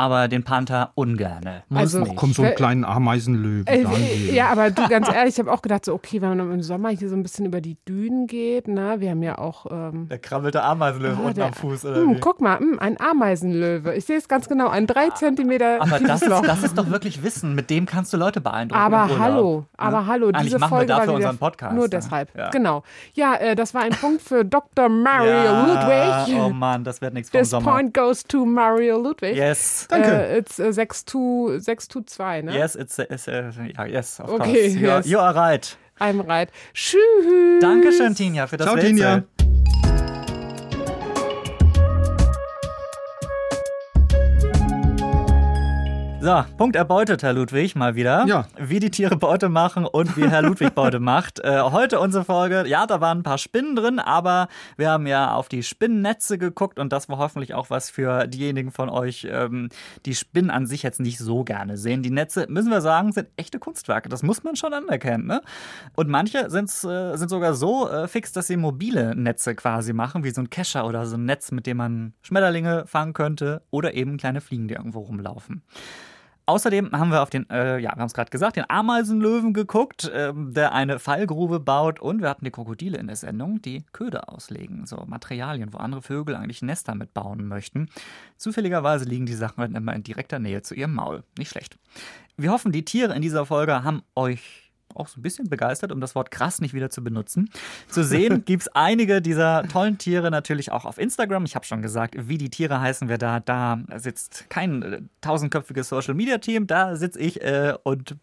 aber 0.01 0.27
den 0.27 0.43
Panther 0.43 0.91
ungerne. 0.95 1.61
Also, 1.71 1.99
nicht. 1.99 2.15
Komm, 2.15 2.33
so 2.33 2.41
einen 2.41 2.55
kleinen 2.55 2.83
Ameisenlöwen. 2.83 3.67
Äh, 3.67 4.33
ja, 4.33 4.49
aber 4.49 4.71
du, 4.71 4.87
ganz 4.87 5.07
ehrlich, 5.07 5.35
ich 5.35 5.39
habe 5.39 5.51
auch 5.51 5.61
gedacht, 5.61 5.85
so, 5.85 5.93
okay, 5.93 6.23
wenn 6.23 6.35
man 6.35 6.51
im 6.51 6.63
Sommer 6.63 6.89
hier 6.89 7.07
so 7.07 7.15
ein 7.15 7.21
bisschen 7.21 7.45
über 7.45 7.61
die 7.61 7.77
Dünen 7.87 8.25
geht, 8.25 8.67
ne, 8.67 8.95
wir 8.97 9.11
haben 9.11 9.21
ja 9.21 9.37
auch. 9.37 9.67
Ähm, 9.69 10.07
der 10.09 10.17
krabbelte 10.17 10.63
Ameisenlöwe 10.63 11.17
oh, 11.21 11.25
unten 11.27 11.35
der, 11.35 11.45
am 11.45 11.53
Fuß, 11.53 11.85
oder? 11.85 12.03
Mh, 12.03 12.17
guck 12.19 12.41
mal, 12.41 12.59
mh, 12.59 12.79
ein 12.79 12.99
Ameisenlöwe. 12.99 13.93
Ich 13.93 14.05
sehe 14.05 14.17
es 14.17 14.27
ganz 14.27 14.49
genau, 14.49 14.69
ein 14.69 14.87
drei 14.87 15.11
Zentimeter. 15.11 15.79
Aber 15.79 15.99
das 15.99 16.23
ist, 16.23 16.31
das 16.31 16.63
ist 16.63 16.77
doch 16.79 16.89
wirklich 16.89 17.21
Wissen, 17.21 17.53
mit 17.53 17.69
dem 17.69 17.85
kannst 17.85 18.11
du 18.11 18.17
Leute 18.17 18.41
beeindrucken. 18.41 18.81
Aber 18.81 19.19
hallo, 19.19 19.65
aber 19.77 20.07
hallo, 20.07 20.29
Eigentlich 20.29 20.45
diese 20.45 20.57
machen 20.57 20.69
Folge 20.69 20.87
wir 20.93 20.95
dafür 20.95 21.13
unseren 21.13 21.37
Podcast. 21.37 21.75
Nur 21.75 21.87
deshalb, 21.87 22.35
ja. 22.35 22.49
genau. 22.49 22.81
Ja, 23.13 23.35
äh, 23.35 23.55
das 23.55 23.75
war 23.75 23.83
ein 23.83 23.91
Punkt 23.91 24.23
für 24.23 24.43
Dr. 24.43 24.89
Mario 24.89 25.31
ja, 25.31 26.25
Ludwig. 26.25 26.41
Oh 26.41 26.49
Mann, 26.49 26.83
das 26.83 27.01
wird 27.01 27.13
nichts 27.13 27.29
vom 27.29 27.39
This 27.39 27.51
Sommer. 27.51 27.71
point 27.71 27.93
goes 27.93 28.23
to 28.23 28.47
Mario 28.47 28.97
Ludwig. 28.97 29.35
Yes. 29.35 29.87
Danke. 29.91 30.11
Äh, 30.11 30.37
it's, 30.39 30.59
uh, 30.59 30.71
6 30.71 31.05
to 31.05 31.59
6 31.59 31.87
to 31.89 32.01
2, 32.01 32.43
ne? 32.43 32.53
Yes, 32.53 32.75
it's, 32.75 32.97
it's 32.97 33.27
uh, 33.27 33.51
yes, 33.87 34.19
of 34.19 34.29
okay, 34.29 34.37
course. 34.37 34.75
You, 34.75 34.87
yes. 34.87 35.05
you 35.05 35.19
are 35.19 35.35
right. 35.35 35.77
I'm 35.99 36.21
right. 36.21 36.49
Tschüss. 36.73 37.61
Dankeschön, 37.61 38.15
Tinja, 38.15 38.47
für 38.47 38.57
das 38.57 38.65
Ciao, 38.65 38.75
Rätsel. 38.75 38.89
Tinja. 38.89 39.23
So, 46.21 46.45
Punkt 46.55 46.75
erbeutet, 46.75 47.23
Herr 47.23 47.33
Ludwig, 47.33 47.75
mal 47.75 47.95
wieder. 47.95 48.25
Ja. 48.27 48.45
Wie 48.55 48.79
die 48.79 48.91
Tiere 48.91 49.15
Beute 49.17 49.49
machen 49.49 49.87
und 49.87 50.15
wie 50.17 50.29
Herr 50.29 50.43
Ludwig 50.43 50.75
Beute 50.75 50.99
macht. 50.99 51.39
Äh, 51.39 51.61
heute 51.61 51.99
unsere 51.99 52.23
Folge, 52.23 52.67
ja, 52.67 52.85
da 52.85 53.01
waren 53.01 53.21
ein 53.21 53.23
paar 53.23 53.39
Spinnen 53.39 53.75
drin, 53.75 53.97
aber 53.97 54.47
wir 54.77 54.91
haben 54.91 55.07
ja 55.07 55.33
auf 55.33 55.49
die 55.49 55.63
Spinnennetze 55.63 56.37
geguckt 56.37 56.77
und 56.77 56.93
das 56.93 57.09
war 57.09 57.17
hoffentlich 57.17 57.55
auch 57.55 57.71
was 57.71 57.89
für 57.89 58.27
diejenigen 58.27 58.69
von 58.69 58.87
euch, 58.89 59.27
ähm, 59.31 59.69
die 60.05 60.13
Spinnen 60.13 60.51
an 60.51 60.67
sich 60.67 60.83
jetzt 60.83 60.99
nicht 60.99 61.17
so 61.17 61.43
gerne 61.43 61.75
sehen. 61.75 62.03
Die 62.03 62.11
Netze, 62.11 62.45
müssen 62.49 62.69
wir 62.69 62.81
sagen, 62.81 63.11
sind 63.13 63.29
echte 63.35 63.57
Kunstwerke. 63.57 64.07
Das 64.07 64.21
muss 64.21 64.43
man 64.43 64.55
schon 64.55 64.75
anerkennen, 64.75 65.25
ne? 65.25 65.41
Und 65.95 66.07
manche 66.07 66.51
sind's, 66.51 66.83
äh, 66.83 67.17
sind 67.17 67.29
sogar 67.29 67.55
so 67.55 67.89
äh, 67.89 68.07
fix, 68.07 68.31
dass 68.31 68.45
sie 68.45 68.57
mobile 68.57 69.15
Netze 69.15 69.55
quasi 69.55 69.91
machen, 69.91 70.23
wie 70.23 70.29
so 70.29 70.41
ein 70.41 70.51
Kescher 70.51 70.85
oder 70.85 71.07
so 71.07 71.17
ein 71.17 71.25
Netz, 71.25 71.51
mit 71.51 71.65
dem 71.65 71.77
man 71.77 72.13
Schmetterlinge 72.21 72.85
fangen 72.85 73.13
könnte 73.13 73.63
oder 73.71 73.95
eben 73.95 74.17
kleine 74.17 74.39
Fliegen, 74.39 74.67
die 74.67 74.75
irgendwo 74.75 74.99
rumlaufen. 74.99 75.63
Außerdem 76.45 76.91
haben 76.91 77.11
wir 77.11 77.21
auf 77.21 77.29
den, 77.29 77.49
äh, 77.49 77.77
ja, 77.79 77.91
wir 77.91 78.01
haben 78.01 78.07
es 78.07 78.13
gerade 78.13 78.29
gesagt, 78.29 78.57
den 78.57 78.69
Ameisenlöwen 78.69 79.53
geguckt, 79.53 80.11
ähm, 80.13 80.53
der 80.53 80.73
eine 80.73 80.99
Fallgrube 80.99 81.59
baut 81.59 81.99
und 81.99 82.21
wir 82.21 82.29
hatten 82.29 82.45
die 82.45 82.51
Krokodile 82.51 82.97
in 82.97 83.07
der 83.07 83.15
Sendung, 83.15 83.61
die 83.61 83.85
Köder 83.93 84.29
auslegen, 84.29 84.85
so 84.85 85.03
Materialien, 85.05 85.73
wo 85.73 85.77
andere 85.77 86.01
Vögel 86.01 86.35
eigentlich 86.35 86.61
Nester 86.61 86.95
mitbauen 86.95 87.47
möchten. 87.47 87.89
Zufälligerweise 88.37 89.05
liegen 89.05 89.25
die 89.25 89.33
Sachen 89.33 89.61
dann 89.61 89.75
immer 89.75 89.93
in 89.93 90.03
direkter 90.03 90.39
Nähe 90.39 90.61
zu 90.61 90.75
ihrem 90.75 90.95
Maul. 90.95 91.23
Nicht 91.37 91.49
schlecht. 91.49 91.77
Wir 92.37 92.51
hoffen, 92.51 92.71
die 92.71 92.85
Tiere 92.85 93.13
in 93.13 93.21
dieser 93.21 93.45
Folge 93.45 93.83
haben 93.83 94.01
euch 94.15 94.60
auch 94.95 95.07
so 95.07 95.19
ein 95.19 95.23
bisschen 95.23 95.49
begeistert, 95.49 95.91
um 95.91 96.01
das 96.01 96.15
Wort 96.15 96.31
krass 96.31 96.61
nicht 96.61 96.73
wieder 96.73 96.89
zu 96.89 97.03
benutzen. 97.03 97.49
Zu 97.87 98.03
sehen 98.03 98.45
gibt 98.45 98.63
es 98.63 98.67
einige 98.69 99.21
dieser 99.21 99.63
tollen 99.67 99.97
Tiere 99.97 100.31
natürlich 100.31 100.71
auch 100.71 100.85
auf 100.85 100.97
Instagram. 100.97 101.45
Ich 101.45 101.55
habe 101.55 101.65
schon 101.65 101.81
gesagt, 101.81 102.15
wie 102.17 102.37
die 102.37 102.49
Tiere 102.49 102.79
heißen 102.79 103.09
wir 103.09 103.17
da. 103.17 103.39
Da 103.39 103.79
sitzt 103.95 104.49
kein 104.49 104.81
äh, 104.81 105.01
tausendköpfiges 105.21 105.89
Social 105.89 106.13
Media 106.13 106.37
Team, 106.37 106.67
da 106.67 106.95
sitze 106.95 107.19
ich 107.19 107.41
äh, 107.41 107.73
und 107.83 108.15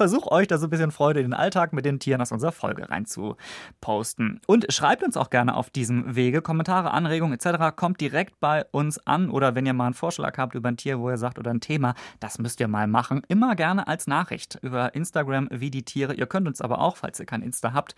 versuche 0.00 0.32
euch 0.32 0.46
da 0.46 0.56
so 0.56 0.66
ein 0.66 0.70
bisschen 0.70 0.92
Freude 0.92 1.20
in 1.20 1.26
den 1.26 1.34
Alltag 1.34 1.74
mit 1.74 1.84
den 1.84 2.00
Tieren 2.00 2.22
aus 2.22 2.32
unserer 2.32 2.52
Folge 2.52 2.88
rein 2.88 3.04
zu 3.04 3.36
posten. 3.82 4.40
Und 4.46 4.72
schreibt 4.72 5.02
uns 5.02 5.18
auch 5.18 5.28
gerne 5.28 5.54
auf 5.54 5.68
diesem 5.68 6.16
Wege 6.16 6.40
Kommentare, 6.40 6.92
Anregungen 6.92 7.38
etc. 7.38 7.76
Kommt 7.76 8.00
direkt 8.00 8.40
bei 8.40 8.64
uns 8.70 8.98
an 9.06 9.28
oder 9.28 9.54
wenn 9.54 9.66
ihr 9.66 9.74
mal 9.74 9.84
einen 9.84 9.94
Vorschlag 9.94 10.38
habt 10.38 10.54
über 10.54 10.70
ein 10.70 10.78
Tier, 10.78 11.00
wo 11.00 11.10
ihr 11.10 11.18
sagt 11.18 11.38
oder 11.38 11.50
ein 11.50 11.60
Thema, 11.60 11.94
das 12.18 12.38
müsst 12.38 12.60
ihr 12.60 12.68
mal 12.68 12.86
machen, 12.86 13.20
immer 13.28 13.54
gerne 13.56 13.88
als 13.88 14.06
Nachricht 14.06 14.58
über 14.62 14.94
Instagram 14.94 15.48
wie 15.50 15.70
die 15.70 15.82
Tiere. 15.82 16.14
Ihr 16.14 16.26
könnt 16.26 16.48
uns 16.48 16.62
aber 16.62 16.78
auch, 16.78 16.96
falls 16.96 17.20
ihr 17.20 17.26
kein 17.26 17.42
Insta 17.42 17.74
habt, 17.74 17.94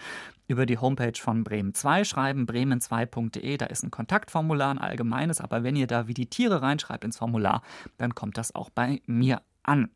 über 0.49 0.67
die 0.67 0.79
Homepage 0.79 1.17
von 1.17 1.45
Bremen 1.45 1.73
2 1.73 2.03
schreiben, 2.03 2.47
bremen2.de. 2.47 3.59
Da 3.59 3.67
ist 3.67 3.85
ein 3.85 3.93
Kontaktformular, 3.93 4.73
ein 4.73 4.79
allgemeines, 4.79 5.41
aber 5.41 5.63
wenn 5.63 5.77
ihr 5.77 5.87
da 5.87 6.09
wie 6.09 6.15
die 6.15 6.27
Tiere 6.27 6.63
reinschreibt 6.63 7.05
ins 7.05 7.19
Formular, 7.19 7.63
dann 7.97 8.17
kommt 8.17 8.39
das 8.39 8.57
auch 8.57 8.71
bei 8.71 9.03
mir 9.07 9.41
an. 9.63 9.89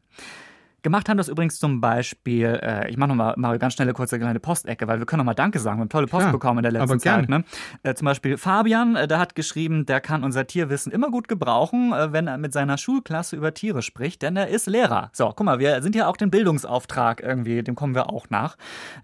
Gemacht 0.86 1.08
haben 1.08 1.16
das 1.16 1.26
übrigens 1.26 1.58
zum 1.58 1.80
Beispiel, 1.80 2.60
äh, 2.62 2.88
ich 2.88 2.96
mache 2.96 3.08
nochmal 3.08 3.34
mal 3.36 3.58
ganz 3.58 3.74
schnell 3.74 3.88
eine 3.88 3.92
kurze 3.92 4.20
kleine 4.20 4.38
Postecke, 4.38 4.86
weil 4.86 5.00
wir 5.00 5.06
können 5.06 5.18
nochmal 5.18 5.34
Danke 5.34 5.58
sagen. 5.58 5.78
Wir 5.78 5.80
haben 5.80 5.88
tolle 5.88 6.06
Post 6.06 6.20
Klar, 6.26 6.32
bekommen 6.32 6.58
in 6.58 6.62
der 6.62 6.70
letzten 6.70 7.00
Zeit. 7.00 7.28
Ne? 7.28 7.42
Äh, 7.82 7.94
zum 7.94 8.04
Beispiel 8.04 8.38
Fabian, 8.38 8.94
äh, 8.94 9.08
der 9.08 9.18
hat 9.18 9.34
geschrieben, 9.34 9.84
der 9.84 10.00
kann 10.00 10.22
unser 10.22 10.46
Tierwissen 10.46 10.92
immer 10.92 11.10
gut 11.10 11.26
gebrauchen, 11.26 11.92
äh, 11.92 12.12
wenn 12.12 12.28
er 12.28 12.38
mit 12.38 12.52
seiner 12.52 12.78
Schulklasse 12.78 13.34
über 13.34 13.52
Tiere 13.52 13.82
spricht, 13.82 14.22
denn 14.22 14.36
er 14.36 14.46
ist 14.46 14.68
Lehrer. 14.68 15.10
So, 15.12 15.26
guck 15.34 15.44
mal, 15.44 15.58
wir 15.58 15.82
sind 15.82 15.96
ja 15.96 16.06
auch 16.06 16.16
den 16.16 16.30
Bildungsauftrag 16.30 17.20
irgendwie, 17.20 17.64
dem 17.64 17.74
kommen 17.74 17.96
wir 17.96 18.08
auch 18.08 18.30
nach. 18.30 18.56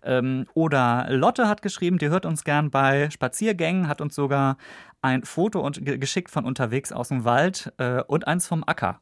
Ähm, 0.04 0.46
oder 0.54 1.06
Lotte 1.10 1.48
hat 1.48 1.62
geschrieben, 1.62 1.98
die 1.98 2.10
hört 2.10 2.26
uns 2.26 2.44
gern 2.44 2.70
bei 2.70 3.10
Spaziergängen, 3.10 3.88
hat 3.88 4.00
uns 4.00 4.14
sogar 4.14 4.56
ein 5.02 5.24
Foto 5.24 5.58
und 5.58 5.84
ge- 5.84 5.98
geschickt 5.98 6.30
von 6.30 6.44
unterwegs 6.44 6.92
aus 6.92 7.08
dem 7.08 7.24
Wald 7.24 7.72
äh, 7.78 8.02
und 8.02 8.28
eins 8.28 8.46
vom 8.46 8.62
Acker. 8.64 9.00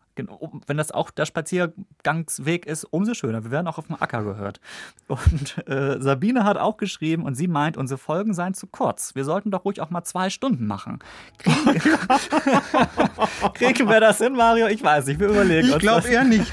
Wenn 0.67 0.77
das 0.77 0.91
auch 0.91 1.11
der 1.11 1.27
Spaziergangsweg 1.27 2.67
ist, 2.67 2.85
umso 2.85 3.15
schöner. 3.15 3.45
Wir 3.45 3.51
werden 3.51 3.67
auch 3.67 3.79
auf 3.79 3.87
dem 3.87 3.97
Acker 4.01 4.23
gehört. 4.23 4.61
Und 5.09 5.67
äh, 5.69 6.01
Sabine 6.01 6.45
hat 6.45 6.57
auch 6.57 6.77
geschrieben 6.77 7.25
und 7.25 7.35
sie 7.35 7.49
meint, 7.49 7.77
unsere 7.77 7.99
Folgen 7.99 8.35
seien 8.35 8.55
zu 8.55 8.67
kurz. 8.67 9.15
Wir 9.15 9.25
sollten 9.25 9.51
doch 9.51 9.65
ruhig 9.65 9.81
auch 9.81 9.91
mal 9.91 10.05
zwei 10.05 10.31
Stunden 10.31 10.67
machen. 10.67 10.99
Kriegen, 11.39 11.81
kriegen 13.55 13.89
wir 13.89 14.01
das 14.01 14.19
hin, 14.19 14.35
Mario? 14.35 14.67
Ich 14.69 14.83
weiß 14.83 15.07
nicht, 15.07 15.21
wir 15.21 15.29
überlegen 15.29 15.69
Ich 15.69 15.75
uns 15.75 15.83
glaube 15.83 16.03
das. 16.03 16.11
eher 16.11 16.25
nicht. 16.25 16.53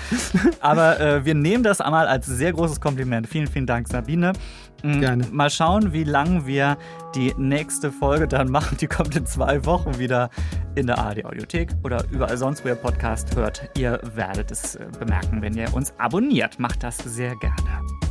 Aber 0.59 0.99
äh, 0.99 1.25
wir 1.25 1.35
nehmen 1.35 1.63
das 1.63 1.81
einmal 1.81 2.07
als 2.07 2.25
sehr 2.25 2.53
großes 2.53 2.81
Kompliment. 2.81 3.27
Vielen, 3.27 3.47
vielen 3.47 3.65
Dank, 3.65 3.87
Sabine. 3.87 4.33
Mm, 4.83 4.99
Gerne. 4.99 5.25
Mal 5.31 5.49
schauen, 5.49 5.93
wie 5.93 6.03
lang 6.03 6.45
wir 6.45 6.77
die 7.15 7.33
nächste 7.37 7.91
Folge 7.91 8.27
dann 8.27 8.49
machen. 8.51 8.77
Die 8.79 8.87
kommt 8.87 9.15
in 9.15 9.25
zwei 9.25 9.65
Wochen 9.65 9.97
wieder 9.97 10.29
in 10.75 10.87
der 10.87 10.99
ARD 10.99 11.25
Audiothek 11.25 11.69
oder 11.83 12.03
überall 12.11 12.37
sonst, 12.37 12.63
wo 12.63 12.69
ihr 12.69 12.75
Podcast 12.75 13.35
hört. 13.35 13.69
Ihr 13.77 13.99
werdet 14.15 14.51
es 14.51 14.75
äh, 14.75 14.85
bemerken, 14.99 15.41
wenn 15.41 15.55
ihr 15.55 15.73
uns 15.73 15.93
abonniert. 15.97 16.59
Macht 16.59 16.83
das 16.83 16.97
sehr 16.97 17.35
gerne. 17.37 17.57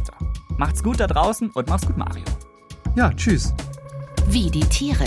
So. 0.05 0.13
Macht's 0.59 0.83
gut 0.83 0.99
da 1.01 1.07
draußen 1.07 1.51
und 1.51 1.69
macht's 1.69 1.87
gut, 1.87 1.97
Mario. 1.97 2.25
Ja, 2.97 3.13
tschüss. 3.13 3.55
Wie 4.29 4.51
die 4.51 4.61
Tiere. 4.65 5.05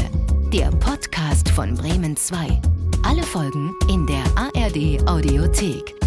Der 0.54 0.70
Podcast 0.72 1.50
von 1.50 1.76
Bremen 1.76 2.16
2. 2.16 2.62
Alle 3.06 3.24
Folgen 3.24 3.74
in 3.90 4.08
der 4.08 4.24
ARD 4.36 5.08
Audiothek. 5.08 5.99